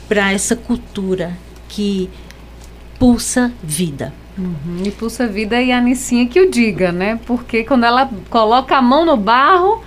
para 0.07 0.31
essa 0.31 0.55
cultura 0.55 1.38
que 1.67 2.09
pulsa 2.99 3.51
vida. 3.61 4.13
Uhum, 4.38 4.83
e 4.83 4.91
pulsa 4.91 5.27
vida 5.27 5.61
e 5.61 5.71
a 5.71 5.77
Anicinha 5.77 6.27
que 6.27 6.39
o 6.39 6.49
diga, 6.49 6.91
né? 6.91 7.19
Porque 7.25 7.63
quando 7.63 7.86
ela 7.86 8.09
coloca 8.29 8.75
a 8.75 8.81
mão 8.81 9.05
no 9.05 9.15
barro, 9.15 9.81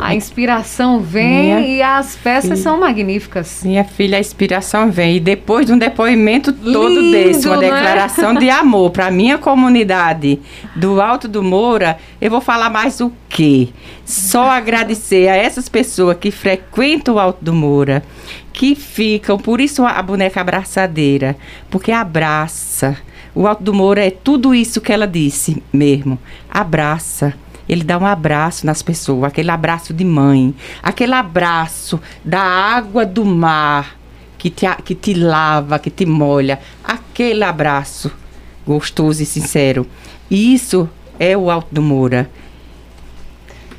a 0.00 0.14
inspiração 0.14 1.00
vem 1.00 1.42
minha 1.42 1.60
e 1.60 1.82
as 1.82 2.16
peças 2.16 2.50
filha, 2.50 2.56
são 2.56 2.80
magníficas. 2.80 3.62
Minha 3.64 3.84
filha, 3.84 4.16
a 4.16 4.20
inspiração 4.20 4.90
vem. 4.90 5.16
E 5.16 5.20
depois 5.20 5.66
de 5.66 5.72
um 5.72 5.78
depoimento 5.78 6.52
todo 6.52 7.00
Lindo, 7.00 7.10
desse, 7.12 7.46
uma 7.46 7.58
né? 7.58 7.70
declaração 7.70 8.34
de 8.34 8.48
amor 8.48 8.90
para 8.90 9.06
a 9.06 9.10
minha 9.10 9.38
comunidade 9.38 10.40
do 10.74 11.00
Alto 11.00 11.28
do 11.28 11.42
Moura, 11.42 11.98
eu 12.20 12.30
vou 12.30 12.40
falar 12.40 12.70
mais 12.70 13.00
o 13.00 13.12
quê? 13.28 13.68
Só 14.04 14.50
agradecer 14.50 15.28
a 15.28 15.36
essas 15.36 15.68
pessoas 15.68 16.16
que 16.18 16.30
frequentam 16.30 17.16
o 17.16 17.18
Alto 17.18 17.44
do 17.44 17.52
Moura, 17.52 18.02
que 18.52 18.74
ficam, 18.74 19.38
por 19.38 19.60
isso 19.60 19.84
a 19.84 20.00
boneca 20.02 20.40
abraçadeira, 20.40 21.36
porque 21.70 21.92
abraça. 21.92 22.96
O 23.34 23.46
Alto 23.46 23.62
do 23.62 23.72
Moura 23.74 24.04
é 24.04 24.10
tudo 24.10 24.54
isso 24.54 24.80
que 24.80 24.92
ela 24.92 25.06
disse 25.06 25.62
mesmo. 25.72 26.18
Abraça 26.50 27.34
ele 27.70 27.84
dá 27.84 27.96
um 27.96 28.04
abraço 28.04 28.66
nas 28.66 28.82
pessoas, 28.82 29.30
aquele 29.30 29.48
abraço 29.48 29.94
de 29.94 30.04
mãe, 30.04 30.52
aquele 30.82 31.14
abraço 31.14 32.00
da 32.24 32.40
água 32.40 33.06
do 33.06 33.24
mar 33.24 33.96
que 34.36 34.50
te, 34.50 34.66
que 34.84 34.92
te 34.92 35.14
lava, 35.14 35.78
que 35.78 35.88
te 35.88 36.04
molha, 36.04 36.58
aquele 36.82 37.44
abraço 37.44 38.10
gostoso 38.66 39.22
e 39.22 39.26
sincero. 39.26 39.86
Isso 40.28 40.90
é 41.16 41.36
o 41.36 41.48
Alto 41.48 41.68
do 41.72 41.80
Moura. 41.80 42.28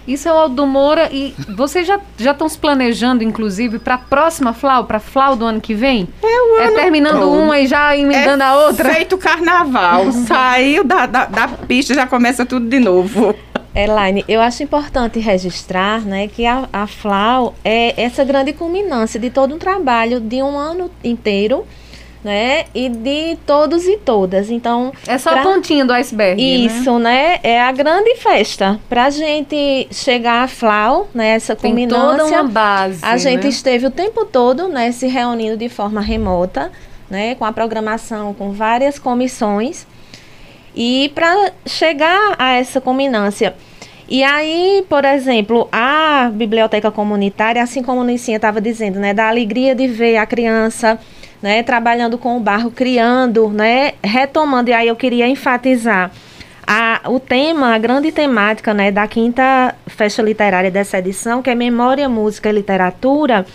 Isso 0.07 0.29
é 0.29 0.33
o 0.33 0.37
Aldo 0.37 0.65
Moura 0.65 1.09
e 1.11 1.35
vocês 1.55 1.85
já 1.85 1.99
já 2.17 2.31
estão 2.31 2.47
se 2.47 2.57
planejando, 2.57 3.25
inclusive, 3.25 3.77
para 3.77 3.95
a 3.95 3.97
próxima 3.97 4.53
Flau, 4.53 4.85
para 4.85 4.99
Flau 5.01 5.35
do 5.35 5.45
ano 5.45 5.59
que 5.59 5.73
vem? 5.73 6.07
É 6.23 6.27
o 6.27 6.59
É 6.59 6.67
ano 6.67 6.75
terminando 6.75 7.19
todo. 7.19 7.31
uma 7.33 7.59
e 7.59 7.67
já 7.67 7.95
emendando 7.95 8.41
é 8.41 8.45
a 8.45 8.55
outra? 8.55 8.93
Feito 8.93 9.17
carnaval. 9.17 10.09
Saiu 10.25 10.85
da, 10.85 11.05
da, 11.05 11.25
da 11.25 11.47
pista, 11.49 11.93
já 11.93 12.07
começa 12.07 12.45
tudo 12.45 12.69
de 12.69 12.79
novo. 12.79 13.35
Elaine, 13.73 14.25
eu 14.27 14.41
acho 14.41 14.63
importante 14.63 15.19
registrar 15.19 16.01
né, 16.01 16.27
que 16.27 16.45
a, 16.45 16.67
a 16.73 16.85
FLAU 16.87 17.53
é 17.63 18.01
essa 18.01 18.23
grande 18.23 18.51
culminância 18.53 19.19
de 19.19 19.29
todo 19.29 19.55
um 19.55 19.57
trabalho 19.57 20.19
de 20.19 20.41
um 20.43 20.57
ano 20.57 20.91
inteiro 21.03 21.65
né, 22.23 22.65
e 22.75 22.89
de 22.89 23.37
todos 23.47 23.85
e 23.87 23.97
todas. 23.97 24.49
Então, 24.51 24.91
É 25.07 25.17
só 25.17 25.31
pra- 25.31 25.41
a 25.41 25.43
pontinha 25.43 25.83
do 25.85 25.93
iceberg, 25.93 26.35
né? 26.41 26.47
Isso, 26.65 26.99
né? 26.99 27.39
É 27.41 27.59
a 27.61 27.71
grande 27.71 28.15
festa. 28.17 28.79
Pra 28.89 29.09
gente 29.09 29.87
chegar 29.91 30.43
à 30.43 30.47
FLAU, 30.47 31.07
né? 31.13 31.29
Essa 31.29 31.55
Tem 31.55 31.71
culminância. 31.71 32.17
toda 32.19 32.25
uma 32.25 32.43
base, 32.43 32.99
A 33.01 33.17
gente 33.17 33.43
né? 33.43 33.49
esteve 33.49 33.87
o 33.87 33.91
tempo 33.91 34.23
todo, 34.25 34.67
né? 34.67 34.91
Se 34.91 35.07
reunindo 35.07 35.57
de 35.57 35.67
forma 35.69 35.99
remota, 36.01 36.71
né? 37.09 37.33
Com 37.35 37.45
a 37.45 37.51
programação, 37.51 38.33
com 38.35 38.51
várias 38.51 38.99
comissões. 38.99 39.87
E 40.75 41.11
para 41.13 41.51
chegar 41.65 42.35
a 42.37 42.53
essa 42.53 42.79
culminância. 42.79 43.53
E 44.07 44.23
aí, 44.23 44.85
por 44.89 45.05
exemplo, 45.05 45.69
a 45.71 46.29
biblioteca 46.33 46.91
comunitária, 46.91 47.63
assim 47.63 47.81
como 47.81 48.01
o 48.01 48.03
Nicinha 48.03 48.35
estava 48.35 48.59
dizendo, 48.59 48.99
né, 48.99 49.13
da 49.13 49.29
alegria 49.29 49.73
de 49.73 49.87
ver 49.87 50.17
a 50.17 50.25
criança, 50.25 50.99
né, 51.41 51.63
trabalhando 51.63 52.17
com 52.17 52.35
o 52.35 52.39
barro, 52.39 52.71
criando, 52.71 53.49
né, 53.49 53.93
retomando. 54.03 54.69
E 54.69 54.73
aí 54.73 54.87
eu 54.87 54.95
queria 54.95 55.27
enfatizar 55.27 56.11
a, 56.67 57.01
o 57.05 57.19
tema, 57.19 57.73
a 57.73 57.77
grande 57.77 58.11
temática, 58.11 58.73
né, 58.73 58.91
da 58.91 59.07
quinta 59.07 59.75
festa 59.87 60.21
literária 60.21 60.69
dessa 60.69 60.99
edição, 60.99 61.41
que 61.41 61.49
é 61.49 61.55
Memória, 61.55 62.09
Música 62.09 62.49
e 62.49 62.51
Literatura. 62.53 63.45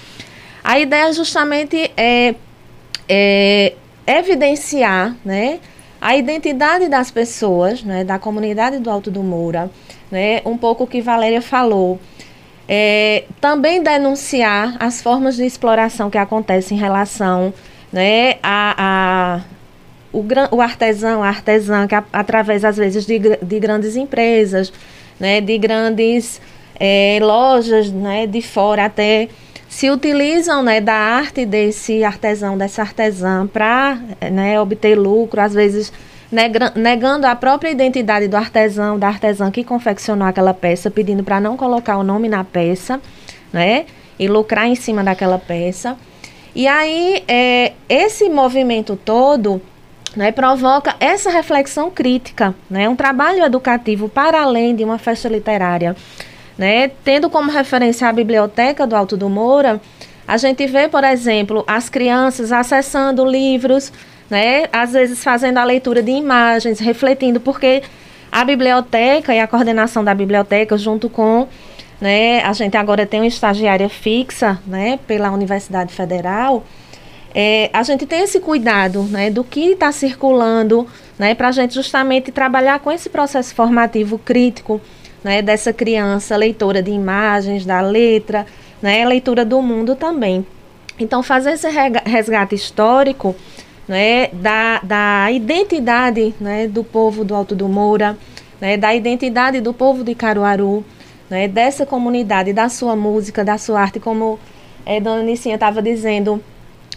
A 0.64 0.78
ideia 0.78 1.12
justamente 1.12 1.90
é 1.96 2.34
é, 3.08 3.74
evidenciar 4.06 5.14
né, 5.24 5.58
a 6.06 6.16
identidade 6.16 6.88
das 6.88 7.10
pessoas, 7.10 7.82
né, 7.82 8.04
da 8.04 8.16
comunidade 8.16 8.78
do 8.78 8.88
Alto 8.88 9.10
do 9.10 9.24
Moura, 9.24 9.68
né, 10.08 10.40
um 10.46 10.56
pouco 10.56 10.84
o 10.84 10.86
que 10.86 11.00
Valéria 11.00 11.42
falou. 11.42 11.98
É, 12.68 13.24
também 13.40 13.82
denunciar 13.82 14.76
as 14.78 15.02
formas 15.02 15.34
de 15.34 15.44
exploração 15.44 16.08
que 16.08 16.16
acontecem 16.16 16.78
em 16.78 16.80
relação 16.80 17.52
né, 17.92 18.34
a, 18.40 18.74
a 18.78 19.40
o, 20.12 20.24
o 20.52 20.60
artesão, 20.60 21.24
a 21.24 21.28
artesã, 21.28 21.88
que 21.88 21.94
a- 21.96 22.04
através, 22.12 22.64
às 22.64 22.76
vezes, 22.76 23.04
de, 23.04 23.18
de 23.18 23.58
grandes 23.58 23.96
empresas, 23.96 24.72
né, 25.18 25.40
de 25.40 25.58
grandes 25.58 26.40
eh, 26.78 27.18
lojas 27.20 27.90
né, 27.90 28.28
de 28.28 28.40
fora 28.42 28.84
até 28.84 29.28
se 29.76 29.90
utilizam 29.90 30.62
né, 30.62 30.80
da 30.80 30.94
arte 30.94 31.44
desse 31.44 32.02
artesão, 32.02 32.56
dessa 32.56 32.80
artesã, 32.80 33.46
para 33.46 33.98
né, 34.32 34.58
obter 34.58 34.98
lucro, 34.98 35.38
às 35.38 35.52
vezes 35.52 35.92
negra- 36.32 36.72
negando 36.74 37.26
a 37.26 37.36
própria 37.36 37.68
identidade 37.68 38.26
do 38.26 38.38
artesão, 38.38 38.98
da 38.98 39.08
artesã 39.08 39.50
que 39.50 39.62
confeccionou 39.62 40.26
aquela 40.26 40.54
peça, 40.54 40.90
pedindo 40.90 41.22
para 41.22 41.38
não 41.40 41.58
colocar 41.58 41.98
o 41.98 42.02
nome 42.02 42.26
na 42.26 42.42
peça, 42.42 42.98
né, 43.52 43.84
e 44.18 44.26
lucrar 44.26 44.66
em 44.66 44.74
cima 44.74 45.04
daquela 45.04 45.38
peça. 45.38 45.94
E 46.54 46.66
aí, 46.66 47.22
é, 47.28 47.74
esse 47.86 48.30
movimento 48.30 48.96
todo 48.96 49.60
né, 50.16 50.32
provoca 50.32 50.96
essa 50.98 51.28
reflexão 51.28 51.90
crítica, 51.90 52.54
né, 52.70 52.88
um 52.88 52.96
trabalho 52.96 53.44
educativo 53.44 54.08
para 54.08 54.40
além 54.40 54.74
de 54.74 54.82
uma 54.82 54.96
festa 54.96 55.28
literária. 55.28 55.94
Né, 56.56 56.88
tendo 57.04 57.28
como 57.28 57.50
referência 57.50 58.08
a 58.08 58.12
biblioteca 58.12 58.86
do 58.86 58.96
Alto 58.96 59.14
do 59.14 59.28
Moura, 59.28 59.78
a 60.26 60.38
gente 60.38 60.66
vê, 60.66 60.88
por 60.88 61.04
exemplo, 61.04 61.62
as 61.66 61.88
crianças 61.90 62.50
acessando 62.50 63.24
livros, 63.24 63.92
né, 64.30 64.64
às 64.72 64.92
vezes 64.92 65.22
fazendo 65.22 65.58
a 65.58 65.64
leitura 65.64 66.02
de 66.02 66.10
imagens, 66.10 66.80
refletindo, 66.80 67.38
porque 67.40 67.82
a 68.32 68.44
biblioteca 68.44 69.34
e 69.34 69.38
a 69.38 69.46
coordenação 69.46 70.02
da 70.02 70.14
biblioteca, 70.14 70.76
junto 70.76 71.08
com 71.08 71.46
né, 72.00 72.40
a 72.42 72.52
gente 72.52 72.76
agora 72.76 73.06
tem 73.06 73.20
uma 73.20 73.26
estagiária 73.26 73.88
fixa 73.88 74.58
né, 74.66 74.98
pela 75.06 75.30
Universidade 75.30 75.92
Federal, 75.94 76.64
é, 77.34 77.68
a 77.72 77.82
gente 77.82 78.06
tem 78.06 78.22
esse 78.22 78.40
cuidado 78.40 79.02
né, 79.02 79.30
do 79.30 79.44
que 79.44 79.72
está 79.72 79.92
circulando, 79.92 80.86
né, 81.18 81.34
para 81.34 81.48
a 81.48 81.52
gente 81.52 81.74
justamente 81.74 82.32
trabalhar 82.32 82.80
com 82.80 82.90
esse 82.90 83.08
processo 83.08 83.54
formativo 83.54 84.18
crítico 84.18 84.80
né, 85.26 85.42
dessa 85.42 85.72
criança, 85.72 86.36
leitora 86.36 86.80
de 86.80 86.92
imagens, 86.92 87.66
da 87.66 87.80
letra, 87.80 88.46
né, 88.80 89.04
leitura 89.04 89.44
do 89.44 89.60
mundo 89.60 89.96
também. 89.96 90.46
Então, 91.00 91.20
fazer 91.20 91.54
esse 91.54 91.68
resgate 91.68 92.54
histórico 92.54 93.34
né, 93.88 94.28
da, 94.28 94.78
da 94.84 95.32
identidade 95.32 96.32
né, 96.40 96.68
do 96.68 96.84
povo 96.84 97.24
do 97.24 97.34
Alto 97.34 97.56
do 97.56 97.68
Moura, 97.68 98.16
né, 98.60 98.76
da 98.76 98.94
identidade 98.94 99.60
do 99.60 99.74
povo 99.74 100.04
de 100.04 100.14
Caruaru, 100.14 100.84
né, 101.28 101.48
dessa 101.48 101.84
comunidade, 101.84 102.52
da 102.52 102.68
sua 102.68 102.94
música, 102.94 103.44
da 103.44 103.58
sua 103.58 103.80
arte, 103.80 103.98
como 103.98 104.38
eh, 104.86 105.00
Dona 105.00 105.24
Nicinha 105.24 105.56
estava 105.56 105.82
dizendo, 105.82 106.40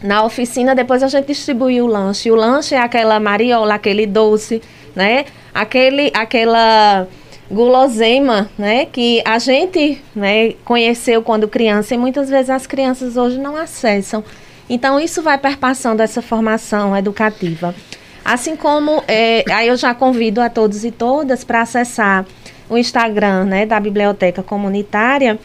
na 0.04 0.24
oficina, 0.24 0.76
depois 0.76 1.02
a 1.02 1.08
gente 1.08 1.26
distribuiu 1.26 1.86
o 1.86 1.88
lanche. 1.88 2.30
O 2.30 2.36
lanche 2.36 2.76
é 2.76 2.80
aquela 2.80 3.20
mariola, 3.20 3.74
aquele 3.74 4.06
doce, 4.06 4.62
né? 4.96 5.26
Aquele, 5.52 6.12
aquela 6.14 7.08
guloseima, 7.52 8.50
né? 8.58 8.86
Que 8.86 9.22
a 9.26 9.40
gente 9.40 10.02
né, 10.16 10.54
conheceu 10.64 11.22
quando 11.22 11.48
criança 11.48 11.96
e 11.96 11.98
muitas 11.98 12.30
vezes 12.30 12.50
as 12.50 12.68
crianças 12.68 13.18
hoje 13.18 13.38
não 13.38 13.56
acessam. 13.56 14.24
Então, 14.70 15.00
isso 15.00 15.22
vai 15.22 15.38
perpassando 15.38 16.02
essa 16.04 16.22
formação 16.22 16.96
educativa. 16.96 17.74
Assim 18.24 18.56
como, 18.56 19.04
eh, 19.08 19.44
aí 19.52 19.68
eu 19.68 19.76
já 19.76 19.96
convido 19.96 20.40
a 20.42 20.50
todos 20.50 20.86
e 20.86 20.92
todas 20.92 21.44
para 21.44 21.62
acessar 21.62 22.26
o 22.70 22.78
Instagram 22.78 23.46
né, 23.46 23.66
da 23.66 23.80
Biblioteca 23.80 24.44
Comunitária, 24.44 25.40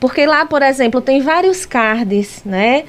porque 0.00 0.26
lá, 0.26 0.44
por 0.44 0.60
exemplo, 0.60 1.00
tem 1.00 1.20
vários 1.20 1.64
cards, 1.64 2.42
né? 2.44 2.84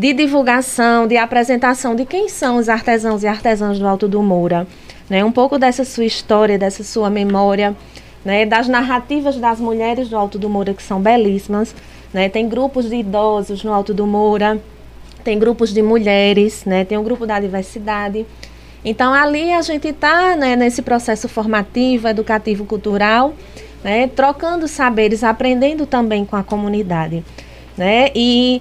de 0.00 0.14
divulgação, 0.14 1.06
de 1.06 1.18
apresentação 1.18 1.94
de 1.94 2.06
quem 2.06 2.26
são 2.26 2.56
os 2.56 2.70
artesãos 2.70 3.22
e 3.22 3.26
artesãs 3.26 3.78
do 3.78 3.86
Alto 3.86 4.08
do 4.08 4.22
Moura. 4.22 4.66
Né? 5.10 5.22
Um 5.22 5.30
pouco 5.30 5.58
dessa 5.58 5.84
sua 5.84 6.06
história, 6.06 6.58
dessa 6.58 6.82
sua 6.82 7.10
memória, 7.10 7.76
né? 8.24 8.46
das 8.46 8.68
narrativas 8.68 9.36
das 9.36 9.60
mulheres 9.60 10.08
do 10.08 10.16
Alto 10.16 10.38
do 10.38 10.48
Moura, 10.48 10.74
que 10.74 10.82
são 10.82 11.00
belíssimas. 11.00 11.74
Né? 12.12 12.28
Tem 12.28 12.48
grupos 12.48 12.88
de 12.88 12.96
idosos 12.96 13.62
no 13.64 13.72
Alto 13.72 13.94
do 13.94 14.06
Moura, 14.06 14.60
tem 15.24 15.38
grupos 15.38 15.72
de 15.72 15.82
mulheres, 15.82 16.64
né? 16.64 16.84
tem 16.84 16.98
o 16.98 17.02
grupo 17.02 17.26
da 17.26 17.38
diversidade. 17.38 18.26
Então, 18.84 19.12
ali 19.12 19.52
a 19.52 19.62
gente 19.62 19.88
está 19.88 20.34
né, 20.36 20.56
nesse 20.56 20.82
processo 20.82 21.28
formativo, 21.28 22.08
educativo, 22.08 22.64
cultural, 22.64 23.34
né? 23.84 24.08
trocando 24.08 24.66
saberes, 24.66 25.22
aprendendo 25.22 25.86
também 25.86 26.24
com 26.24 26.36
a 26.36 26.42
comunidade. 26.42 27.22
Né? 27.76 28.10
E 28.14 28.60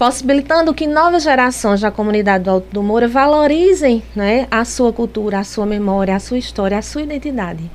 possibilitando 0.00 0.72
que 0.72 0.86
novas 0.86 1.22
gerações 1.22 1.82
da 1.82 1.90
comunidade 1.90 2.44
do 2.44 2.50
Alto 2.50 2.66
do 2.72 2.82
Moura 2.82 3.06
valorizem 3.06 4.02
né, 4.16 4.48
a 4.50 4.64
sua 4.64 4.90
cultura, 4.94 5.40
a 5.40 5.44
sua 5.44 5.66
memória, 5.66 6.16
a 6.16 6.18
sua 6.18 6.38
história, 6.38 6.78
a 6.78 6.82
sua 6.82 7.02
identidade. 7.02 7.70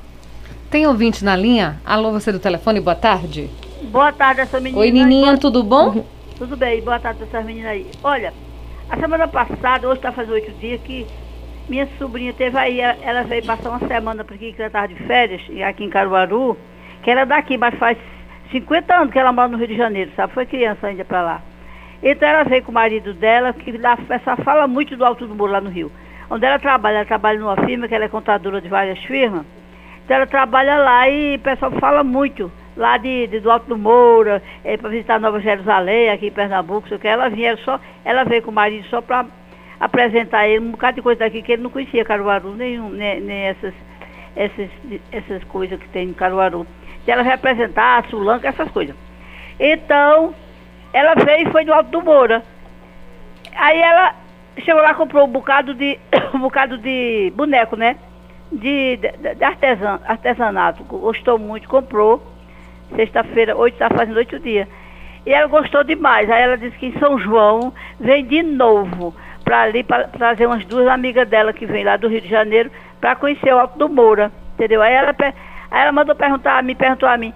Tem 0.70 0.86
ouvinte 0.86 1.24
na 1.24 1.36
linha? 1.36 1.80
Alô, 1.84 2.10
você 2.12 2.32
do 2.32 2.40
telefone, 2.40 2.80
boa 2.80 2.94
tarde. 2.96 3.50
Boa 3.84 4.12
tarde, 4.12 4.40
essa 4.40 4.60
menina. 4.60 4.80
Oi, 4.80 4.90
Nininha, 4.90 5.38
tudo 5.38 5.62
bom? 5.62 6.04
Tudo 6.36 6.54
bem, 6.54 6.82
boa 6.82 7.00
tarde 7.00 7.16
pra 7.20 7.26
essas 7.28 7.46
meninas 7.46 7.70
aí. 7.70 7.90
Olha, 8.04 8.34
a 8.90 8.96
semana 8.98 9.26
passada, 9.26 9.88
hoje 9.88 9.96
está 9.96 10.12
fazendo 10.12 10.34
oito 10.34 10.52
dias, 10.52 10.78
que 10.82 11.06
minha 11.66 11.88
sobrinha 11.96 12.34
teve 12.34 12.58
aí, 12.58 12.78
ela- 12.78 13.22
veio 13.22 13.42
passar 13.42 13.70
uma 13.70 13.78
semana 13.88 14.22
por 14.22 14.34
aqui, 14.34 14.52
que 14.52 14.60
ela 14.60 14.66
estava 14.66 14.86
de 14.86 14.96
férias, 15.06 15.40
aqui 15.66 15.84
em 15.84 15.88
Caruaru, 15.88 16.54
que 17.02 17.10
era 17.10 17.24
daqui, 17.24 17.56
mas 17.56 17.74
faz 17.76 17.96
50 18.52 18.94
anos 18.94 19.10
que 19.14 19.18
ela 19.18 19.32
mora 19.32 19.48
no 19.48 19.56
Rio 19.56 19.66
de 19.68 19.76
Janeiro, 19.78 20.12
sabe? 20.14 20.34
Foi 20.34 20.44
criança 20.44 20.88
ainda 20.88 21.06
pra 21.06 21.22
lá. 21.22 21.42
Então 22.02 22.28
ela 22.28 22.44
veio 22.44 22.62
com 22.62 22.70
o 22.70 22.74
marido 22.74 23.14
dela, 23.14 23.54
que 23.54 23.72
lá, 23.78 23.96
essa 24.10 24.36
fala 24.36 24.66
muito 24.68 24.94
do 24.94 25.06
Alto 25.06 25.26
do 25.26 25.34
Muro 25.34 25.52
lá 25.52 25.60
no 25.62 25.70
Rio. 25.70 25.90
Onde 26.28 26.44
ela 26.44 26.58
trabalha, 26.58 26.96
ela 26.96 27.06
trabalha 27.06 27.38
numa 27.40 27.56
firma, 27.64 27.88
que 27.88 27.94
ela 27.94 28.04
é 28.04 28.08
contadora 28.10 28.60
de 28.60 28.68
várias 28.68 28.98
firmas. 29.04 29.46
Então 30.06 30.18
ela 30.18 30.26
trabalha 30.26 30.78
lá 30.78 31.08
e 31.08 31.34
o 31.34 31.40
pessoal 31.40 31.72
fala 31.80 32.04
muito 32.04 32.48
lá 32.76 32.96
de, 32.96 33.26
de- 33.26 33.40
do 33.40 33.50
Alto 33.50 33.66
do 33.66 33.76
Moura, 33.76 34.40
é, 34.62 34.76
para 34.76 34.88
visitar 34.88 35.18
Nova 35.18 35.40
Jerusalém, 35.40 36.10
aqui 36.10 36.28
em 36.28 36.30
Pernambuco, 36.30 36.86
sei 36.86 36.96
o 36.96 37.00
que. 37.00 37.08
Ela 37.08 37.28
vinha 37.28 37.56
só, 37.64 37.80
ela 38.04 38.22
veio 38.22 38.40
com 38.40 38.52
o 38.52 38.54
marido 38.54 38.86
só 38.86 39.00
para 39.02 39.26
apresentar 39.80 40.46
ele 40.46 40.64
um 40.64 40.70
bocado 40.70 40.94
de 40.94 41.02
coisa 41.02 41.18
daqui 41.18 41.42
que 41.42 41.50
ele 41.50 41.62
não 41.62 41.70
conhecia 41.70 42.04
Caruaru, 42.04 42.54
nenhum, 42.54 42.88
nem, 42.90 43.20
nem 43.20 43.46
essas, 43.46 43.74
essas, 44.36 44.70
essas 45.10 45.42
coisas 45.44 45.76
que 45.80 45.88
tem 45.88 46.10
em 46.10 46.14
Caruaru. 46.14 46.64
se 47.04 47.10
ela 47.10 47.22
representar 47.22 47.98
a 47.98 48.08
Sulanca, 48.08 48.46
essas 48.46 48.70
coisas. 48.70 48.94
Então, 49.58 50.32
ela 50.92 51.14
veio 51.16 51.48
e 51.48 51.50
foi 51.50 51.64
do 51.64 51.74
Alto 51.74 51.90
do 51.90 52.00
Moura. 52.00 52.44
Aí 53.56 53.80
ela 53.80 54.14
chegou 54.60 54.82
lá 54.82 54.94
comprou 54.94 55.24
um 55.26 55.32
bocado 55.32 55.74
de 55.74 55.98
um 56.32 56.38
bocado 56.38 56.78
de 56.78 57.32
boneco, 57.34 57.74
né? 57.74 57.96
De, 58.50 58.96
de, 58.96 59.34
de 59.34 59.44
artesan, 59.44 60.00
artesanato. 60.06 60.84
Gostou 60.84 61.38
muito, 61.38 61.68
comprou. 61.68 62.22
Sexta-feira, 62.94 63.56
hoje 63.56 63.74
está 63.74 63.90
fazendo 63.90 64.16
oito 64.16 64.38
dias. 64.38 64.68
E 65.26 65.32
ela 65.32 65.48
gostou 65.48 65.82
demais. 65.82 66.30
Aí 66.30 66.42
ela 66.42 66.56
disse 66.56 66.76
que 66.78 66.86
em 66.86 66.98
São 66.98 67.18
João 67.18 67.72
vem 67.98 68.24
de 68.24 68.42
novo 68.42 69.14
para 69.44 69.62
ali 69.62 69.84
para 69.84 70.08
trazer 70.08 70.46
umas 70.46 70.64
duas 70.64 70.88
amigas 70.88 71.28
dela 71.28 71.52
que 71.52 71.66
vem 71.66 71.84
lá 71.84 71.96
do 71.96 72.08
Rio 72.08 72.20
de 72.20 72.28
Janeiro 72.28 72.70
para 73.00 73.14
conhecer 73.14 73.54
o 73.54 73.58
Alto 73.58 73.78
do 73.78 73.88
Moura, 73.88 74.32
entendeu? 74.54 74.82
Aí 74.82 74.92
ela, 74.92 75.14
aí 75.70 75.82
ela 75.82 75.92
mandou 75.92 76.16
perguntar, 76.16 76.62
me 76.64 76.74
perguntou 76.74 77.08
a 77.08 77.16
mim, 77.16 77.32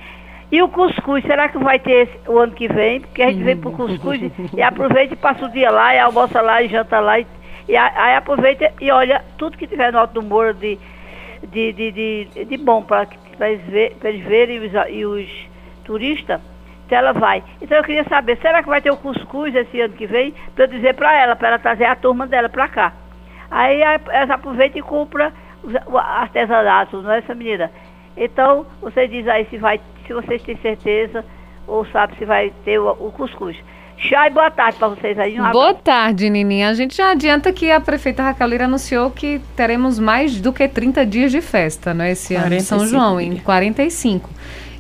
e 0.51 0.61
o 0.61 0.69
cuscuz, 0.69 1.25
será 1.25 1.49
que 1.49 1.59
vai 1.59 1.79
ter 1.79 2.09
esse, 2.09 2.29
o 2.29 2.37
ano 2.39 2.53
que 2.53 2.67
vem? 2.67 3.01
Porque 3.01 3.23
a 3.23 3.31
gente 3.31 3.45
vem 3.45 3.57
pro 3.57 3.71
cuscuz 3.71 4.21
e, 4.57 4.61
aproveita 4.61 5.15
e 5.15 5.17
passa 5.17 5.47
o 5.47 5.49
dia 5.49 5.71
lá, 5.71 5.95
e 5.95 6.01
almoça 6.01 6.41
lá, 6.41 6.61
e 6.61 6.69
janta 6.69 6.99
lá, 6.99 7.21
e, 7.21 7.27
e 7.69 7.77
aí 7.77 8.17
aproveita 8.17 8.73
e 8.81 8.91
olha 8.91 9.23
tudo 9.39 9.57
que 9.57 9.69
tiver 9.69 9.93
no 9.93 10.01
Alto 10.01 10.15
do 10.15 10.23
Moura 10.23 10.53
de, 10.53 10.77
de, 11.49 11.73
de, 11.73 11.93
de, 11.93 12.45
de 12.45 12.57
bom 12.57 12.83
para 12.83 13.07
ver, 13.69 13.97
eles 14.03 14.25
verem 14.27 14.59
os, 14.59 14.73
e 14.91 15.05
os 15.05 15.49
turistas 15.85 16.41
então 16.91 16.99
ela 16.99 17.13
vai. 17.13 17.41
Então 17.63 17.79
eu 17.79 17.85
queria 17.85 18.03
saber, 18.09 18.37
será 18.39 18.65
que 18.65 18.69
vai 18.69 18.81
ter 18.81 18.91
o 18.91 18.97
cuscuz 18.97 19.55
esse 19.55 19.81
ano 19.81 19.95
que 19.95 20.09
vem? 20.09 20.35
Para 20.57 20.65
eu 20.65 20.69
dizer 20.69 20.95
para 20.95 21.17
ela, 21.17 21.37
para 21.37 21.49
ela 21.51 21.59
trazer 21.61 21.85
a 21.85 21.95
turma 21.95 22.27
dela 22.27 22.49
para 22.49 22.67
cá. 22.67 22.93
Aí 23.49 23.81
ela 23.81 24.35
aproveita 24.35 24.77
e 24.77 24.83
compra 24.83 25.33
o 25.87 25.97
artesanato, 25.97 27.01
não 27.01 27.13
é 27.13 27.19
essa 27.19 27.33
menina? 27.33 27.71
Então, 28.17 28.67
você 28.81 29.07
diz 29.07 29.29
aí 29.29 29.45
se 29.45 29.57
vai, 29.57 29.81
se 30.05 30.13
vocês 30.13 30.43
têm 30.43 30.57
certeza 30.57 31.25
ou 31.65 31.87
sabe 31.87 32.17
se 32.17 32.25
vai 32.25 32.53
ter 32.65 32.81
o, 32.81 32.91
o 32.91 33.13
cuscuz. 33.13 33.57
Chay, 34.01 34.31
boa 34.31 34.51
tarde 34.51 34.79
para 34.79 34.89
vocês 34.89 35.19
aí. 35.19 35.39
Um 35.39 35.51
boa 35.51 35.75
tarde, 35.75 36.31
Nininha. 36.31 36.71
A 36.71 36.75
gente 36.75 36.97
já 36.97 37.11
adianta 37.11 37.53
que 37.53 37.71
a 37.71 37.79
prefeita 37.79 38.23
Raquel 38.23 38.49
Lira 38.49 38.65
anunciou 38.65 39.11
que 39.11 39.41
teremos 39.55 39.99
mais 39.99 40.41
do 40.41 40.53
que 40.53 40.67
30 40.67 41.05
dias 41.05 41.31
de 41.31 41.43
festa, 41.43 41.93
né, 41.93 42.13
esse 42.13 42.35
ano 42.35 42.55
em 42.55 42.61
São 42.61 42.87
João, 42.87 43.21
em 43.21 43.37
45. 43.37 44.31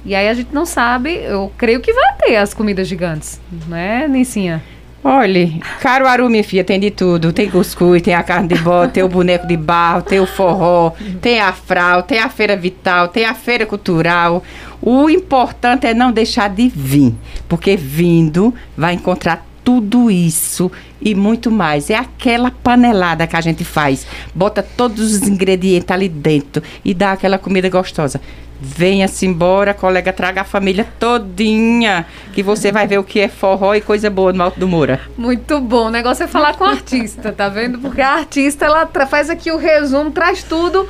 E 0.07 0.15
aí 0.15 0.27
a 0.27 0.33
gente 0.33 0.55
não 0.55 0.65
sabe, 0.65 1.17
eu 1.17 1.53
creio 1.59 1.81
que 1.83 1.93
vai 1.93 2.17
ter 2.17 2.37
as 2.37 2.55
comidas 2.55 2.89
gigantes, 2.89 3.39
né, 3.69 4.09
Nicinha? 4.09 4.63
Olha, 5.03 5.51
Caruaru, 5.81 6.29
minha 6.29 6.45
filha, 6.45 6.63
tem 6.63 6.79
de 6.79 6.91
tudo. 6.91 7.33
Tem 7.33 7.49
cuscuz, 7.49 8.03
tem 8.03 8.15
a 8.15 8.23
carne 8.23 8.49
de 8.49 8.57
bode, 8.57 8.93
tem 8.93 9.03
o 9.03 9.09
boneco 9.09 9.47
de 9.47 9.57
barro, 9.57 10.03
tem 10.03 10.21
o 10.21 10.27
forró, 10.27 10.93
tem 11.23 11.41
a 11.41 11.53
frau, 11.55 12.03
tem 12.03 12.19
a 12.19 12.29
feira 12.29 12.55
vital, 12.55 13.09
tem 13.09 13.25
a 13.25 13.33
feira 13.33 13.65
cultural. 13.65 14.43
O 14.83 15.09
importante 15.09 15.87
é 15.87 15.95
não 15.95 16.13
deixar 16.13 16.51
de 16.51 16.69
vir, 16.69 17.15
porque 17.49 17.77
vindo 17.77 18.55
vai 18.77 18.93
encontrar 18.93 19.47
tudo 19.65 20.11
isso 20.11 20.71
e 21.01 21.15
muito 21.15 21.51
mais. 21.51 21.89
É 21.89 21.97
aquela 21.97 22.51
panelada 22.51 23.27
que 23.27 23.37
a 23.37 23.41
gente 23.41 23.65
faz. 23.65 24.07
Bota 24.35 24.63
todos 24.63 25.15
os 25.15 25.27
ingredientes 25.27 25.91
ali 25.91 26.09
dentro 26.11 26.63
e 26.85 26.93
dá 26.93 27.13
aquela 27.13 27.39
comida 27.39 27.71
gostosa. 27.71 28.21
Venha-se 28.63 29.25
embora, 29.25 29.73
colega, 29.73 30.13
traga 30.13 30.43
a 30.43 30.45
família 30.45 30.87
todinha, 30.99 32.05
que 32.35 32.43
você 32.43 32.71
vai 32.71 32.87
ver 32.87 32.99
o 32.99 33.05
que 33.05 33.19
é 33.19 33.27
forró 33.27 33.75
e 33.75 33.81
coisa 33.81 34.11
boa 34.11 34.35
no 34.35 34.43
Alto 34.43 34.61
do 34.61 34.69
Moura. 34.69 35.01
Muito 35.17 35.59
bom. 35.61 35.87
O 35.87 35.91
negócio 35.91 36.25
é 36.25 36.27
falar 36.27 36.55
com 36.57 36.65
o 36.65 36.67
artista, 36.67 37.33
tá 37.33 37.49
vendo? 37.49 37.79
Porque 37.79 38.03
a 38.03 38.11
artista, 38.17 38.67
ela 38.67 38.87
faz 39.09 39.31
aqui 39.31 39.51
o 39.51 39.57
resumo, 39.57 40.11
traz 40.11 40.43
tudo 40.43 40.87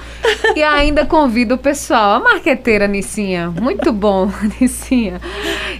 e 0.56 0.62
ainda 0.64 1.06
convida 1.06 1.54
o 1.54 1.58
pessoal. 1.58 2.16
A 2.16 2.18
marqueteira, 2.20 2.88
Nicinha. 2.88 3.50
Muito 3.50 3.92
bom, 3.92 4.28
Nicinha. 4.60 5.20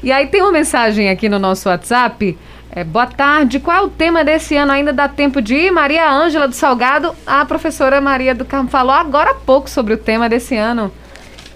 E 0.01 0.13
aí 0.13 0.29
tem 0.29 0.43
uma 0.43 0.53
mensagem 0.53 1.11
aqui 1.11 1.29
no 1.29 1.41
nosso 1.41 1.69
WhatsApp. 1.69 2.39
É, 2.73 2.85
boa 2.85 3.07
tarde. 3.07 3.59
Qual 3.59 3.77
é 3.77 3.81
o 3.81 3.89
tema 3.89 4.23
desse 4.23 4.57
ano? 4.57 4.71
Ainda 4.71 4.93
dá 4.93 5.09
tempo 5.09 5.43
de 5.43 5.57
ir? 5.57 5.73
Maria 5.73 6.09
Ângela 6.09 6.47
do 6.47 6.55
Salgado. 6.55 7.17
A 7.27 7.45
professora 7.45 8.01
Maria 8.01 8.33
do 8.33 8.45
Carmo 8.45 8.69
falou 8.69 8.93
agora 8.93 9.33
há 9.33 9.35
pouco 9.35 9.69
sobre 9.69 9.95
o 9.95 9.99
tema 9.99 10.29
desse 10.29 10.57
ano. 10.57 10.93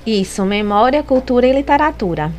Isso, 0.07 0.45
memória, 0.45 1.03
cultura 1.03 1.47
e 1.47 1.53
literatura. 1.53 2.31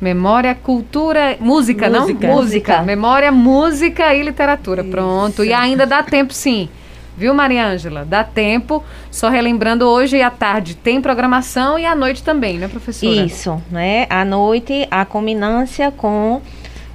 Memória, 0.00 0.54
cultura, 0.54 1.36
música, 1.40 1.88
música. 1.88 2.28
não? 2.28 2.36
Música. 2.36 2.82
Memória, 2.82 3.32
música 3.32 4.14
e 4.14 4.22
literatura. 4.22 4.82
Isso. 4.82 4.90
Pronto. 4.90 5.44
E 5.44 5.52
ainda 5.52 5.86
dá 5.86 6.02
tempo, 6.02 6.34
sim. 6.34 6.68
Viu, 7.16 7.32
Maria 7.32 7.66
Ângela? 7.66 8.04
Dá 8.04 8.24
tempo. 8.24 8.82
Só 9.10 9.28
relembrando, 9.28 9.86
hoje 9.86 10.20
à 10.20 10.30
tarde 10.30 10.74
tem 10.74 11.00
programação 11.00 11.78
e 11.78 11.86
à 11.86 11.94
noite 11.94 12.22
também, 12.22 12.58
né, 12.58 12.66
professora? 12.66 13.14
Isso, 13.14 13.62
né? 13.70 14.06
À 14.10 14.24
noite, 14.24 14.86
a 14.90 15.04
combinância 15.04 15.92
com 15.92 16.42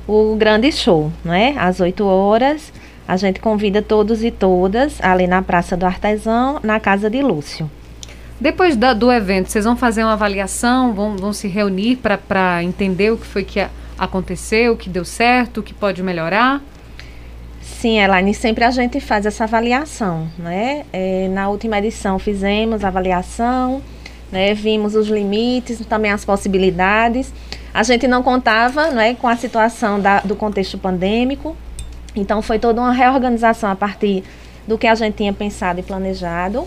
o 0.05 0.35
grande 0.35 0.71
show, 0.71 1.11
né? 1.23 1.55
Às 1.57 1.79
8 1.79 2.05
horas, 2.05 2.73
a 3.07 3.15
gente 3.15 3.39
convida 3.39 3.81
todos 3.81 4.23
e 4.23 4.29
todas 4.29 5.01
ali 5.01 5.25
na 5.25 5.41
Praça 5.41 5.77
do 5.77 5.85
Artesão, 5.85 6.59
na 6.61 6.79
casa 6.79 7.09
de 7.09 7.21
Lúcio. 7.21 7.71
Depois 8.39 8.77
da, 8.77 8.93
do 8.93 9.11
evento, 9.11 9.49
vocês 9.49 9.65
vão 9.65 9.75
fazer 9.75 10.01
uma 10.01 10.13
avaliação, 10.13 10.93
vão, 10.93 11.17
vão 11.17 11.33
se 11.33 11.47
reunir 11.47 11.97
para 11.97 12.63
entender 12.63 13.11
o 13.11 13.17
que 13.17 13.25
foi 13.25 13.43
que 13.43 13.65
aconteceu, 13.97 14.73
o 14.73 14.77
que 14.77 14.89
deu 14.89 15.03
certo, 15.03 15.59
o 15.59 15.63
que 15.63 15.73
pode 15.73 16.01
melhorar? 16.01 16.61
Sim, 17.61 17.99
Elaine, 17.99 18.33
sempre 18.33 18.63
a 18.63 18.71
gente 18.71 19.01
faz 19.01 19.25
essa 19.25 19.43
avaliação, 19.43 20.29
né? 20.37 20.85
É, 20.93 21.27
na 21.27 21.49
última 21.49 21.79
edição 21.79 22.17
fizemos 22.17 22.85
a 22.85 22.87
avaliação, 22.87 23.81
né? 24.31 24.53
vimos 24.53 24.95
os 24.95 25.07
limites, 25.07 25.85
também 25.85 26.11
as 26.11 26.23
possibilidades. 26.23 27.33
A 27.73 27.83
gente 27.83 28.07
não 28.07 28.23
contava 28.23 28.89
né, 28.91 29.15
com 29.15 29.27
a 29.27 29.35
situação 29.35 29.99
da, 29.99 30.21
do 30.21 30.35
contexto 30.35 30.77
pandêmico, 30.77 31.57
então 32.15 32.41
foi 32.41 32.57
toda 32.57 32.79
uma 32.79 32.93
reorganização 32.93 33.69
a 33.69 33.75
partir 33.75 34.23
do 34.65 34.77
que 34.77 34.87
a 34.87 34.95
gente 34.95 35.15
tinha 35.15 35.33
pensado 35.33 35.79
e 35.81 35.83
planejado 35.83 36.65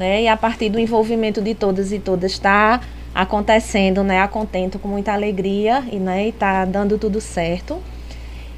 né? 0.00 0.22
E 0.22 0.28
a 0.28 0.36
partir 0.36 0.70
do 0.70 0.80
envolvimento 0.80 1.42
de 1.42 1.54
todas 1.54 1.92
e 1.92 1.98
todas 1.98 2.32
está 2.32 2.80
acontecendo, 3.14 4.02
né? 4.02 4.22
A 4.22 4.26
contento 4.26 4.78
com 4.78 4.88
muita 4.88 5.12
alegria 5.12 5.84
e, 5.92 5.96
né? 5.96 6.28
está 6.28 6.64
dando 6.64 6.96
tudo 6.96 7.20
certo. 7.20 7.78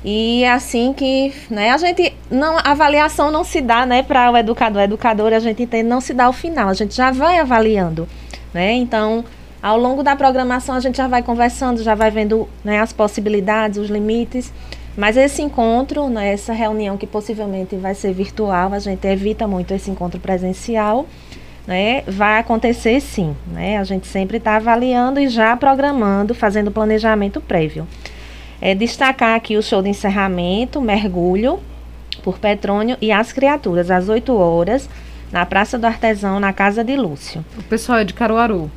E 0.05 0.45
é 0.45 0.53
assim 0.53 0.93
que, 0.93 1.32
né, 1.49 1.70
a 1.70 1.76
gente 1.76 2.12
não 2.28 2.59
a 2.59 2.72
avaliação 2.72 3.30
não 3.30 3.45
se 3.45 3.61
dá, 3.61 3.86
né, 3.86 4.03
para 4.03 4.32
o 4.32 4.36
educador, 4.36 4.80
a 4.80 4.84
educadora, 4.84 5.36
a 5.36 5.40
gente 5.40 5.62
entende, 5.62 5.88
não 5.88 6.01
se 6.01 6.12
dá 6.12 6.24
ao 6.24 6.32
final, 6.32 6.68
a 6.68 6.74
gente 6.74 6.93
já 6.95 7.12
vai 7.12 7.38
avaliando, 7.38 8.09
né? 8.53 8.72
Então, 8.72 9.24
ao 9.62 9.78
longo 9.78 10.03
da 10.03 10.16
programação 10.16 10.74
a 10.74 10.80
gente 10.80 10.97
já 10.97 11.07
vai 11.07 11.22
conversando, 11.22 11.84
já 11.84 11.95
vai 11.95 12.11
vendo, 12.11 12.49
né, 12.64 12.80
as 12.80 12.93
possibilidades, 12.93 13.78
os 13.78 13.88
limites. 13.88 14.53
Mas 14.97 15.16
esse 15.16 15.40
encontro, 15.40 16.09
né, 16.09 16.32
essa 16.32 16.53
reunião 16.53 16.99
que 16.99 17.07
possivelmente 17.07 17.76
vai 17.76 17.95
ser 17.95 18.12
virtual, 18.12 18.74
a 18.74 18.80
gente 18.80 19.07
evita 19.07 19.47
muito 19.47 19.72
esse 19.72 19.88
encontro 19.88 20.18
presencial 20.20 21.07
né, 21.66 22.02
vai 22.06 22.38
acontecer 22.38 23.00
sim. 23.00 23.36
Né? 23.46 23.78
A 23.78 23.84
gente 23.84 24.06
sempre 24.06 24.38
está 24.38 24.56
avaliando 24.56 25.20
e 25.20 25.28
já 25.28 25.56
programando, 25.56 26.34
fazendo 26.34 26.70
planejamento 26.70 27.40
prévio. 27.40 27.86
É, 28.60 28.74
destacar 28.74 29.34
aqui 29.34 29.56
o 29.56 29.62
show 29.62 29.82
de 29.82 29.88
encerramento, 29.88 30.80
mergulho 30.80 31.60
por 32.22 32.38
Petrônio 32.38 32.96
e 33.00 33.10
as 33.10 33.32
criaturas, 33.32 33.90
às 33.90 34.08
8 34.08 34.32
horas, 34.36 34.88
na 35.32 35.44
Praça 35.44 35.78
do 35.78 35.86
Artesão, 35.86 36.38
na 36.38 36.52
Casa 36.52 36.84
de 36.84 36.96
Lúcio. 36.96 37.44
O 37.58 37.62
pessoal 37.64 37.98
é 37.98 38.04
de 38.04 38.14
Caruaru. 38.14 38.70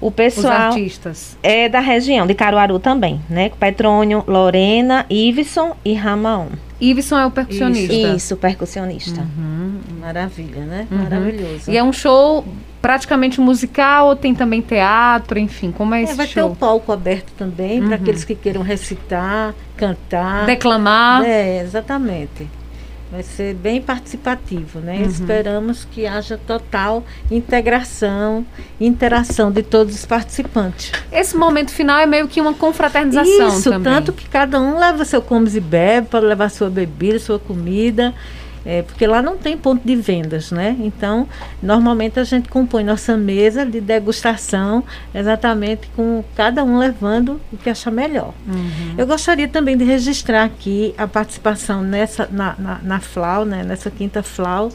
O 0.00 0.10
pessoal 0.10 0.70
Os 0.70 0.76
artistas. 0.76 1.38
é 1.42 1.68
da 1.68 1.80
região 1.80 2.26
de 2.26 2.34
Caruaru 2.34 2.78
também, 2.78 3.20
né? 3.28 3.50
Petrônio, 3.58 4.22
Lorena, 4.26 5.04
Iveson 5.10 5.76
e 5.84 5.94
Ramon. 5.94 6.48
Iveson 6.80 7.18
é 7.18 7.26
o 7.26 7.30
percussionista. 7.30 7.92
Isso, 7.92 8.16
Isso 8.16 8.36
percussionista. 8.36 9.20
Uhum. 9.20 9.80
Maravilha, 10.00 10.64
né? 10.64 10.86
Uhum. 10.90 10.98
Maravilhoso. 10.98 11.70
E 11.70 11.76
é 11.76 11.82
um 11.82 11.92
show 11.92 12.44
praticamente 12.80 13.40
musical 13.40 14.08
ou 14.08 14.16
tem 14.16 14.34
também 14.34 14.60
teatro, 14.60 15.38
enfim, 15.38 15.72
como 15.72 15.94
é, 15.94 16.00
é 16.00 16.04
esse 16.04 16.14
vai 16.14 16.26
show? 16.26 16.44
Vai 16.44 16.50
ter 16.50 16.52
o 16.52 16.56
palco 16.56 16.92
aberto 16.92 17.32
também 17.36 17.80
uhum. 17.80 17.88
para 17.88 17.96
aqueles 17.96 18.24
que 18.24 18.34
queiram 18.36 18.62
recitar, 18.62 19.54
cantar. 19.76 20.46
Declamar. 20.46 21.24
É, 21.24 21.60
exatamente. 21.60 22.48
Vai 23.10 23.22
ser 23.22 23.54
bem 23.54 23.80
participativo, 23.80 24.80
né? 24.80 24.98
Uhum. 24.98 25.06
Esperamos 25.06 25.86
que 25.90 26.06
haja 26.06 26.38
total 26.46 27.02
integração, 27.30 28.44
interação 28.78 29.50
de 29.50 29.62
todos 29.62 29.94
os 29.94 30.04
participantes. 30.04 30.92
Esse 31.10 31.34
momento 31.34 31.70
final 31.70 31.98
é 31.98 32.04
meio 32.04 32.28
que 32.28 32.38
uma 32.38 32.52
confraternização 32.52 33.48
Isso, 33.48 33.70
também. 33.70 33.92
tanto 33.94 34.12
que 34.12 34.28
cada 34.28 34.60
um 34.60 34.78
leva 34.78 35.06
seu 35.06 35.22
comes 35.22 35.56
e 35.56 35.60
bebe 35.60 36.08
para 36.08 36.20
levar 36.20 36.50
sua 36.50 36.68
bebida, 36.68 37.18
sua 37.18 37.38
comida. 37.38 38.14
É, 38.70 38.82
porque 38.82 39.06
lá 39.06 39.22
não 39.22 39.38
tem 39.38 39.56
ponto 39.56 39.80
de 39.82 39.96
vendas, 39.96 40.50
né? 40.50 40.76
Então, 40.78 41.26
normalmente 41.62 42.20
a 42.20 42.24
gente 42.24 42.50
compõe 42.50 42.84
nossa 42.84 43.16
mesa 43.16 43.64
de 43.64 43.80
degustação 43.80 44.84
exatamente 45.14 45.88
com 45.96 46.22
cada 46.36 46.62
um 46.62 46.76
levando 46.76 47.40
o 47.50 47.56
que 47.56 47.70
achar 47.70 47.90
melhor. 47.90 48.34
Uhum. 48.46 48.94
Eu 48.98 49.06
gostaria 49.06 49.48
também 49.48 49.74
de 49.74 49.84
registrar 49.84 50.44
aqui 50.44 50.94
a 50.98 51.08
participação 51.08 51.80
nessa 51.82 52.28
na, 52.30 52.54
na, 52.58 52.78
na 52.82 53.00
FLAU, 53.00 53.46
né? 53.46 53.64
nessa 53.64 53.90
quinta 53.90 54.22
FLAU, 54.22 54.70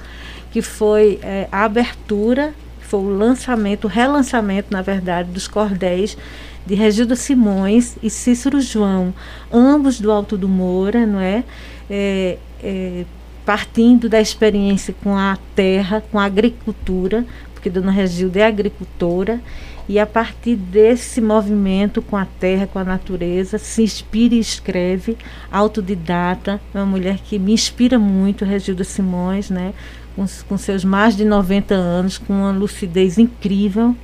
que 0.52 0.64
foi 0.64 1.20
é, 1.22 1.48
a 1.52 1.64
abertura 1.64 2.52
foi 2.82 3.00
o 3.00 3.10
lançamento, 3.10 3.86
o 3.86 3.88
relançamento, 3.88 4.70
na 4.72 4.82
verdade, 4.82 5.30
dos 5.30 5.48
cordéis 5.48 6.18
de 6.66 6.74
Regilda 6.74 7.16
Simões 7.16 7.96
e 8.02 8.10
Cícero 8.10 8.60
João, 8.60 9.14
ambos 9.52 10.00
do 10.00 10.12
Alto 10.12 10.36
do 10.36 10.50
Moura, 10.50 11.06
não 11.06 11.20
é? 11.20 11.44
é, 11.88 12.40
é 12.64 13.06
partindo 13.46 14.08
da 14.08 14.22
experiência 14.22 14.94
com 15.04 15.16
a 15.16 15.38
terra, 15.56 16.04
com 16.12 16.20
a 16.20 16.26
agricultura, 16.26 17.26
porque 17.54 17.70
Dona 17.70 17.92
Regilda 17.92 18.40
é 18.40 18.46
agricultora, 18.46 19.40
e 19.88 20.00
a 20.00 20.06
partir 20.06 20.56
desse 20.56 21.20
movimento 21.20 22.02
com 22.02 22.16
a 22.16 22.26
terra, 22.26 22.68
com 22.68 22.80
a 22.80 22.84
natureza, 22.84 23.58
se 23.58 23.84
inspira 23.84 24.34
e 24.36 24.40
escreve, 24.40 25.18
autodidata, 25.52 26.62
é 26.74 26.78
uma 26.78 26.86
mulher 26.86 27.20
que 27.20 27.38
me 27.38 27.52
inspira 27.54 28.00
muito, 28.00 28.46
Regilda 28.46 28.84
Simões, 28.84 29.50
né? 29.50 29.74
Com, 30.16 30.26
com 30.48 30.58
seus 30.58 30.86
mais 30.86 31.18
de 31.18 31.26
90 31.26 31.74
anos, 31.74 32.18
com 32.18 32.34
uma 32.34 32.52
lucidez 32.52 33.18
incrível. 33.18 33.96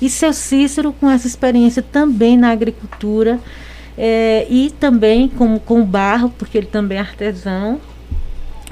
E 0.00 0.08
seu 0.08 0.32
Cícero 0.32 0.92
com 0.92 1.10
essa 1.10 1.26
experiência 1.26 1.82
também 1.82 2.36
na 2.36 2.50
agricultura 2.50 3.40
é, 3.96 4.46
e 4.48 4.70
também 4.70 5.28
com, 5.28 5.58
com 5.58 5.84
barro, 5.84 6.30
porque 6.38 6.56
ele 6.56 6.68
também 6.68 6.98
é 6.98 7.00
artesão. 7.00 7.80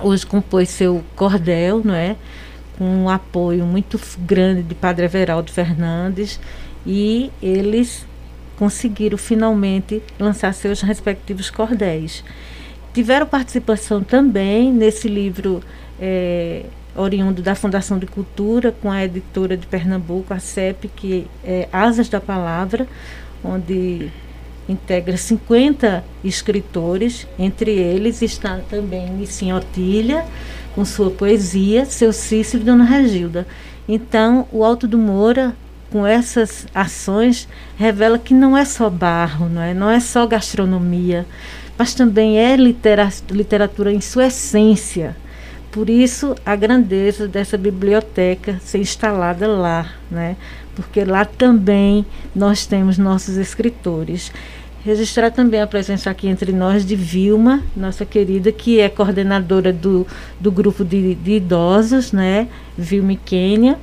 Hoje 0.02 0.26
compôs 0.26 0.68
seu 0.68 1.02
cordel, 1.14 1.82
não 1.84 1.94
é? 1.94 2.16
com 2.78 2.84
um 2.84 3.08
apoio 3.08 3.64
muito 3.64 4.00
grande 4.18 4.62
de 4.62 4.74
Padre 4.74 5.06
Everaldo 5.06 5.50
Fernandes 5.50 6.38
e 6.86 7.30
eles 7.42 8.06
conseguiram 8.58 9.18
finalmente 9.18 10.02
lançar 10.18 10.52
seus 10.54 10.80
respectivos 10.80 11.50
cordéis. 11.50 12.22
Tiveram 12.92 13.26
participação 13.26 14.02
também 14.02 14.72
nesse 14.72 15.08
livro 15.08 15.62
é, 16.00 16.64
oriundo 16.94 17.42
da 17.42 17.54
Fundação 17.54 17.98
de 17.98 18.06
Cultura, 18.06 18.72
com 18.72 18.90
a 18.90 19.04
editora 19.04 19.56
de 19.56 19.66
Pernambuco, 19.66 20.32
a 20.32 20.38
CEP, 20.38 20.88
que 20.88 21.26
é 21.44 21.68
Asas 21.72 22.08
da 22.08 22.20
Palavra, 22.20 22.86
onde 23.44 24.10
integra 24.68 25.16
50 25.16 26.04
escritores, 26.24 27.26
entre 27.38 27.70
eles 27.70 28.22
está 28.22 28.60
também 28.68 29.08
Nissim 29.10 29.52
Otília, 29.52 30.24
com 30.74 30.84
sua 30.84 31.10
poesia, 31.10 31.84
seu 31.84 32.12
Cícero 32.12 32.62
e 32.62 32.66
Dona 32.66 32.84
Regilda. 32.84 33.46
Então, 33.88 34.46
o 34.52 34.64
Alto 34.64 34.86
do 34.86 34.98
Moura, 34.98 35.54
com 35.90 36.06
essas 36.06 36.66
ações, 36.74 37.48
revela 37.76 38.18
que 38.18 38.34
não 38.34 38.56
é 38.56 38.64
só 38.64 38.90
barro, 38.90 39.48
não 39.48 39.62
é, 39.62 39.72
não 39.72 39.88
é 39.88 40.00
só 40.00 40.26
gastronomia, 40.26 41.24
mas 41.78 41.94
também 41.94 42.38
é 42.38 42.56
literatura 42.56 43.92
em 43.92 44.00
sua 44.00 44.26
essência. 44.26 45.16
Por 45.70 45.88
isso, 45.90 46.34
a 46.44 46.56
grandeza 46.56 47.28
dessa 47.28 47.56
biblioteca 47.56 48.58
ser 48.64 48.78
instalada 48.78 49.46
lá, 49.46 49.92
né? 50.10 50.36
porque 50.76 51.04
lá 51.04 51.24
também 51.24 52.04
nós 52.34 52.66
temos 52.66 52.98
nossos 52.98 53.36
escritores. 53.36 54.30
Registrar 54.86 55.32
também 55.32 55.60
a 55.60 55.66
presença 55.66 56.08
aqui 56.10 56.28
entre 56.28 56.52
nós 56.52 56.86
de 56.86 56.94
Vilma, 56.94 57.60
nossa 57.76 58.06
querida, 58.06 58.52
que 58.52 58.78
é 58.78 58.88
coordenadora 58.88 59.72
do, 59.72 60.06
do 60.38 60.52
grupo 60.52 60.84
de, 60.84 61.16
de 61.16 61.32
idosos, 61.32 62.12
né? 62.12 62.46
Vilma 62.78 63.14
e 63.14 63.16
Quênia. 63.16 63.76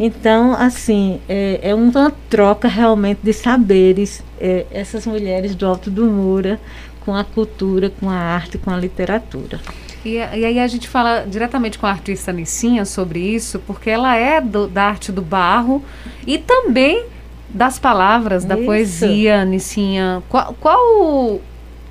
Então, 0.00 0.54
assim, 0.54 1.20
é, 1.28 1.60
é, 1.62 1.74
uma 1.74 2.10
troca 2.30 2.66
realmente 2.66 3.20
de 3.22 3.30
saberes, 3.34 4.24
é, 4.40 4.64
essas 4.70 5.06
mulheres 5.06 5.54
do 5.54 5.66
Alto 5.66 5.90
do 5.90 6.06
Moura, 6.06 6.58
com 7.00 7.14
a 7.14 7.24
cultura, 7.24 7.90
com 7.90 8.08
a 8.08 8.16
arte, 8.16 8.56
com 8.56 8.70
a 8.70 8.76
literatura. 8.78 9.60
E, 10.02 10.14
e, 10.14 10.20
aí 10.20 10.58
a 10.58 10.66
gente 10.66 10.88
fala 10.88 11.26
diretamente 11.28 11.78
com 11.78 11.86
a 11.86 11.90
artista 11.90 12.32
Nissinha 12.32 12.86
sobre 12.86 13.20
isso, 13.20 13.58
porque 13.66 13.90
ela 13.90 14.16
é 14.16 14.40
do, 14.40 14.66
da 14.66 14.84
arte 14.84 15.12
do 15.12 15.20
barro 15.20 15.84
e 16.26 16.38
também 16.38 17.04
das 17.52 17.78
palavras, 17.78 18.44
da 18.44 18.56
Isso. 18.56 18.64
poesia, 18.64 19.44
Nissinha. 19.44 20.22
Qual, 20.28 20.54
qual, 20.54 21.40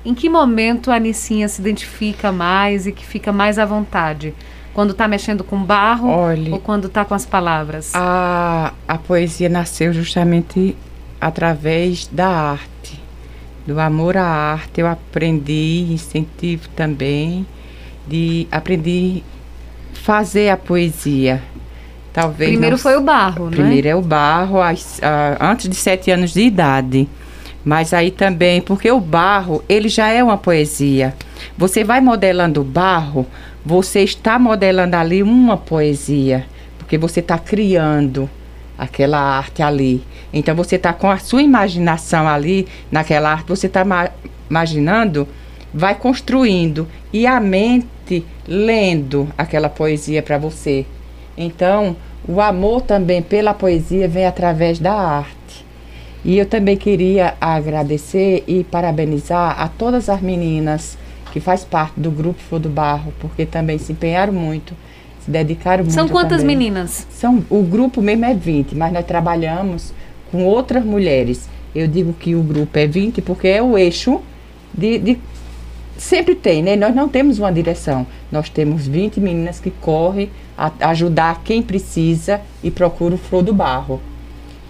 em 0.04 0.14
que 0.14 0.28
momento 0.28 0.90
a 0.90 0.98
Nissinha 0.98 1.48
se 1.48 1.60
identifica 1.60 2.32
mais 2.32 2.86
e 2.86 2.92
que 2.92 3.04
fica 3.04 3.32
mais 3.32 3.58
à 3.58 3.64
vontade? 3.64 4.34
Quando 4.74 4.92
está 4.92 5.06
mexendo 5.06 5.44
com 5.44 5.62
barro 5.62 6.08
Olhe, 6.08 6.50
ou 6.50 6.58
quando 6.58 6.86
está 6.86 7.04
com 7.04 7.14
as 7.14 7.26
palavras? 7.26 7.92
A, 7.94 8.72
a 8.88 8.98
poesia 8.98 9.48
nasceu 9.48 9.92
justamente 9.92 10.74
através 11.20 12.06
da 12.06 12.26
arte, 12.26 12.98
do 13.66 13.78
amor 13.78 14.16
à 14.16 14.24
arte. 14.24 14.80
Eu 14.80 14.86
aprendi, 14.86 15.86
incentivo 15.90 16.68
também, 16.70 17.46
de 18.08 18.48
aprendi 18.50 19.22
fazer 19.92 20.48
a 20.48 20.56
poesia 20.56 21.42
Talvez 22.12 22.50
Primeiro 22.50 22.76
não... 22.76 22.82
foi 22.82 22.96
o 22.96 23.00
barro, 23.00 23.46
né? 23.46 23.56
Primeiro 23.56 23.88
é 23.88 23.96
o 23.96 24.02
barro, 24.02 24.60
as, 24.60 25.00
antes 25.40 25.68
de 25.68 25.76
sete 25.76 26.10
anos 26.10 26.32
de 26.32 26.42
idade. 26.42 27.08
Mas 27.64 27.94
aí 27.94 28.10
também, 28.10 28.60
porque 28.60 28.90
o 28.90 29.00
barro, 29.00 29.64
ele 29.68 29.88
já 29.88 30.08
é 30.08 30.22
uma 30.22 30.36
poesia. 30.36 31.14
Você 31.56 31.84
vai 31.84 32.00
modelando 32.00 32.60
o 32.60 32.64
barro, 32.64 33.26
você 33.64 34.00
está 34.00 34.38
modelando 34.38 34.96
ali 34.96 35.22
uma 35.22 35.56
poesia. 35.56 36.44
Porque 36.76 36.98
você 36.98 37.20
está 37.20 37.38
criando 37.38 38.28
aquela 38.76 39.18
arte 39.18 39.62
ali. 39.62 40.02
Então 40.32 40.54
você 40.54 40.76
está 40.76 40.92
com 40.92 41.08
a 41.08 41.18
sua 41.18 41.42
imaginação 41.42 42.28
ali, 42.28 42.66
naquela 42.90 43.32
arte, 43.32 43.48
você 43.48 43.68
está 43.68 43.84
imaginando, 44.50 45.28
vai 45.72 45.94
construindo. 45.94 46.88
E 47.12 47.26
a 47.26 47.38
mente 47.38 48.24
lendo 48.46 49.28
aquela 49.38 49.68
poesia 49.68 50.20
para 50.22 50.36
você. 50.36 50.84
Então, 51.44 51.96
o 52.26 52.40
amor 52.40 52.82
também 52.82 53.22
pela 53.22 53.52
poesia 53.52 54.08
vem 54.08 54.26
através 54.26 54.78
da 54.78 54.92
arte. 54.92 55.64
E 56.24 56.38
eu 56.38 56.46
também 56.46 56.76
queria 56.76 57.34
agradecer 57.40 58.44
e 58.46 58.62
parabenizar 58.62 59.60
a 59.60 59.66
todas 59.68 60.08
as 60.08 60.20
meninas 60.20 60.96
que 61.32 61.40
faz 61.40 61.64
parte 61.64 61.98
do 61.98 62.10
grupo 62.10 62.40
Flor 62.40 62.60
do 62.60 62.68
Barro, 62.68 63.12
porque 63.18 63.44
também 63.44 63.78
se 63.78 63.92
empenharam 63.92 64.32
muito, 64.32 64.74
se 65.24 65.30
dedicaram 65.30 65.82
muito. 65.82 65.94
São 65.94 66.08
quantas 66.08 66.42
também. 66.42 66.56
meninas? 66.56 67.06
São, 67.10 67.44
o 67.50 67.62
grupo 67.62 68.00
mesmo 68.00 68.24
é 68.24 68.34
20, 68.34 68.76
mas 68.76 68.92
nós 68.92 69.04
trabalhamos 69.04 69.92
com 70.30 70.44
outras 70.44 70.84
mulheres. 70.84 71.48
Eu 71.74 71.88
digo 71.88 72.12
que 72.12 72.34
o 72.36 72.42
grupo 72.42 72.78
é 72.78 72.86
20 72.86 73.22
porque 73.22 73.48
é 73.48 73.62
o 73.62 73.76
eixo 73.76 74.20
de, 74.72 74.98
de 74.98 75.18
sempre 76.02 76.34
tem, 76.34 76.62
né? 76.62 76.74
Nós 76.74 76.94
não 76.94 77.08
temos 77.08 77.38
uma 77.38 77.52
direção. 77.52 78.06
Nós 78.30 78.48
temos 78.48 78.86
20 78.86 79.20
meninas 79.20 79.60
que 79.60 79.70
correm 79.70 80.30
a 80.58 80.70
ajudar 80.88 81.42
quem 81.44 81.62
precisa 81.62 82.40
e 82.62 82.70
procura 82.70 83.14
o 83.14 83.18
Flor 83.18 83.42
do 83.42 83.54
Barro. 83.54 84.00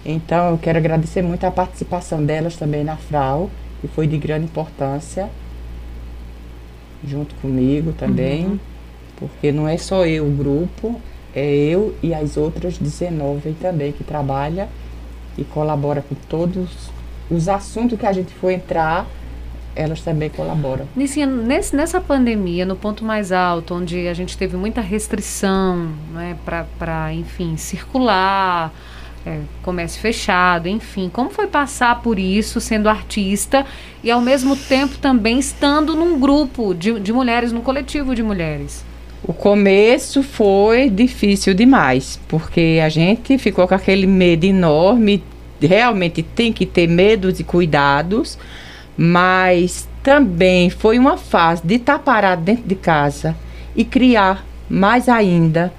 Então, 0.05 0.51
eu 0.51 0.57
quero 0.57 0.77
agradecer 0.77 1.21
muito 1.21 1.43
a 1.45 1.51
participação 1.51 2.23
delas 2.23 2.55
também 2.55 2.83
na 2.83 2.97
FRAU, 2.97 3.49
que 3.81 3.87
foi 3.87 4.05
de 4.05 4.17
grande 4.17 4.45
importância, 4.45 5.29
junto 7.05 7.33
comigo 7.35 7.93
também, 7.93 8.45
uhum. 8.45 8.59
porque 9.17 9.51
não 9.51 9.67
é 9.67 9.77
só 9.77 10.05
eu 10.05 10.25
o 10.25 10.31
grupo, 10.31 11.01
é 11.33 11.45
eu 11.45 11.95
e 12.03 12.13
as 12.13 12.37
outras 12.37 12.77
19 12.77 13.53
também 13.59 13.91
que 13.91 14.03
trabalha 14.03 14.69
e 15.37 15.43
colabora 15.43 16.01
com 16.01 16.15
todos 16.29 16.69
os 17.29 17.49
assuntos 17.49 17.99
que 17.99 18.05
a 18.05 18.13
gente 18.13 18.33
for 18.33 18.51
entrar 18.51 19.07
elas 19.75 20.01
também 20.01 20.29
colaboram. 20.29 20.87
Nicinha, 20.95 21.25
nesse, 21.25 21.75
nessa 21.75 21.99
pandemia, 21.99 22.65
no 22.65 22.75
ponto 22.75 23.03
mais 23.03 23.31
alto, 23.31 23.75
onde 23.75 24.07
a 24.07 24.13
gente 24.13 24.37
teve 24.37 24.55
muita 24.55 24.81
restrição 24.81 25.89
né, 26.13 26.37
para, 26.77 27.13
enfim, 27.13 27.57
circular, 27.57 28.73
é, 29.25 29.39
comércio 29.61 30.01
fechado, 30.01 30.67
enfim, 30.67 31.09
como 31.11 31.29
foi 31.29 31.47
passar 31.47 32.01
por 32.01 32.19
isso 32.19 32.59
sendo 32.59 32.89
artista 32.89 33.65
e 34.03 34.11
ao 34.11 34.21
mesmo 34.21 34.55
tempo 34.55 34.97
também 34.97 35.39
estando 35.39 35.95
num 35.95 36.19
grupo 36.19 36.73
de, 36.73 36.99
de 36.99 37.13
mulheres, 37.13 37.51
num 37.51 37.61
coletivo 37.61 38.13
de 38.13 38.21
mulheres? 38.21 38.83
O 39.25 39.31
começo 39.31 40.21
foi 40.21 40.89
difícil 40.89 41.53
demais, 41.53 42.19
porque 42.27 42.81
a 42.83 42.89
gente 42.89 43.37
ficou 43.37 43.65
com 43.65 43.73
aquele 43.73 44.05
medo 44.05 44.43
enorme, 44.43 45.23
realmente 45.61 46.21
tem 46.21 46.51
que 46.51 46.65
ter 46.65 46.87
medos 46.87 47.39
e 47.39 47.43
cuidados, 47.43 48.37
mas 48.97 49.87
também 50.01 50.69
foi 50.69 50.99
uma 50.99 51.17
fase 51.17 51.61
de 51.65 51.75
estar 51.75 51.97
tá 51.97 51.99
parado 51.99 52.41
dentro 52.41 52.63
de 52.67 52.75
casa 52.75 53.35
e 53.75 53.83
criar 53.83 54.45
mais 54.69 55.07
ainda. 55.09 55.73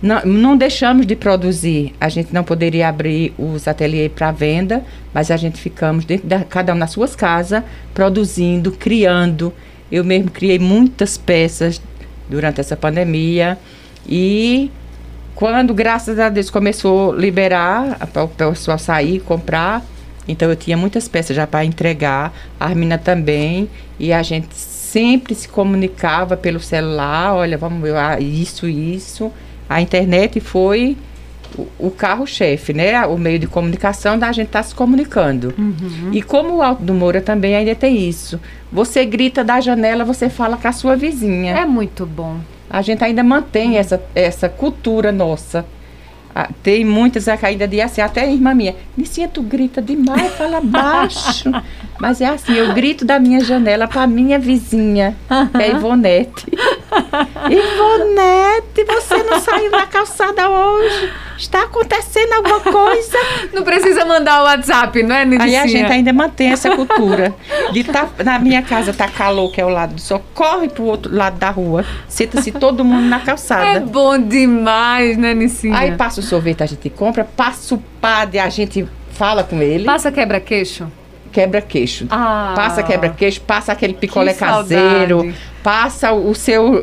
Não, 0.00 0.20
não 0.24 0.56
deixamos 0.56 1.06
de 1.06 1.16
produzir. 1.16 1.94
A 2.00 2.08
gente 2.08 2.32
não 2.32 2.44
poderia 2.44 2.88
abrir 2.88 3.32
os 3.38 3.66
ateliês 3.66 4.12
para 4.12 4.30
venda, 4.30 4.84
mas 5.12 5.30
a 5.30 5.36
gente 5.36 5.60
ficamos 5.60 6.04
dentro 6.04 6.26
da, 6.26 6.44
cada 6.44 6.74
um 6.74 6.76
nas 6.76 6.90
suas 6.90 7.16
casas, 7.16 7.62
produzindo, 7.94 8.72
criando. 8.72 9.52
Eu 9.90 10.04
mesmo 10.04 10.30
criei 10.30 10.58
muitas 10.58 11.16
peças 11.16 11.80
durante 12.28 12.60
essa 12.60 12.76
pandemia 12.76 13.58
e 14.06 14.70
quando, 15.34 15.74
graças 15.74 16.18
a 16.18 16.28
Deus, 16.28 16.48
começou 16.48 17.12
a 17.12 17.16
liberar, 17.16 17.98
o 18.14 18.28
pessoal 18.28 18.78
sair, 18.78 19.20
comprar, 19.20 19.82
então 20.26 20.48
eu 20.48 20.56
tinha 20.56 20.76
muitas 20.76 21.08
peças 21.08 21.36
já 21.36 21.46
para 21.46 21.64
entregar, 21.64 22.32
a 22.58 22.66
Armina 22.66 22.98
também, 22.98 23.68
e 23.98 24.12
a 24.12 24.22
gente 24.22 24.54
sempre 24.54 25.34
se 25.34 25.48
comunicava 25.48 26.36
pelo 26.36 26.60
celular, 26.60 27.34
olha, 27.34 27.58
vamos 27.58 27.82
ver 27.82 27.96
ah, 27.96 28.18
isso, 28.20 28.68
isso. 28.68 29.32
A 29.68 29.80
internet 29.80 30.38
foi 30.40 30.96
o, 31.58 31.66
o 31.78 31.90
carro-chefe, 31.90 32.72
né? 32.72 33.04
O 33.06 33.18
meio 33.18 33.38
de 33.38 33.46
comunicação 33.46 34.18
da 34.18 34.30
gente 34.30 34.46
estar 34.46 34.60
tá 34.60 34.68
se 34.68 34.74
comunicando. 34.74 35.52
Uhum. 35.58 36.10
E 36.12 36.22
como 36.22 36.56
o 36.56 36.62
Alto 36.62 36.82
do 36.82 36.94
Moura 36.94 37.20
também 37.20 37.56
ainda 37.56 37.74
tem 37.74 38.08
isso. 38.08 38.40
Você 38.70 39.04
grita 39.04 39.42
da 39.42 39.60
janela, 39.60 40.04
você 40.04 40.28
fala 40.28 40.56
com 40.56 40.68
a 40.68 40.72
sua 40.72 40.96
vizinha. 40.96 41.56
É 41.56 41.66
muito 41.66 42.06
bom. 42.06 42.38
A 42.68 42.82
gente 42.82 43.02
ainda 43.04 43.22
mantém 43.22 43.76
essa, 43.76 44.02
essa 44.14 44.48
cultura 44.48 45.12
nossa. 45.12 45.64
Ah, 46.34 46.48
tem 46.62 46.84
muitas 46.84 47.28
ainda 47.28 47.68
de 47.68 47.80
assim, 47.80 48.00
até 48.00 48.22
a 48.22 48.26
irmã 48.26 48.52
minha, 48.54 48.74
Nicinha, 48.96 49.28
tu 49.28 49.40
grita 49.40 49.80
demais, 49.80 50.34
fala 50.34 50.60
baixo. 50.60 51.50
Mas 52.00 52.20
é 52.20 52.26
assim, 52.26 52.54
eu 52.54 52.74
grito 52.74 53.04
da 53.04 53.20
minha 53.20 53.38
janela 53.40 53.86
para 53.86 54.04
minha 54.06 54.36
vizinha, 54.36 55.16
que 55.56 55.62
é 55.62 55.70
Ivonete. 55.70 56.46
Ivonete, 57.50 58.84
você 58.84 59.22
não 59.22 59.40
saiu 59.40 59.70
na 59.70 59.86
calçada 59.86 60.48
hoje? 60.48 61.12
Está 61.36 61.64
acontecendo 61.64 62.32
alguma 62.34 62.60
coisa? 62.60 63.18
Não 63.52 63.62
precisa 63.62 64.04
mandar 64.04 64.40
o 64.40 64.44
WhatsApp, 64.44 65.02
não 65.02 65.16
é, 65.16 65.24
Nicinha? 65.24 65.44
Aí 65.44 65.56
a 65.56 65.66
gente 65.66 65.92
ainda 65.92 66.12
mantém 66.12 66.52
essa 66.52 66.74
cultura. 66.76 67.34
De 67.72 67.82
tá, 67.84 68.08
na 68.24 68.38
minha 68.38 68.62
casa 68.62 68.92
tá 68.92 69.08
calor, 69.08 69.50
que 69.50 69.60
é 69.60 69.64
o 69.64 69.68
lado 69.68 69.94
do 69.94 70.00
sol, 70.00 70.22
corre 70.32 70.68
pro 70.68 70.84
outro 70.84 71.14
lado 71.14 71.38
da 71.38 71.50
rua, 71.50 71.84
senta-se 72.08 72.52
todo 72.52 72.84
mundo 72.84 73.06
na 73.06 73.20
calçada. 73.20 73.66
É 73.66 73.80
bom 73.80 74.16
demais, 74.18 75.16
né, 75.16 75.34
Nicinha? 75.34 75.76
Aí 75.76 75.96
passa 75.96 76.20
o 76.20 76.22
sorvete, 76.22 76.62
a 76.62 76.66
gente 76.66 76.88
compra, 76.90 77.24
passa 77.24 77.74
o 77.74 77.78
padre, 78.00 78.38
a 78.38 78.48
gente 78.48 78.86
fala 79.10 79.42
com 79.42 79.60
ele. 79.60 79.84
Passa 79.84 80.12
quebra-queixo? 80.12 80.86
Quebra-queixo. 81.34 82.06
Ah, 82.10 82.52
Passa 82.54 82.82
quebra-queixo, 82.84 83.40
passa 83.40 83.72
aquele 83.72 83.92
picolé 83.92 84.32
caseiro, 84.32 85.34
passa 85.64 86.12
o 86.12 86.32
seu 86.32 86.82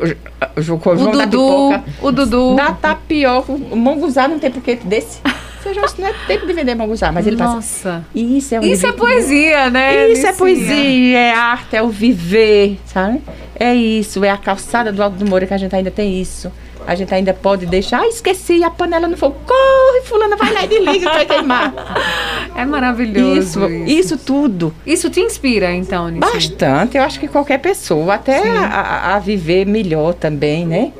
o 0.54 0.62
João 0.62 0.78
da 1.16 1.24
Dudu, 1.24 1.70
pipoca. 1.70 1.84
o 2.02 2.12
Dudu. 2.12 2.54
Da 2.54 2.72
tapioca, 2.72 3.50
o 3.50 3.76
monguzá 3.76 4.28
não 4.28 4.38
tem 4.38 4.50
porquê 4.50 4.76
desse. 4.76 5.20
Você 5.62 5.72
já 5.72 5.82
não 5.96 6.08
é 6.08 6.12
tempo 6.26 6.46
de 6.46 6.52
vender 6.52 6.74
monguzá, 6.74 7.10
mas 7.10 7.26
ele 7.26 7.36
passa. 7.36 7.54
Nossa. 7.54 8.04
Isso 8.14 8.54
é 8.54 8.60
um 8.60 8.62
Isso 8.64 8.86
é 8.86 8.92
poesia, 8.92 9.70
né? 9.70 10.08
Isso 10.08 10.26
é 10.26 10.32
poesia, 10.32 11.18
é 11.18 11.32
arte, 11.32 11.76
é 11.76 11.82
o 11.82 11.88
viver, 11.88 12.78
sabe? 12.84 13.22
É 13.58 13.72
isso, 13.74 14.22
é 14.24 14.28
a 14.30 14.36
calçada 14.36 14.92
do 14.92 15.02
Alto 15.02 15.16
do 15.16 15.24
Moura 15.24 15.46
que 15.46 15.54
a 15.54 15.58
gente 15.58 15.74
ainda 15.74 15.90
tem 15.90 16.20
isso. 16.20 16.52
A 16.86 16.94
gente 16.94 17.12
ainda 17.14 17.32
pode 17.32 17.66
deixar, 17.66 18.00
ah, 18.00 18.06
esqueci, 18.08 18.62
a 18.64 18.70
panela 18.70 19.06
no 19.08 19.16
fogo, 19.16 19.36
corre, 19.46 20.02
fulana, 20.04 20.36
vai 20.36 20.52
lá 20.52 20.64
e 20.64 20.98
que 20.98 21.04
vai 21.04 21.26
queimar. 21.26 21.72
É 22.54 22.66
maravilhoso. 22.66 23.66
Isso, 23.66 23.70
isso 23.90 24.18
tudo. 24.18 24.74
Isso 24.86 25.08
te 25.08 25.20
inspira, 25.20 25.72
então, 25.74 26.08
Nicinha? 26.08 26.32
Bastante, 26.32 26.98
eu 26.98 27.02
acho 27.02 27.18
que 27.18 27.26
qualquer 27.26 27.58
pessoa, 27.58 28.14
até 28.14 28.46
a, 28.46 29.14
a- 29.14 29.18
viver 29.18 29.64
melhor 29.66 30.12
também, 30.12 30.66
né? 30.66 30.92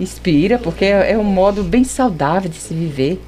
Inspira, 0.00 0.58
porque 0.58 0.84
é 0.84 1.12
é 1.12 1.18
um 1.18 1.22
modo 1.24 1.62
bem 1.62 1.84
saudável 1.84 2.50
de 2.50 2.56
se 2.56 2.74
viver. 2.74 3.22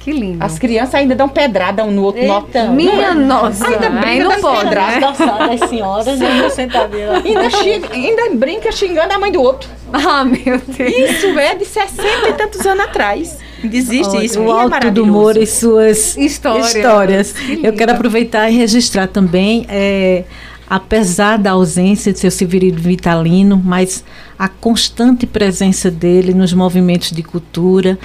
Que 0.00 0.12
lindo. 0.12 0.44
As 0.44 0.58
crianças 0.58 0.96
ainda 0.96 1.14
dão 1.14 1.28
pedrada 1.28 1.84
um 1.84 1.90
no 1.90 2.02
outro. 2.02 2.22
no- 2.26 2.38
Então, 2.48 2.72
Minha 2.74 3.14
nossa. 3.14 3.66
Ainda 3.66 3.88
brinca 3.88 4.24
não 4.24 4.30
das 4.30 4.40
pode, 4.40 4.64
pedradas 4.64 5.18
né? 5.18 5.66
Senhoras 5.68 6.52
sentadinha 6.52 7.10
lá. 7.12 7.22
Ainda, 7.24 7.50
xinga- 7.50 7.88
ainda 7.92 8.30
brinca 8.34 8.72
xingando 8.72 9.14
a 9.14 9.18
mãe 9.18 9.30
do 9.32 9.40
outro. 9.40 9.68
Ah, 10.04 10.24
meu 10.24 10.58
Deus. 10.58 11.10
Isso 11.10 11.26
é 11.38 11.54
de 11.54 11.64
60 11.64 12.28
e 12.28 12.32
tantos 12.32 12.64
anos 12.66 12.84
atrás. 12.84 13.38
Ainda 13.62 13.76
existe 13.76 14.16
Olha, 14.16 14.24
isso. 14.24 14.40
o 14.40 14.46
e 14.46 14.48
é 14.48 14.52
Alto 14.52 14.90
do. 14.90 15.06
Moura 15.06 15.42
e 15.42 15.46
suas 15.46 16.16
Histórias. 16.16 16.74
histórias. 16.74 17.32
Que 17.32 17.60
Eu 17.66 17.72
quero 17.74 17.92
aproveitar 17.92 18.50
e 18.50 18.56
registrar 18.56 19.06
também, 19.06 19.66
é, 19.68 20.24
apesar 20.68 21.36
da 21.36 21.52
ausência 21.52 22.12
de 22.12 22.18
seu 22.18 22.30
Severino 22.30 22.78
Vitalino, 22.78 23.60
mas 23.62 24.02
a 24.38 24.48
constante 24.48 25.26
presença 25.26 25.90
dele 25.90 26.32
nos 26.34 26.52
movimentos 26.52 27.10
de 27.12 27.22
cultura, 27.22 27.98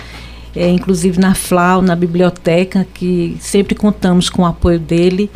é, 0.55 0.69
inclusive 0.69 1.19
na 1.19 1.33
FLAU, 1.33 1.81
na 1.81 1.95
biblioteca, 1.95 2.85
que 2.93 3.37
sempre 3.39 3.73
contamos 3.73 4.29
com 4.29 4.41
o 4.41 4.45
apoio 4.45 4.79
dele. 4.79 5.31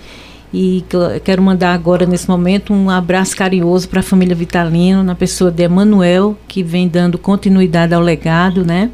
E 0.53 0.83
quero 1.23 1.41
mandar 1.41 1.73
agora, 1.73 2.05
nesse 2.05 2.27
momento, 2.27 2.73
um 2.73 2.89
abraço 2.89 3.35
carinhoso 3.37 3.87
para 3.87 4.01
a 4.01 4.03
família 4.03 4.35
Vitalino, 4.35 5.01
na 5.01 5.15
pessoa 5.15 5.49
de 5.49 5.63
Emanuel, 5.63 6.37
que 6.47 6.61
vem 6.61 6.89
dando 6.89 7.17
continuidade 7.17 7.93
ao 7.93 8.01
legado, 8.01 8.65
né? 8.65 8.91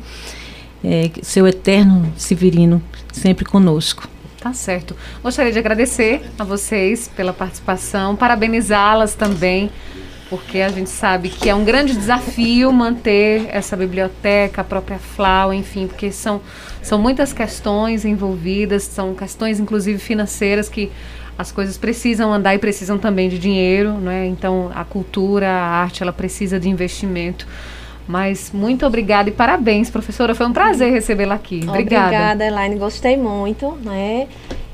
É, 0.84 1.10
seu 1.24 1.48
eterno 1.48 2.14
Severino 2.16 2.82
sempre 3.12 3.44
conosco. 3.44 4.08
Tá 4.40 4.54
certo. 4.54 4.96
Gostaria 5.24 5.52
de 5.52 5.58
agradecer 5.58 6.22
a 6.38 6.44
vocês 6.44 7.08
pela 7.08 7.34
participação, 7.34 8.16
parabenizá-las 8.16 9.16
também, 9.16 9.72
porque 10.30 10.60
a 10.60 10.70
gente 10.70 10.92
sabe 10.92 11.30
que 11.30 11.50
é 11.50 11.56
um 11.56 11.66
grande 11.66 11.96
desafio 11.96 12.72
manter 12.72 13.48
essa 13.50 13.76
biblioteca, 13.76 14.62
a 14.62 14.64
própria 14.64 15.00
FLAU, 15.00 15.54
enfim, 15.54 15.88
porque 15.88 16.12
são, 16.12 16.40
são 16.84 17.00
muitas 17.00 17.34
questões 17.34 18.06
envolvidas, 18.06 18.84
são 18.84 19.16
questões 19.16 19.60
inclusive 19.60 19.98
financeiras 19.98 20.70
que 20.70 20.92
as 21.38 21.52
coisas 21.52 21.78
precisam 21.78 22.34
andar 22.34 22.56
e 22.56 22.58
precisam 22.58 22.98
também 22.98 23.30
de 23.30 23.38
dinheiro, 23.38 23.94
não 23.94 24.12
é? 24.12 24.26
Então 24.26 24.72
a 24.74 24.84
cultura, 24.84 25.48
a 25.48 25.82
arte, 25.82 26.02
ela 26.02 26.14
precisa 26.14 26.60
de 26.60 26.68
investimento. 26.68 27.48
Mas 28.08 28.52
muito 28.54 28.86
obrigada 28.86 29.30
e 29.30 29.32
parabéns, 29.32 29.90
professora. 29.90 30.34
Foi 30.34 30.46
um 30.46 30.54
prazer 30.54 30.92
recebê-la 30.92 31.36
aqui. 31.36 31.62
Obrigada. 31.68 32.06
Obrigada, 32.06 32.46
Elaine. 32.46 32.78
Gostei 32.78 33.18
muito, 33.18 33.78
né? 33.84 34.28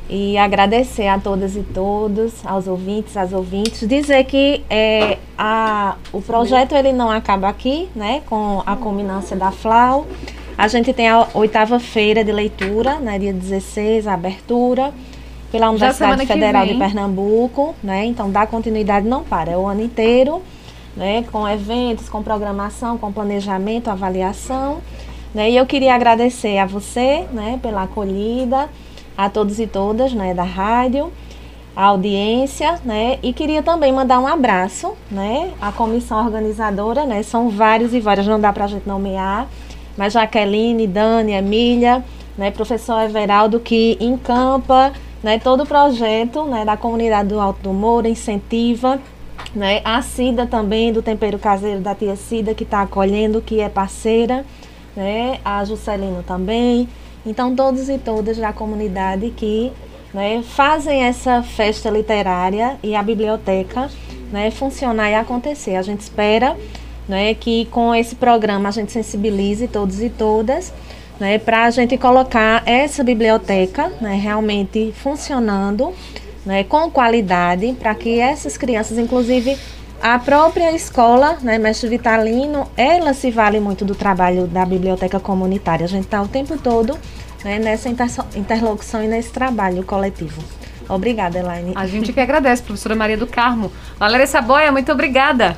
E 0.07 0.37
agradecer 0.37 1.07
a 1.07 1.17
todas 1.17 1.55
e 1.55 1.63
todos, 1.63 2.45
aos 2.45 2.67
ouvintes, 2.67 3.17
às 3.17 3.33
ouvintes. 3.33 3.87
Dizer 3.87 4.23
que 4.25 4.61
é, 4.69 5.17
a, 5.35 5.95
o 6.11 6.21
projeto 6.21 6.75
ele 6.75 6.93
não 6.93 7.09
acaba 7.09 7.49
aqui, 7.49 7.89
né? 7.95 8.21
Com 8.29 8.61
a 8.65 8.75
culminância 8.75 9.35
da 9.35 9.51
FLAU. 9.51 10.05
A 10.55 10.67
gente 10.67 10.93
tem 10.93 11.09
a 11.09 11.27
oitava 11.33 11.79
feira 11.79 12.23
de 12.23 12.31
leitura, 12.31 12.99
né? 12.99 13.17
Dia 13.17 13.33
16, 13.33 14.05
a 14.05 14.13
abertura. 14.13 14.93
Pela 15.53 15.69
Universidade 15.69 16.25
Federal 16.25 16.65
de. 16.65 16.73
Pernambuco, 16.73 17.75
né? 17.81 18.05
Então 18.05 18.29
dá 18.29 18.45
continuidade, 18.45 19.07
não 19.07 19.23
para, 19.23 19.51
é 19.51 19.57
o 19.57 19.67
ano 19.67 19.81
inteiro, 19.81 20.41
né? 20.97 21.23
Com 21.31 21.47
eventos, 21.47 22.09
com 22.09 22.21
programação, 22.21 22.97
com 22.97 23.11
planejamento, 23.11 23.87
avaliação. 23.87 24.81
Né? 25.33 25.51
E 25.51 25.57
eu 25.57 25.65
queria 25.65 25.95
agradecer 25.95 26.57
a 26.57 26.65
você, 26.65 27.25
né, 27.31 27.59
pela 27.61 27.83
acolhida, 27.83 28.69
a 29.17 29.29
todos 29.29 29.59
e 29.59 29.65
todas, 29.65 30.13
né, 30.13 30.33
da 30.33 30.43
rádio, 30.43 31.11
a 31.75 31.85
audiência, 31.85 32.79
né, 32.85 33.17
e 33.23 33.33
queria 33.33 33.63
também 33.63 33.91
mandar 33.91 34.19
um 34.19 34.27
abraço, 34.27 34.93
né, 35.09 35.51
à 35.59 35.71
comissão 35.71 36.23
organizadora, 36.23 37.05
né, 37.05 37.23
são 37.23 37.49
vários 37.49 37.95
e 37.95 37.99
várias, 37.99 38.27
não 38.27 38.39
dá 38.39 38.53
para 38.53 38.65
a 38.65 38.67
gente 38.67 38.87
nomear, 38.87 39.47
mas 39.97 40.13
Jaqueline, 40.13 40.85
Dani, 40.85 41.31
Emília, 41.31 42.03
né, 42.37 42.51
professor 42.51 43.01
Everaldo, 43.01 43.59
que 43.59 43.97
encampa, 43.99 44.93
né, 45.23 45.39
todo 45.39 45.63
o 45.63 45.65
projeto, 45.65 46.43
né, 46.45 46.65
da 46.65 46.75
comunidade 46.75 47.29
do 47.29 47.39
Alto 47.39 47.61
do 47.63 47.73
Moura, 47.73 48.09
incentiva, 48.09 48.99
né, 49.55 49.81
a 49.85 50.01
Cida 50.01 50.45
também, 50.45 50.91
do 50.91 51.01
Tempero 51.01 51.39
Caseiro 51.39 51.79
da 51.79 51.95
tia 51.95 52.15
Cida, 52.15 52.53
que 52.53 52.63
está 52.63 52.81
acolhendo, 52.81 53.41
que 53.41 53.61
é 53.61 53.69
parceira, 53.69 54.45
né, 54.95 55.39
a 55.43 55.63
Juscelino 55.63 56.21
também. 56.23 56.89
Então, 57.25 57.55
todos 57.55 57.87
e 57.87 57.97
todas 57.97 58.37
da 58.37 58.51
comunidade 58.51 59.29
que 59.29 59.71
né, 60.13 60.43
fazem 60.43 61.03
essa 61.03 61.41
festa 61.41 61.89
literária 61.89 62.77
e 62.83 62.93
a 62.95 63.01
biblioteca 63.01 63.89
né, 64.31 64.51
funcionar 64.51 65.09
e 65.09 65.15
acontecer. 65.15 65.75
A 65.75 65.81
gente 65.81 66.01
espera 66.01 66.57
né, 67.07 67.33
que 67.33 67.65
com 67.65 67.95
esse 67.95 68.15
programa 68.15 68.69
a 68.69 68.71
gente 68.71 68.91
sensibilize 68.91 69.67
todos 69.67 70.01
e 70.01 70.09
todas 70.09 70.73
né, 71.23 71.39
para 71.39 71.63
a 71.63 71.69
gente 71.69 71.97
colocar 71.97 72.63
essa 72.65 73.01
biblioteca 73.01 73.89
né, 74.01 74.15
realmente 74.15 74.93
funcionando 74.97 75.93
né, 76.45 76.65
com 76.65 76.91
qualidade 76.91 77.73
para 77.79 77.95
que 77.95 78.19
essas 78.19 78.57
crianças, 78.57 78.97
inclusive 78.97 79.57
a 80.01 80.19
própria 80.19 80.73
escola, 80.73 81.37
né, 81.41 81.57
Mestre 81.57 81.87
Vitalino, 81.87 82.69
ela 82.75 83.13
se 83.13 83.31
vale 83.31 83.57
muito 83.61 83.85
do 83.85 83.95
trabalho 83.95 84.47
da 84.47 84.65
biblioteca 84.65 85.17
comunitária. 85.17 85.85
A 85.85 85.87
gente 85.87 86.03
está 86.03 86.21
o 86.21 86.27
tempo 86.27 86.57
todo 86.57 86.99
né, 87.41 87.57
nessa 87.57 87.87
inter- 87.87 88.25
interlocução 88.35 89.01
e 89.01 89.07
nesse 89.07 89.31
trabalho 89.31 89.81
coletivo. 89.85 90.43
Obrigada, 90.89 91.39
Elaine. 91.39 91.71
A 91.73 91.87
gente 91.87 92.11
que 92.11 92.19
agradece, 92.19 92.61
professora 92.61 92.95
Maria 92.95 93.15
do 93.15 93.27
Carmo. 93.27 93.71
Valéria 93.97 94.27
Saboia, 94.27 94.73
muito 94.73 94.91
obrigada. 94.91 95.57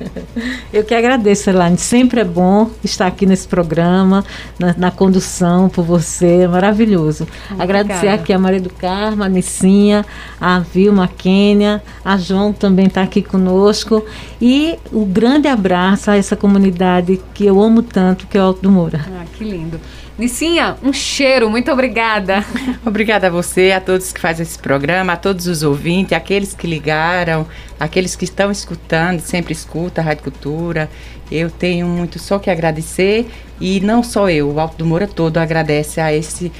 Eu 0.72 0.84
que 0.84 0.94
agradeço, 0.94 1.50
Elaine. 1.50 1.78
Sempre 1.78 2.20
é 2.20 2.24
bom 2.24 2.70
estar 2.82 3.06
aqui 3.06 3.26
nesse 3.26 3.46
programa, 3.46 4.24
na, 4.58 4.74
na 4.76 4.90
condução 4.90 5.68
por 5.68 5.84
você. 5.84 6.42
É 6.42 6.48
maravilhoso. 6.48 7.26
Agradecer 7.58 8.08
aqui 8.08 8.32
a 8.32 8.38
Maria 8.38 8.60
do 8.60 8.70
Carmo, 8.70 9.22
a 9.22 9.28
Nicinha, 9.28 10.04
a 10.40 10.58
Vilma, 10.60 11.04
a 11.04 11.08
Kênia, 11.08 11.82
a 12.04 12.16
João 12.16 12.52
também 12.52 12.86
está 12.86 13.02
aqui 13.02 13.22
conosco. 13.22 14.04
E 14.40 14.78
o 14.92 15.04
grande 15.04 15.48
abraço 15.48 16.10
a 16.10 16.16
essa 16.16 16.36
comunidade 16.36 17.20
que 17.34 17.46
eu 17.46 17.60
amo 17.60 17.82
tanto, 17.82 18.26
que 18.26 18.36
é 18.36 18.40
o 18.40 18.44
Alto 18.44 18.62
do 18.62 18.70
Moura. 18.70 19.04
Ah, 19.20 19.24
que 19.36 19.44
lindo. 19.44 19.80
Nicinha, 20.18 20.76
um 20.82 20.92
cheiro, 20.92 21.48
muito 21.48 21.72
obrigada. 21.72 22.44
Obrigada 22.84 23.28
a 23.28 23.30
você, 23.30 23.72
a 23.72 23.80
todos 23.80 24.12
que 24.12 24.20
fazem 24.20 24.42
esse 24.42 24.58
programa, 24.58 25.14
a 25.14 25.16
todos 25.16 25.46
os 25.46 25.62
ouvintes, 25.62 26.12
aqueles 26.12 26.52
que 26.52 26.66
ligaram, 26.66 27.46
aqueles 27.80 28.14
que 28.14 28.24
estão 28.24 28.50
escutando, 28.50 29.20
sempre 29.20 29.52
escuta 29.52 30.02
a 30.02 30.04
Rádio 30.04 30.24
Cultura. 30.24 30.90
Eu 31.30 31.50
tenho 31.50 31.86
muito 31.86 32.18
só 32.18 32.38
que 32.38 32.50
agradecer 32.50 33.26
e 33.58 33.80
não 33.80 34.02
só 34.02 34.28
eu, 34.28 34.50
o 34.50 34.60
Alto 34.60 34.76
do 34.76 34.84
Moura 34.84 35.08
todo 35.08 35.38
agradece 35.38 36.00
a 36.00 36.12
esse 36.12 36.52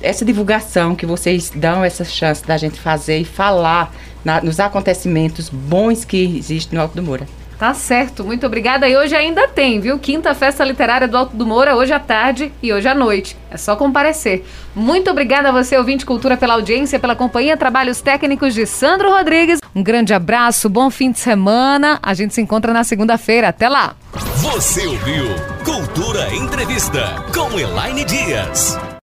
essa 0.00 0.24
divulgação 0.24 0.94
que 0.94 1.04
vocês 1.04 1.50
dão 1.54 1.84
essa 1.84 2.04
chance 2.04 2.44
da 2.44 2.56
gente 2.56 2.78
fazer 2.78 3.18
e 3.18 3.24
falar 3.24 3.92
na, 4.24 4.40
nos 4.40 4.60
acontecimentos 4.60 5.48
bons 5.48 6.04
que 6.04 6.38
existem 6.38 6.76
no 6.76 6.82
Alto 6.82 6.94
do 6.94 7.02
Moura. 7.02 7.26
Tá 7.58 7.74
certo, 7.74 8.24
muito 8.24 8.46
obrigada. 8.46 8.88
E 8.88 8.96
hoje 8.96 9.16
ainda 9.16 9.48
tem, 9.48 9.80
viu? 9.80 9.98
Quinta 9.98 10.32
Festa 10.32 10.64
Literária 10.64 11.08
do 11.08 11.16
Alto 11.16 11.36
do 11.36 11.44
Moura, 11.44 11.74
hoje 11.74 11.92
à 11.92 11.98
tarde 11.98 12.52
e 12.62 12.72
hoje 12.72 12.86
à 12.86 12.94
noite. 12.94 13.36
É 13.50 13.56
só 13.56 13.74
comparecer. 13.74 14.44
Muito 14.76 15.10
obrigada 15.10 15.48
a 15.48 15.52
você, 15.52 15.76
ouvinte 15.76 16.06
Cultura, 16.06 16.36
pela 16.36 16.54
audiência, 16.54 17.00
pela 17.00 17.16
companhia. 17.16 17.56
Trabalhos 17.56 18.00
técnicos 18.00 18.54
de 18.54 18.64
Sandro 18.64 19.10
Rodrigues. 19.10 19.58
Um 19.74 19.82
grande 19.82 20.14
abraço, 20.14 20.68
bom 20.68 20.88
fim 20.88 21.10
de 21.10 21.18
semana. 21.18 21.98
A 22.00 22.14
gente 22.14 22.32
se 22.32 22.40
encontra 22.40 22.72
na 22.72 22.84
segunda-feira. 22.84 23.48
Até 23.48 23.68
lá. 23.68 23.96
Você 24.36 24.86
ouviu 24.86 25.26
Cultura 25.64 26.32
Entrevista 26.32 27.16
com 27.34 27.58
Elaine 27.58 28.04
Dias. 28.04 28.78